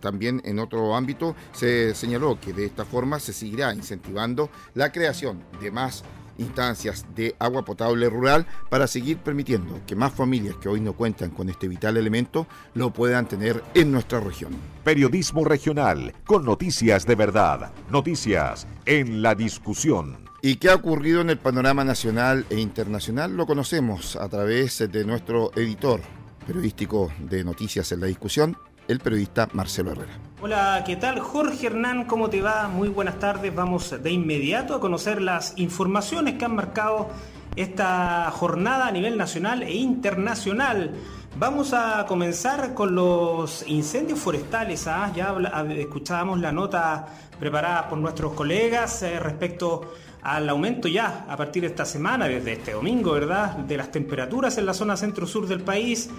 También 0.00 0.40
en 0.44 0.58
otro 0.60 0.96
ámbito 0.96 1.36
se 1.52 1.94
señaló 1.94 2.40
que 2.40 2.54
de 2.54 2.64
esta 2.64 2.86
forma 2.86 3.20
se 3.20 3.34
seguirá 3.34 3.74
incentivando 3.74 4.48
la 4.74 4.90
creación 4.90 5.44
de 5.60 5.70
más 5.70 6.04
instancias 6.38 7.04
de 7.14 7.36
agua 7.38 7.64
potable 7.64 8.08
rural 8.08 8.46
para 8.70 8.86
seguir 8.86 9.18
permitiendo 9.18 9.80
que 9.86 9.96
más 9.96 10.12
familias 10.12 10.56
que 10.56 10.68
hoy 10.68 10.80
no 10.80 10.94
cuentan 10.94 11.30
con 11.30 11.48
este 11.48 11.68
vital 11.68 11.96
elemento 11.96 12.46
lo 12.74 12.92
puedan 12.92 13.28
tener 13.28 13.62
en 13.74 13.92
nuestra 13.92 14.20
región. 14.20 14.52
Periodismo 14.84 15.44
regional 15.44 16.14
con 16.24 16.44
noticias 16.44 17.06
de 17.06 17.14
verdad, 17.14 17.72
noticias 17.90 18.66
en 18.86 19.22
la 19.22 19.34
discusión. 19.34 20.28
¿Y 20.40 20.56
qué 20.56 20.70
ha 20.70 20.76
ocurrido 20.76 21.20
en 21.20 21.30
el 21.30 21.38
panorama 21.38 21.84
nacional 21.84 22.46
e 22.48 22.60
internacional? 22.60 23.36
Lo 23.36 23.44
conocemos 23.44 24.14
a 24.14 24.28
través 24.28 24.78
de 24.78 25.04
nuestro 25.04 25.50
editor 25.56 26.00
periodístico 26.46 27.12
de 27.18 27.44
noticias 27.44 27.92
en 27.92 28.00
la 28.00 28.06
discusión, 28.06 28.56
el 28.88 29.00
periodista 29.00 29.48
Marcelo 29.52 29.92
Herrera. 29.92 30.18
Hola, 30.40 30.82
¿qué 30.86 30.96
tal? 30.96 31.20
Jorge 31.20 31.66
Hernán, 31.66 32.04
¿cómo 32.04 32.30
te 32.30 32.40
va? 32.40 32.68
Muy 32.68 32.88
buenas 32.88 33.18
tardes. 33.18 33.54
Vamos 33.54 33.94
de 34.02 34.10
inmediato 34.10 34.74
a 34.74 34.80
conocer 34.80 35.20
las 35.20 35.52
informaciones 35.56 36.34
que 36.34 36.44
han 36.46 36.54
marcado 36.54 37.08
esta 37.54 38.30
jornada 38.30 38.86
a 38.86 38.90
nivel 38.90 39.18
nacional 39.18 39.62
e 39.62 39.74
internacional. 39.74 40.94
Vamos 41.38 41.74
a 41.74 42.06
comenzar 42.06 42.72
con 42.72 42.94
los 42.94 43.64
incendios 43.68 44.18
forestales. 44.18 44.86
¿ah? 44.86 45.12
Ya 45.14 45.36
escuchábamos 45.76 46.40
la 46.40 46.50
nota 46.50 47.06
preparada 47.38 47.88
por 47.88 47.98
nuestros 47.98 48.32
colegas 48.32 49.02
eh, 49.02 49.20
respecto 49.20 49.92
al 50.22 50.48
aumento 50.48 50.88
ya 50.88 51.26
a 51.28 51.36
partir 51.36 51.62
de 51.62 51.68
esta 51.68 51.84
semana, 51.84 52.26
desde 52.26 52.52
este 52.52 52.72
domingo, 52.72 53.12
¿verdad?, 53.12 53.56
de 53.56 53.76
las 53.76 53.90
temperaturas 53.90 54.58
en 54.58 54.66
la 54.66 54.74
zona 54.74 54.96
centro-sur 54.96 55.46
del 55.46 55.60
país 55.60 56.10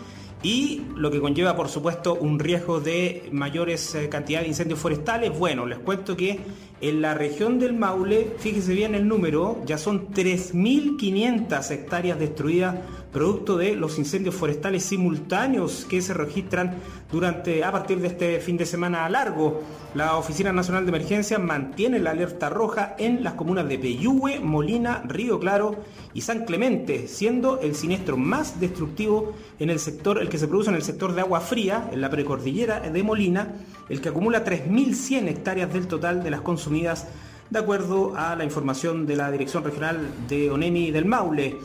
y 0.41 0.83
lo 0.95 1.11
que 1.11 1.19
conlleva, 1.19 1.55
por 1.55 1.67
supuesto, 1.67 2.15
un 2.15 2.39
riesgo 2.39 2.79
de 2.79 3.27
mayores 3.31 3.93
eh, 3.95 4.07
cantidades 4.07 4.45
de 4.45 4.49
incendios 4.49 4.79
forestales. 4.79 5.37
Bueno, 5.37 5.65
les 5.65 5.79
cuento 5.79 6.15
que 6.15 6.39
en 6.79 7.01
la 7.01 7.13
región 7.13 7.59
del 7.59 7.73
Maule, 7.73 8.35
fíjese 8.37 8.73
bien 8.73 8.95
el 8.95 9.05
número, 9.05 9.61
ya 9.65 9.77
son 9.77 10.07
3.500 10.13 11.71
hectáreas 11.71 12.19
destruidas 12.19 12.75
producto 13.11 13.57
de 13.57 13.75
los 13.75 13.97
incendios 13.97 14.35
forestales 14.35 14.83
simultáneos 14.83 15.85
que 15.89 16.01
se 16.01 16.13
registran 16.13 16.75
durante 17.11 17.63
a 17.63 17.71
partir 17.71 17.99
de 17.99 18.07
este 18.07 18.39
fin 18.39 18.57
de 18.57 18.65
semana 18.65 19.09
largo. 19.09 19.63
La 19.95 20.17
Oficina 20.17 20.53
Nacional 20.53 20.85
de 20.85 20.89
Emergencia 20.89 21.39
mantiene 21.39 21.97
la 21.99 22.11
alerta 22.11 22.49
roja 22.49 22.95
en 22.99 23.23
las 23.23 23.33
comunas 23.33 23.67
de 23.67 23.79
Peyúgue, 23.79 24.39
Molina, 24.39 25.01
Río 25.07 25.39
Claro 25.39 25.83
y 26.13 26.21
San 26.21 26.45
Clemente, 26.45 27.07
siendo 27.07 27.59
el 27.59 27.73
siniestro 27.73 28.15
más 28.15 28.59
destructivo 28.59 29.33
en 29.57 29.71
el 29.71 29.79
sector, 29.79 30.19
el 30.19 30.29
que 30.29 30.37
se 30.37 30.47
produce 30.47 30.69
en 30.69 30.75
el 30.75 30.83
sector 30.83 31.13
de 31.13 31.21
agua 31.21 31.41
fría, 31.41 31.89
en 31.91 32.01
la 32.01 32.09
precordillera 32.11 32.79
de 32.79 33.03
Molina, 33.03 33.55
el 33.89 34.01
que 34.01 34.09
acumula 34.09 34.45
3.100 34.45 35.27
hectáreas 35.27 35.73
del 35.73 35.87
total 35.87 36.21
de 36.21 36.29
las 36.29 36.41
consumidas, 36.41 37.07
de 37.49 37.57
acuerdo 37.57 38.13
a 38.15 38.35
la 38.35 38.43
información 38.43 39.07
de 39.07 39.15
la 39.15 39.31
Dirección 39.31 39.63
Regional 39.63 39.97
de 40.27 40.51
ONEMI 40.51 40.91
del 40.91 41.05
Maule. 41.05 41.57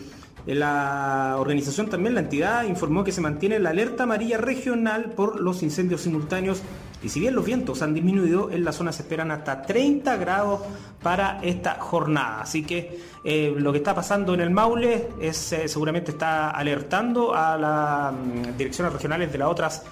La 0.46 1.36
organización 1.38 1.88
también, 1.88 2.14
la 2.14 2.20
entidad, 2.20 2.64
informó 2.64 3.02
que 3.02 3.12
se 3.12 3.20
mantiene 3.20 3.58
la 3.58 3.70
alerta 3.70 4.02
amarilla 4.02 4.36
regional 4.36 5.12
por 5.16 5.40
los 5.40 5.62
incendios 5.62 6.02
simultáneos 6.02 6.62
y 7.02 7.10
si 7.10 7.20
bien 7.20 7.34
los 7.34 7.44
vientos 7.44 7.82
han 7.82 7.92
disminuido, 7.92 8.50
en 8.50 8.64
la 8.64 8.72
zona 8.72 8.90
se 8.90 9.02
esperan 9.02 9.30
hasta 9.30 9.62
30 9.62 10.16
grados 10.16 10.60
para 11.02 11.38
esta 11.42 11.74
jornada. 11.74 12.40
Así 12.40 12.62
que 12.62 12.98
eh, 13.22 13.54
lo 13.56 13.72
que 13.72 13.78
está 13.78 13.94
pasando 13.94 14.32
en 14.32 14.40
el 14.40 14.50
Maule 14.50 15.08
es 15.20 15.52
eh, 15.52 15.68
seguramente 15.68 16.12
está 16.12 16.50
alertando 16.50 17.34
a 17.34 17.58
las 17.58 18.12
mm, 18.12 18.56
direcciones 18.56 18.92
regionales 18.92 19.30
de 19.30 19.38
las 19.38 19.48
otras 19.48 19.82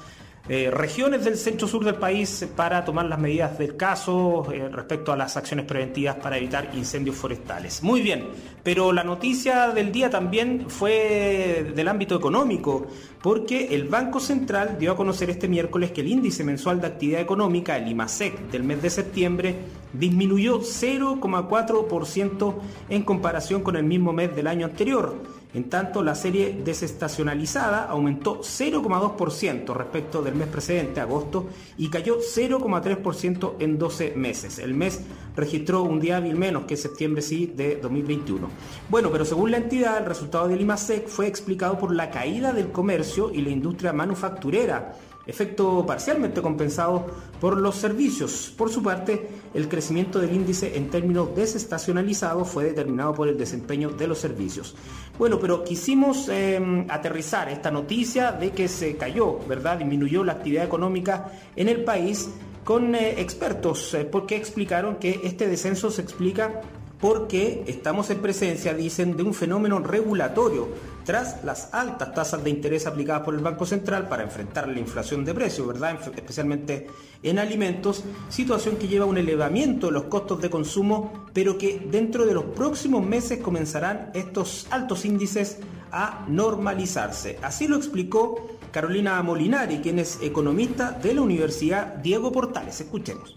eh, 0.55 0.71
regiones 0.71 1.25
del 1.25 1.39
centro 1.39 1.67
sur 1.67 1.83
del 1.83 1.95
país 1.95 2.47
para 2.55 2.85
tomar 2.85 3.07
las 3.07 3.19
medidas 3.19 3.57
del 3.57 3.75
caso 3.75 4.47
eh, 4.53 4.69
respecto 4.69 5.11
a 5.11 5.17
las 5.17 5.35
acciones 5.39 5.65
preventivas 5.65 6.17
para 6.17 6.37
evitar 6.37 6.69
incendios 6.75 7.17
forestales. 7.17 7.83
Muy 7.83 8.03
bien, 8.03 8.27
pero 8.63 8.93
la 8.93 9.03
noticia 9.03 9.69
del 9.69 9.91
día 9.91 10.11
también 10.11 10.67
fue 10.69 11.73
del 11.75 11.89
ámbito 11.89 12.15
económico, 12.15 12.87
porque 13.23 13.75
el 13.75 13.85
Banco 13.85 14.21
Central 14.21 14.77
dio 14.79 14.93
a 14.93 14.97
conocer 14.97 15.31
este 15.31 15.49
miércoles 15.49 15.91
que 15.91 16.03
el 16.03 16.09
índice 16.09 16.45
mensual 16.45 16.83
de 16.83 16.89
actividad 16.89 17.23
económica, 17.23 17.79
el 17.79 17.89
IMASEC, 17.89 18.51
del 18.51 18.65
mes 18.65 18.83
de 18.83 18.91
septiembre, 18.91 19.57
disminuyó 19.95 20.61
0,4% 20.61 22.55
en 22.91 23.03
comparación 23.05 23.63
con 23.63 23.77
el 23.77 23.85
mismo 23.85 24.13
mes 24.13 24.37
del 24.37 24.49
año 24.49 24.67
anterior 24.67 25.42
en 25.55 25.69
tanto, 25.69 26.03
la 26.03 26.15
serie 26.15 26.61
desestacionalizada 26.65 27.85
aumentó 27.85 28.41
0,2% 28.41 29.75
respecto 29.75 30.23
del 30.23 30.35
mes 30.35 30.49
precedente, 30.49 31.01
agosto, 31.01 31.47
y 31.77 31.89
cayó 31.89 32.19
0,3% 32.21 33.57
en 33.59 33.79
12 33.79 34.15
meses. 34.17 34.59
El 34.59 34.73
mes 34.73 35.01
registró 35.37 35.83
un 35.83 36.01
día 36.01 36.17
hábil 36.17 36.37
menos 36.37 36.65
que 36.65 36.79
septiembre 36.79 37.21
sí 37.21 37.53
de 37.55 37.77
2021. 37.77 38.49
Bueno, 38.89 39.11
pero 39.13 39.27
según 39.27 39.51
la 39.51 39.59
entidad, 39.59 39.99
el 39.99 40.07
resultado 40.07 40.49
del 40.49 40.61
IMASEC 40.63 41.07
fue 41.07 41.27
explicado 41.27 41.79
por 41.79 41.95
la 41.95 42.11
caída 42.11 42.55
del 42.55 42.73
comercio 42.73 43.31
y 43.31 43.43
la 43.43 43.51
industria 43.51 43.93
manufacturera 43.93 44.95
efecto 45.27 45.85
parcialmente 45.87 46.43
compensado 46.43 47.07
por 47.41 47.57
los 47.57 47.77
servicios. 47.77 48.53
Por 48.57 48.71
su 48.71 48.83
parte, 48.83 49.29
el 49.55 49.69
crecimiento 49.69 50.19
del 50.19 50.33
índice 50.33 50.77
en 50.77 50.91
términos 50.91 51.35
desestacionalizados 51.35 52.49
fue 52.49 52.65
determinado 52.65 53.15
por 53.15 53.29
el 53.29 53.39
desempeño 53.39 53.91
de 53.91 54.07
los 54.07 54.19
servicios. 54.19 54.75
Bueno, 55.19 55.39
pero 55.39 55.63
quisimos 55.65 56.29
em, 56.29 56.87
aterrizar 56.89 57.49
esta 57.49 57.71
noticia 57.71 58.33
de 58.33 58.51
que 58.51 58.69
se 58.69 58.97
cayó, 58.97 59.39
¿verdad? 59.49 59.79
Disminuyó 59.79 60.25
la 60.25 60.33
actividad 60.33 60.65
económica 60.65 61.33
en 61.57 61.69
el 61.69 61.85
país 61.85 62.31
con 62.65 62.95
eh, 62.95 63.21
expertos, 63.21 63.93
eh, 63.95 64.05
porque 64.05 64.37
explicaron 64.37 64.97
que 64.97 65.21
este 65.25 65.49
descenso 65.49 65.91
se 65.91 66.03
explica 66.03 66.61
porque 67.01 67.65
estamos 67.67 68.11
en 68.11 68.19
presencia, 68.19 68.75
dicen, 68.75 69.17
de 69.17 69.25
un 69.25 69.35
fenómeno 69.35 69.81
regulatorio 69.81 70.69
tras 71.05 71.45
las 71.45 71.73
altas 71.73 72.15
tasas 72.15 72.43
de 72.45 72.51
interés 72.51 72.87
aplicadas 72.87 73.23
por 73.23 73.35
el 73.35 73.41
Banco 73.41 73.67
Central 73.67 74.09
para 74.09 74.23
enfrentar 74.23 74.69
la 74.69 74.79
inflación 74.79 75.25
de 75.25 75.35
precios, 75.35 75.67
¿verdad? 75.67 75.99
Especialmente 76.15 76.89
en 77.23 77.39
alimentos, 77.39 78.05
situación 78.29 78.77
que 78.77 78.89
lleva 78.89 79.05
a 79.05 79.09
un 79.09 79.19
elevamiento 79.19 79.87
de 79.87 79.93
los 79.93 80.05
costos 80.05 80.41
de 80.41 80.51
consumo, 80.51 81.27
pero 81.33 81.59
que 81.59 81.79
dentro 81.91 82.27
de 82.27 82.35
los 82.35 82.45
próximos 82.45 83.05
meses 83.05 83.41
comenzarán 83.41 84.11
estos 84.15 84.67
altos 84.71 85.05
índices 85.05 85.59
a 85.91 86.25
normalizarse. 86.29 87.39
Así 87.43 87.69
lo 87.69 87.77
explicó 87.77 88.59
Carolina 88.71 89.23
Molinari, 89.23 89.79
quien 89.79 89.99
es 89.99 90.19
economista 90.23 90.93
de 90.93 91.15
la 91.15 91.23
Universidad 91.23 91.97
Diego 91.97 92.33
Portales. 92.33 92.81
Escuchemos 92.81 93.37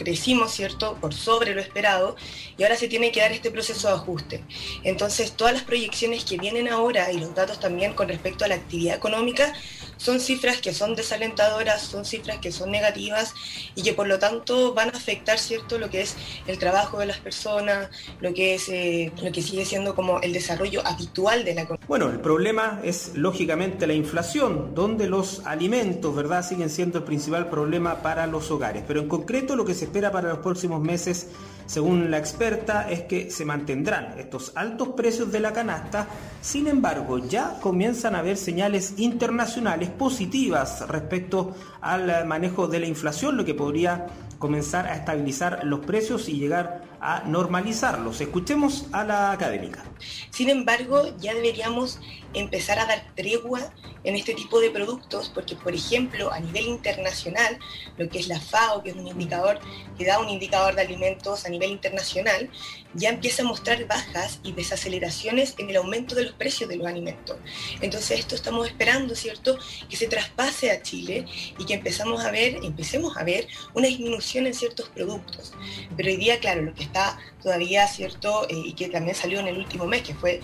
crecimos, 0.00 0.52
¿cierto?, 0.52 0.96
por 0.98 1.12
sobre 1.12 1.54
lo 1.54 1.60
esperado 1.60 2.16
y 2.56 2.62
ahora 2.62 2.76
se 2.76 2.88
tiene 2.88 3.12
que 3.12 3.20
dar 3.20 3.32
este 3.32 3.50
proceso 3.50 3.88
de 3.88 3.94
ajuste. 3.94 4.42
Entonces, 4.82 5.32
todas 5.32 5.52
las 5.52 5.62
proyecciones 5.62 6.24
que 6.24 6.38
vienen 6.38 6.68
ahora 6.68 7.12
y 7.12 7.18
los 7.18 7.34
datos 7.34 7.60
también 7.60 7.92
con 7.92 8.08
respecto 8.08 8.46
a 8.46 8.48
la 8.48 8.54
actividad 8.54 8.96
económica 8.96 9.52
son 10.00 10.18
cifras 10.18 10.58
que 10.58 10.72
son 10.72 10.94
desalentadoras, 10.96 11.82
son 11.82 12.04
cifras 12.06 12.38
que 12.38 12.50
son 12.50 12.70
negativas 12.70 13.34
y 13.74 13.82
que 13.82 13.92
por 13.92 14.08
lo 14.08 14.18
tanto 14.18 14.72
van 14.72 14.88
a 14.88 14.92
afectar, 14.92 15.38
¿cierto?, 15.38 15.78
lo 15.78 15.90
que 15.90 16.00
es 16.00 16.16
el 16.46 16.58
trabajo 16.58 16.98
de 16.98 17.06
las 17.06 17.18
personas, 17.18 17.90
lo 18.20 18.32
que 18.32 18.54
es 18.54 18.68
eh, 18.70 19.12
lo 19.22 19.30
que 19.30 19.42
sigue 19.42 19.66
siendo 19.66 19.94
como 19.94 20.20
el 20.22 20.32
desarrollo 20.32 20.80
habitual 20.86 21.44
de 21.44 21.54
la 21.54 21.62
economía. 21.62 21.86
Bueno, 21.86 22.08
el 22.08 22.20
problema 22.20 22.80
es 22.82 23.12
lógicamente 23.14 23.86
la 23.86 23.92
inflación, 23.92 24.74
donde 24.74 25.06
los 25.06 25.42
alimentos, 25.44 26.14
¿verdad?, 26.16 26.46
siguen 26.48 26.70
siendo 26.70 26.98
el 26.98 27.04
principal 27.04 27.50
problema 27.50 28.02
para 28.02 28.26
los 28.26 28.50
hogares, 28.50 28.82
pero 28.86 29.00
en 29.00 29.08
concreto 29.08 29.54
lo 29.54 29.66
que 29.66 29.74
se 29.74 29.84
espera 29.84 30.10
para 30.10 30.30
los 30.30 30.38
próximos 30.38 30.80
meses, 30.80 31.28
según 31.70 32.10
la 32.10 32.18
experta, 32.18 32.90
es 32.90 33.02
que 33.02 33.30
se 33.30 33.44
mantendrán 33.44 34.18
estos 34.18 34.50
altos 34.56 34.88
precios 34.88 35.30
de 35.30 35.38
la 35.38 35.52
canasta. 35.52 36.08
Sin 36.40 36.66
embargo, 36.66 37.18
ya 37.18 37.60
comienzan 37.60 38.16
a 38.16 38.18
haber 38.18 38.38
señales 38.38 38.94
internacionales 38.96 39.88
positivas 39.88 40.88
respecto 40.88 41.54
al 41.80 42.26
manejo 42.26 42.66
de 42.66 42.80
la 42.80 42.86
inflación, 42.86 43.36
lo 43.36 43.44
que 43.44 43.54
podría 43.54 44.08
comenzar 44.40 44.88
a 44.88 44.96
estabilizar 44.96 45.60
los 45.62 45.78
precios 45.78 46.28
y 46.28 46.40
llegar 46.40 46.89
a 47.00 47.22
normalizarlos. 47.24 48.20
Escuchemos 48.20 48.86
a 48.92 49.04
la 49.04 49.32
académica. 49.32 49.84
Sin 50.30 50.50
embargo, 50.50 51.16
ya 51.18 51.34
deberíamos 51.34 51.98
empezar 52.34 52.78
a 52.78 52.86
dar 52.86 53.04
tregua 53.16 53.72
en 54.04 54.16
este 54.16 54.34
tipo 54.34 54.60
de 54.60 54.70
productos, 54.70 55.30
porque 55.34 55.56
por 55.56 55.74
ejemplo 55.74 56.32
a 56.32 56.40
nivel 56.40 56.66
internacional, 56.66 57.58
lo 57.98 58.08
que 58.08 58.18
es 58.18 58.28
la 58.28 58.40
FAO, 58.40 58.82
que 58.82 58.90
es 58.90 58.96
un 58.96 59.06
indicador 59.06 59.58
que 59.98 60.06
da 60.06 60.18
un 60.18 60.30
indicador 60.30 60.74
de 60.74 60.82
alimentos 60.82 61.44
a 61.44 61.48
nivel 61.50 61.70
internacional, 61.70 62.48
ya 62.94 63.10
empieza 63.10 63.42
a 63.42 63.46
mostrar 63.46 63.86
bajas 63.86 64.40
y 64.42 64.52
desaceleraciones 64.52 65.54
en 65.58 65.70
el 65.70 65.76
aumento 65.76 66.14
de 66.14 66.24
los 66.24 66.32
precios 66.32 66.70
de 66.70 66.76
los 66.76 66.86
alimentos. 66.86 67.36
Entonces 67.80 68.20
esto 68.20 68.34
estamos 68.34 68.66
esperando, 68.66 69.14
¿cierto?, 69.14 69.58
que 69.88 69.96
se 69.96 70.06
traspase 70.06 70.70
a 70.70 70.82
Chile 70.82 71.26
y 71.58 71.64
que 71.66 71.74
empezamos 71.74 72.24
a 72.24 72.30
ver, 72.30 72.58
empecemos 72.62 73.16
a 73.16 73.24
ver 73.24 73.46
una 73.74 73.88
disminución 73.88 74.46
en 74.46 74.54
ciertos 74.54 74.88
productos. 74.88 75.52
Pero 75.96 76.08
hoy 76.08 76.16
día, 76.16 76.40
claro, 76.40 76.62
lo 76.62 76.74
que 76.74 76.84
está 76.90 77.18
todavía, 77.42 77.86
¿cierto?, 77.86 78.46
eh, 78.48 78.62
y 78.66 78.72
que 78.74 78.88
también 78.88 79.14
salió 79.14 79.40
en 79.40 79.46
el 79.48 79.58
último 79.58 79.86
mes, 79.86 80.02
que 80.02 80.14
fue 80.14 80.40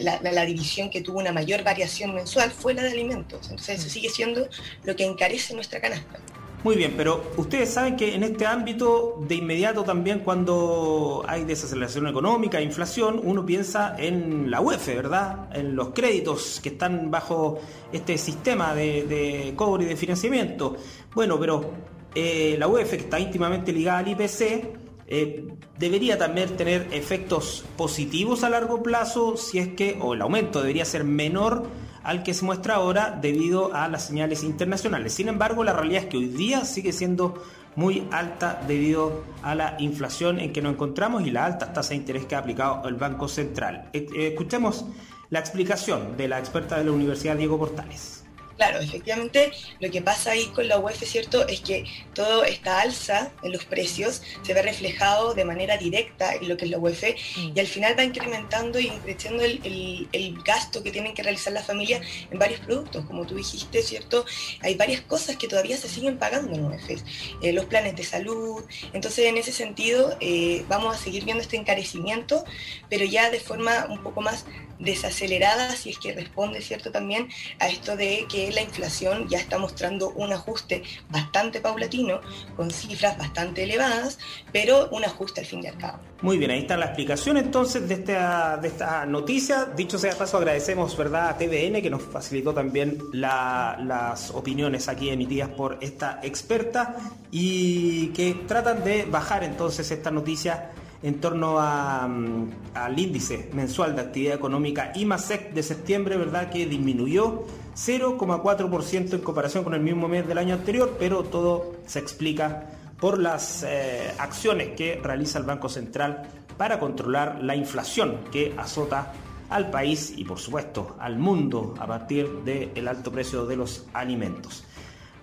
la, 0.00 0.20
la 0.22 0.44
división 0.44 0.90
que 0.90 1.02
tuvo 1.02 1.18
una 1.18 1.32
mayor 1.32 1.62
variación 1.62 2.14
mensual, 2.14 2.50
fue 2.50 2.74
la 2.74 2.82
de 2.82 2.92
alimentos. 2.92 3.50
Entonces 3.50 3.80
eso 3.80 3.90
sigue 3.90 4.08
siendo 4.08 4.48
lo 4.84 4.96
que 4.96 5.04
encarece 5.04 5.54
nuestra 5.54 5.80
canasta. 5.80 6.18
Muy 6.64 6.76
bien, 6.76 6.94
pero 6.96 7.24
ustedes 7.36 7.70
saben 7.70 7.96
que 7.96 8.14
en 8.14 8.22
este 8.22 8.46
ámbito, 8.46 9.18
de 9.26 9.34
inmediato 9.34 9.82
también 9.82 10.20
cuando 10.20 11.24
hay 11.26 11.44
desaceleración 11.44 12.06
económica, 12.06 12.60
inflación, 12.60 13.20
uno 13.24 13.44
piensa 13.44 13.96
en 13.98 14.48
la 14.48 14.60
UEF, 14.60 14.86
¿verdad? 14.86 15.48
En 15.52 15.74
los 15.74 15.88
créditos 15.88 16.60
que 16.62 16.68
están 16.68 17.10
bajo 17.10 17.58
este 17.92 18.16
sistema 18.16 18.76
de, 18.76 19.52
cobro 19.56 19.82
y 19.82 19.86
de 19.86 19.96
financiamiento. 19.96 20.76
Bueno, 21.12 21.36
pero 21.40 21.72
eh, 22.14 22.54
la 22.56 22.68
UEF, 22.68 22.90
que 22.90 22.96
está 22.96 23.18
íntimamente 23.18 23.72
ligada 23.72 23.98
al 23.98 24.08
IPC, 24.08 24.81
eh, 25.06 25.46
debería 25.78 26.18
también 26.18 26.56
tener 26.56 26.88
efectos 26.92 27.64
positivos 27.76 28.44
a 28.44 28.50
largo 28.50 28.82
plazo, 28.82 29.36
si 29.36 29.58
es 29.58 29.68
que, 29.68 29.98
o 30.00 30.14
el 30.14 30.22
aumento 30.22 30.60
debería 30.60 30.84
ser 30.84 31.04
menor 31.04 31.64
al 32.02 32.22
que 32.22 32.34
se 32.34 32.44
muestra 32.44 32.74
ahora 32.74 33.18
debido 33.20 33.74
a 33.74 33.88
las 33.88 34.06
señales 34.06 34.42
internacionales. 34.42 35.12
Sin 35.12 35.28
embargo, 35.28 35.64
la 35.64 35.72
realidad 35.72 36.04
es 36.04 36.08
que 36.08 36.16
hoy 36.16 36.26
día 36.26 36.64
sigue 36.64 36.92
siendo 36.92 37.42
muy 37.76 38.06
alta 38.10 38.62
debido 38.66 39.24
a 39.42 39.54
la 39.54 39.76
inflación 39.78 40.38
en 40.40 40.52
que 40.52 40.60
nos 40.60 40.74
encontramos 40.74 41.26
y 41.26 41.30
la 41.30 41.44
alta 41.44 41.72
tasa 41.72 41.90
de 41.90 41.96
interés 41.96 42.26
que 42.26 42.34
ha 42.34 42.38
aplicado 42.38 42.86
el 42.88 42.94
Banco 42.96 43.28
Central. 43.28 43.88
Eh, 43.92 44.06
eh, 44.14 44.28
escuchemos 44.28 44.84
la 45.30 45.38
explicación 45.38 46.16
de 46.16 46.28
la 46.28 46.38
experta 46.38 46.78
de 46.78 46.84
la 46.84 46.92
Universidad 46.92 47.36
Diego 47.36 47.58
Portales. 47.58 48.21
Claro, 48.56 48.80
efectivamente 48.80 49.50
lo 49.80 49.90
que 49.90 50.02
pasa 50.02 50.32
ahí 50.32 50.46
con 50.54 50.68
la 50.68 50.78
UEF, 50.78 51.02
¿cierto? 51.04 51.46
Es 51.48 51.60
que 51.60 51.84
toda 52.14 52.46
esta 52.46 52.80
alza 52.80 53.32
en 53.42 53.52
los 53.52 53.64
precios 53.64 54.22
se 54.42 54.54
ve 54.54 54.62
reflejado 54.62 55.34
de 55.34 55.44
manera 55.44 55.76
directa 55.76 56.34
en 56.34 56.48
lo 56.48 56.56
que 56.56 56.66
es 56.66 56.70
la 56.70 56.78
UEF 56.78 57.02
y 57.36 57.58
al 57.58 57.66
final 57.66 57.98
va 57.98 58.04
incrementando 58.04 58.78
y 58.78 58.88
creciendo 59.04 59.42
el, 59.42 60.08
gasto 60.44 60.82
que 60.82 60.90
tienen 60.90 61.14
que 61.14 61.22
realizar 61.22 61.52
las 61.52 61.66
familias 61.66 62.04
en 62.30 62.38
varios 62.38 62.60
productos. 62.60 63.04
Como 63.06 63.26
tú 63.26 63.36
dijiste, 63.36 63.82
¿cierto? 63.82 64.24
Hay 64.60 64.74
varias 64.74 65.02
cosas 65.02 65.36
que 65.36 65.46
todavía 65.46 65.76
se 65.76 65.88
siguen 65.88 66.18
pagando 66.18 66.54
en 66.54 66.64
UEF. 66.64 67.02
Eh, 67.42 67.52
los 67.52 67.66
planes 67.66 67.96
de 67.96 68.04
salud. 68.04 68.64
Entonces, 68.92 69.26
en 69.26 69.36
ese 69.36 69.52
sentido, 69.52 70.16
eh, 70.20 70.64
vamos 70.68 70.94
a 70.94 70.98
seguir 70.98 71.24
viendo 71.24 71.42
este 71.42 71.56
encarecimiento, 71.56 72.44
pero 72.88 73.04
ya 73.04 73.30
de 73.30 73.40
forma 73.40 73.86
un 73.88 74.02
poco 74.02 74.20
más 74.20 74.44
desacelerada, 74.78 75.70
si 75.76 75.90
es 75.90 75.98
que 75.98 76.12
responde, 76.12 76.60
¿cierto? 76.60 76.90
También 76.90 77.28
a 77.58 77.68
esto 77.68 77.96
de 77.96 78.26
que 78.28 78.50
la 78.52 78.62
inflación 78.62 79.28
ya 79.28 79.38
está 79.38 79.58
mostrando 79.58 80.10
un 80.10 80.32
ajuste 80.32 80.82
bastante 81.10 81.60
paulatino, 81.60 82.20
con 82.56 82.70
cifras 82.70 83.16
bastante 83.18 83.64
elevadas, 83.64 84.18
pero 84.52 84.88
un 84.90 85.04
ajuste 85.04 85.40
al 85.40 85.46
fin 85.46 85.62
y 85.64 85.66
al 85.68 85.78
cabo. 85.78 85.98
Muy 86.22 86.38
bien, 86.38 86.50
ahí 86.50 86.60
está 86.60 86.76
la 86.76 86.86
explicación 86.86 87.36
entonces 87.36 87.88
de 87.88 87.94
esta, 87.94 88.56
de 88.56 88.68
esta 88.68 89.06
noticia. 89.06 89.64
Dicho 89.76 89.98
sea 89.98 90.14
paso, 90.16 90.36
agradecemos 90.36 90.96
¿verdad? 90.96 91.30
a 91.30 91.36
TVN 91.36 91.82
que 91.82 91.90
nos 91.90 92.02
facilitó 92.02 92.54
también 92.54 92.98
las 93.12 94.30
opiniones 94.30 94.88
aquí 94.88 95.10
emitidas 95.10 95.48
por 95.48 95.78
esta 95.80 96.20
experta 96.22 96.96
y 97.30 98.08
que 98.08 98.34
tratan 98.46 98.84
de 98.84 99.04
bajar 99.04 99.42
entonces 99.44 99.90
esta 99.90 100.10
noticia 100.10 100.70
en 101.02 101.20
torno 101.20 101.58
mm, 101.58 102.50
al 102.74 102.98
índice 102.98 103.50
mensual 103.52 103.94
de 103.96 104.02
actividad 104.02 104.34
económica 104.34 104.92
IMASEC 104.94 105.52
de 105.52 105.62
septiembre, 105.62 106.16
¿verdad? 106.16 106.50
Que 106.50 106.66
disminuyó 106.66 107.44
0,4% 107.76 109.14
en 109.14 109.20
comparación 109.20 109.64
con 109.64 109.74
el 109.74 109.80
mismo 109.80 110.08
mes 110.08 110.26
del 110.26 110.38
año 110.38 110.54
anterior, 110.54 110.96
pero 110.98 111.24
todo 111.24 111.72
se 111.86 111.98
explica 111.98 112.68
por 113.00 113.18
las 113.18 113.64
eh, 113.66 114.12
acciones 114.18 114.76
que 114.76 115.00
realiza 115.02 115.38
el 115.38 115.44
Banco 115.44 115.68
Central 115.68 116.22
para 116.56 116.78
controlar 116.78 117.42
la 117.42 117.56
inflación 117.56 118.18
que 118.30 118.54
azota 118.56 119.12
al 119.50 119.70
país 119.70 120.14
y 120.16 120.24
por 120.24 120.38
supuesto 120.38 120.96
al 120.98 121.18
mundo 121.18 121.74
a 121.78 121.86
partir 121.86 122.28
del 122.44 122.88
alto 122.88 123.10
precio 123.10 123.44
de 123.44 123.56
los 123.56 123.86
alimentos. 123.92 124.64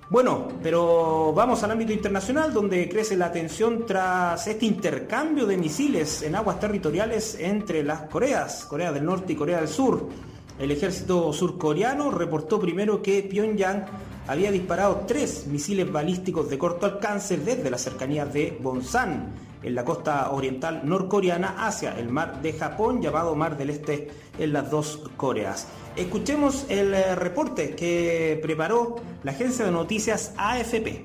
Bueno, 0.09 0.47
pero 0.63 1.33
vamos 1.33 1.61
al 1.61 1.69
ámbito 1.69 1.93
internacional 1.93 2.51
donde 2.51 2.89
crece 2.89 3.15
la 3.15 3.31
tensión 3.31 3.85
tras 3.85 4.47
este 4.47 4.65
intercambio 4.65 5.45
de 5.45 5.55
misiles 5.55 6.23
en 6.23 6.33
aguas 6.33 6.59
territoriales 6.59 7.37
entre 7.39 7.83
las 7.83 8.01
Coreas, 8.09 8.65
Corea 8.65 8.91
del 8.91 9.05
Norte 9.05 9.33
y 9.33 9.35
Corea 9.35 9.59
del 9.59 9.67
Sur. 9.67 10.09
El 10.57 10.71
ejército 10.71 11.31
surcoreano 11.31 12.09
reportó 12.09 12.59
primero 12.59 13.03
que 13.03 13.21
Pyongyang 13.21 13.85
había 14.27 14.51
disparado 14.51 15.03
tres 15.07 15.45
misiles 15.45 15.91
balísticos 15.91 16.49
de 16.49 16.57
corto 16.57 16.87
alcance 16.87 17.37
desde 17.37 17.69
las 17.69 17.81
cercanías 17.81 18.33
de 18.33 18.57
Bonsan, 18.59 19.31
en 19.61 19.75
la 19.75 19.85
costa 19.85 20.31
oriental 20.31 20.81
norcoreana, 20.85 21.67
hacia 21.67 21.99
el 21.99 22.09
mar 22.09 22.41
de 22.41 22.53
Japón, 22.53 22.99
llamado 22.99 23.35
Mar 23.35 23.57
del 23.57 23.69
Este 23.69 24.09
en 24.39 24.53
las 24.53 24.71
dos 24.71 25.03
Coreas. 25.17 25.67
Escuchemos 25.99 26.65
el 26.69 26.93
eh, 26.93 27.13
reporte 27.15 27.75
que 27.75 28.39
preparó 28.41 29.01
la 29.21 29.31
agencia 29.31 29.65
de 29.65 29.71
noticias 29.71 30.33
AFP. 30.37 31.03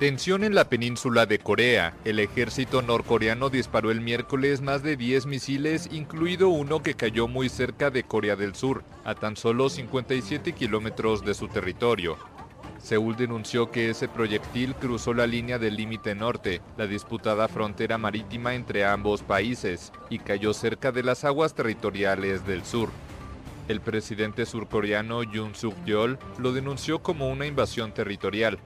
Tensión 0.00 0.42
en 0.42 0.56
la 0.56 0.68
península 0.68 1.26
de 1.26 1.38
Corea. 1.38 1.94
El 2.04 2.18
ejército 2.18 2.82
norcoreano 2.82 3.50
disparó 3.50 3.92
el 3.92 4.00
miércoles 4.00 4.60
más 4.60 4.82
de 4.82 4.96
10 4.96 5.26
misiles, 5.26 5.88
incluido 5.92 6.48
uno 6.48 6.82
que 6.82 6.94
cayó 6.94 7.28
muy 7.28 7.48
cerca 7.48 7.90
de 7.90 8.02
Corea 8.02 8.34
del 8.34 8.56
Sur, 8.56 8.82
a 9.04 9.14
tan 9.14 9.36
solo 9.36 9.68
57 9.68 10.54
kilómetros 10.54 11.24
de 11.24 11.34
su 11.34 11.46
territorio. 11.46 12.16
Seúl 12.82 13.14
denunció 13.14 13.70
que 13.70 13.90
ese 13.90 14.08
proyectil 14.08 14.74
cruzó 14.74 15.14
la 15.14 15.28
línea 15.28 15.60
del 15.60 15.76
límite 15.76 16.16
norte, 16.16 16.60
la 16.76 16.88
disputada 16.88 17.46
frontera 17.46 17.96
marítima 17.96 18.56
entre 18.56 18.84
ambos 18.84 19.22
países, 19.22 19.92
y 20.10 20.18
cayó 20.18 20.52
cerca 20.52 20.90
de 20.90 21.04
las 21.04 21.22
aguas 21.22 21.54
territoriales 21.54 22.44
del 22.44 22.64
sur. 22.64 22.88
El 23.68 23.80
presidente 23.80 24.44
surcoreano 24.44 25.22
Yoon 25.22 25.54
Suk-yeol 25.54 26.18
lo 26.38 26.52
denunció 26.52 27.00
como 27.00 27.28
una 27.28 27.46
invasión 27.46 27.92
territorial, 27.92 28.58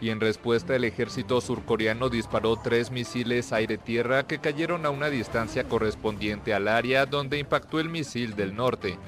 y 0.00 0.10
en 0.10 0.20
respuesta 0.20 0.74
el 0.74 0.84
ejército 0.84 1.40
surcoreano 1.40 2.08
disparó 2.08 2.56
tres 2.56 2.90
misiles 2.90 3.52
aire-tierra 3.52 4.26
que 4.26 4.38
cayeron 4.38 4.86
a 4.86 4.90
una 4.90 5.08
distancia 5.08 5.64
correspondiente 5.64 6.52
al 6.52 6.68
área 6.68 7.06
donde 7.06 7.38
impactó 7.38 7.78
el 7.78 7.88
misil 7.88 8.34
del 8.34 8.56
norte. 8.56 8.98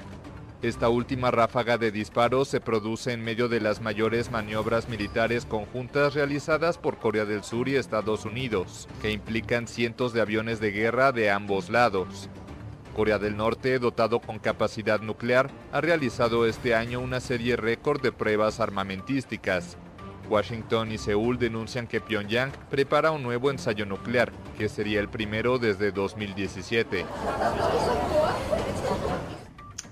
Esta 0.61 0.87
última 0.87 1.29
ráfaga 1.29 1.77
de 1.77 1.91
disparos 1.91 2.47
se 2.47 2.61
produce 2.61 3.11
en 3.11 3.21
medio 3.21 3.49
de 3.49 3.59
las 3.59 3.81
mayores 3.81 4.31
maniobras 4.31 4.87
militares 4.87 5.45
conjuntas 5.45 6.13
realizadas 6.13 6.77
por 6.77 6.99
Corea 6.99 7.25
del 7.25 7.43
Sur 7.43 7.67
y 7.67 7.75
Estados 7.75 8.23
Unidos, 8.23 8.87
que 9.01 9.11
implican 9.11 9.67
cientos 9.67 10.13
de 10.13 10.21
aviones 10.21 10.61
de 10.61 10.71
guerra 10.71 11.11
de 11.11 11.31
ambos 11.31 11.69
lados. 11.69 12.29
Corea 12.93 13.19
del 13.19 13.35
Norte, 13.35 13.79
dotado 13.79 14.19
con 14.19 14.39
capacidad 14.39 15.01
nuclear, 15.01 15.49
ha 15.71 15.81
realizado 15.81 16.45
este 16.45 16.75
año 16.75 16.99
una 16.99 17.19
serie 17.19 17.55
récord 17.55 18.01
de 18.01 18.11
pruebas 18.11 18.59
armamentísticas. 18.59 19.77
Washington 20.29 20.91
y 20.91 20.97
Seúl 20.97 21.37
denuncian 21.37 21.87
que 21.87 22.01
Pyongyang 22.01 22.51
prepara 22.69 23.11
un 23.11 23.23
nuevo 23.23 23.51
ensayo 23.51 23.85
nuclear, 23.85 24.31
que 24.57 24.69
sería 24.69 24.99
el 24.99 25.09
primero 25.09 25.57
desde 25.57 25.91
2017. 25.91 27.05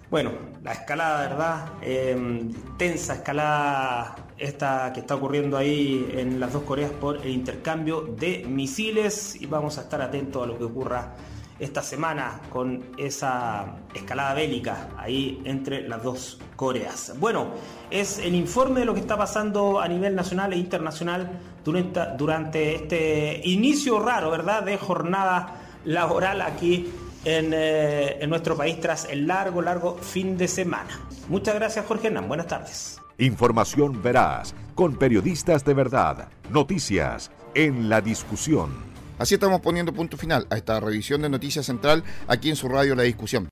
Bueno, 0.09 0.31
la 0.61 0.73
escalada, 0.73 1.29
¿verdad? 1.29 1.69
Em, 1.81 2.51
tensa 2.77 3.15
escalada 3.15 4.15
esta 4.37 4.91
que 4.93 4.99
está 5.01 5.15
ocurriendo 5.15 5.57
ahí 5.57 6.13
en 6.17 6.39
las 6.39 6.51
dos 6.51 6.63
Coreas 6.63 6.91
por 6.91 7.17
el 7.17 7.29
intercambio 7.29 8.01
de 8.01 8.43
misiles 8.47 9.41
y 9.41 9.45
vamos 9.45 9.77
a 9.77 9.81
estar 9.81 10.01
atentos 10.01 10.43
a 10.43 10.47
lo 10.47 10.57
que 10.57 10.65
ocurra 10.65 11.13
esta 11.61 11.83
semana 11.83 12.41
con 12.49 12.83
esa 12.97 13.75
escalada 13.93 14.33
bélica 14.33 14.89
ahí 14.97 15.41
entre 15.45 15.87
las 15.87 16.03
dos 16.03 16.39
Coreas. 16.55 17.13
Bueno, 17.19 17.51
es 17.89 18.19
el 18.19 18.35
informe 18.35 18.81
de 18.81 18.85
lo 18.85 18.93
que 18.93 18.99
está 18.99 19.17
pasando 19.17 19.79
a 19.79 19.87
nivel 19.87 20.15
nacional 20.15 20.53
e 20.53 20.57
internacional 20.57 21.39
durante, 21.63 21.99
durante 22.17 22.75
este 22.75 23.41
inicio 23.45 23.99
raro, 23.99 24.29
¿verdad?, 24.29 24.63
de 24.63 24.77
jornada 24.77 25.55
laboral 25.85 26.41
aquí 26.41 26.91
en, 27.25 27.51
eh, 27.53 28.17
en, 28.21 28.29
nuestro 28.29 28.55
país 28.57 28.79
tras 28.79 29.05
el 29.05 29.27
largo, 29.27 29.61
largo 29.61 29.97
fin 29.97 30.37
de 30.37 30.47
semana. 30.47 30.99
Muchas 31.29 31.55
gracias, 31.55 31.85
Jorge 31.85 32.07
Hernán. 32.07 32.27
Buenas 32.27 32.47
tardes. 32.47 32.99
Información 33.17 34.01
veraz, 34.01 34.53
con 34.75 34.95
periodistas 34.95 35.63
de 35.63 35.73
verdad, 35.73 36.27
noticias 36.49 37.31
en 37.53 37.89
la 37.89 38.01
discusión 38.01 38.90
Así 39.21 39.35
estamos 39.35 39.61
poniendo 39.61 39.93
punto 39.93 40.17
final 40.17 40.47
a 40.49 40.57
esta 40.57 40.79
revisión 40.79 41.21
de 41.21 41.29
Noticias 41.29 41.67
Central 41.67 42.03
aquí 42.27 42.49
en 42.49 42.55
su 42.55 42.67
radio 42.67 42.95
La 42.95 43.03
Discusión. 43.03 43.49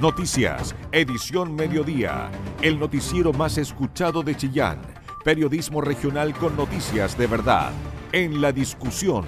Noticias, 0.00 0.76
edición 0.92 1.56
mediodía, 1.56 2.30
el 2.62 2.78
noticiero 2.78 3.32
más 3.32 3.58
escuchado 3.58 4.22
de 4.22 4.36
Chillán, 4.36 4.82
periodismo 5.24 5.80
regional 5.80 6.32
con 6.32 6.56
noticias 6.56 7.18
de 7.18 7.26
verdad, 7.26 7.72
en 8.12 8.40
la 8.40 8.52
discusión, 8.52 9.24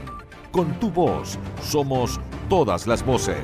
con 0.52 0.78
tu 0.78 0.92
voz, 0.92 1.36
somos 1.60 2.20
todas 2.48 2.86
las 2.86 3.04
voces. 3.04 3.42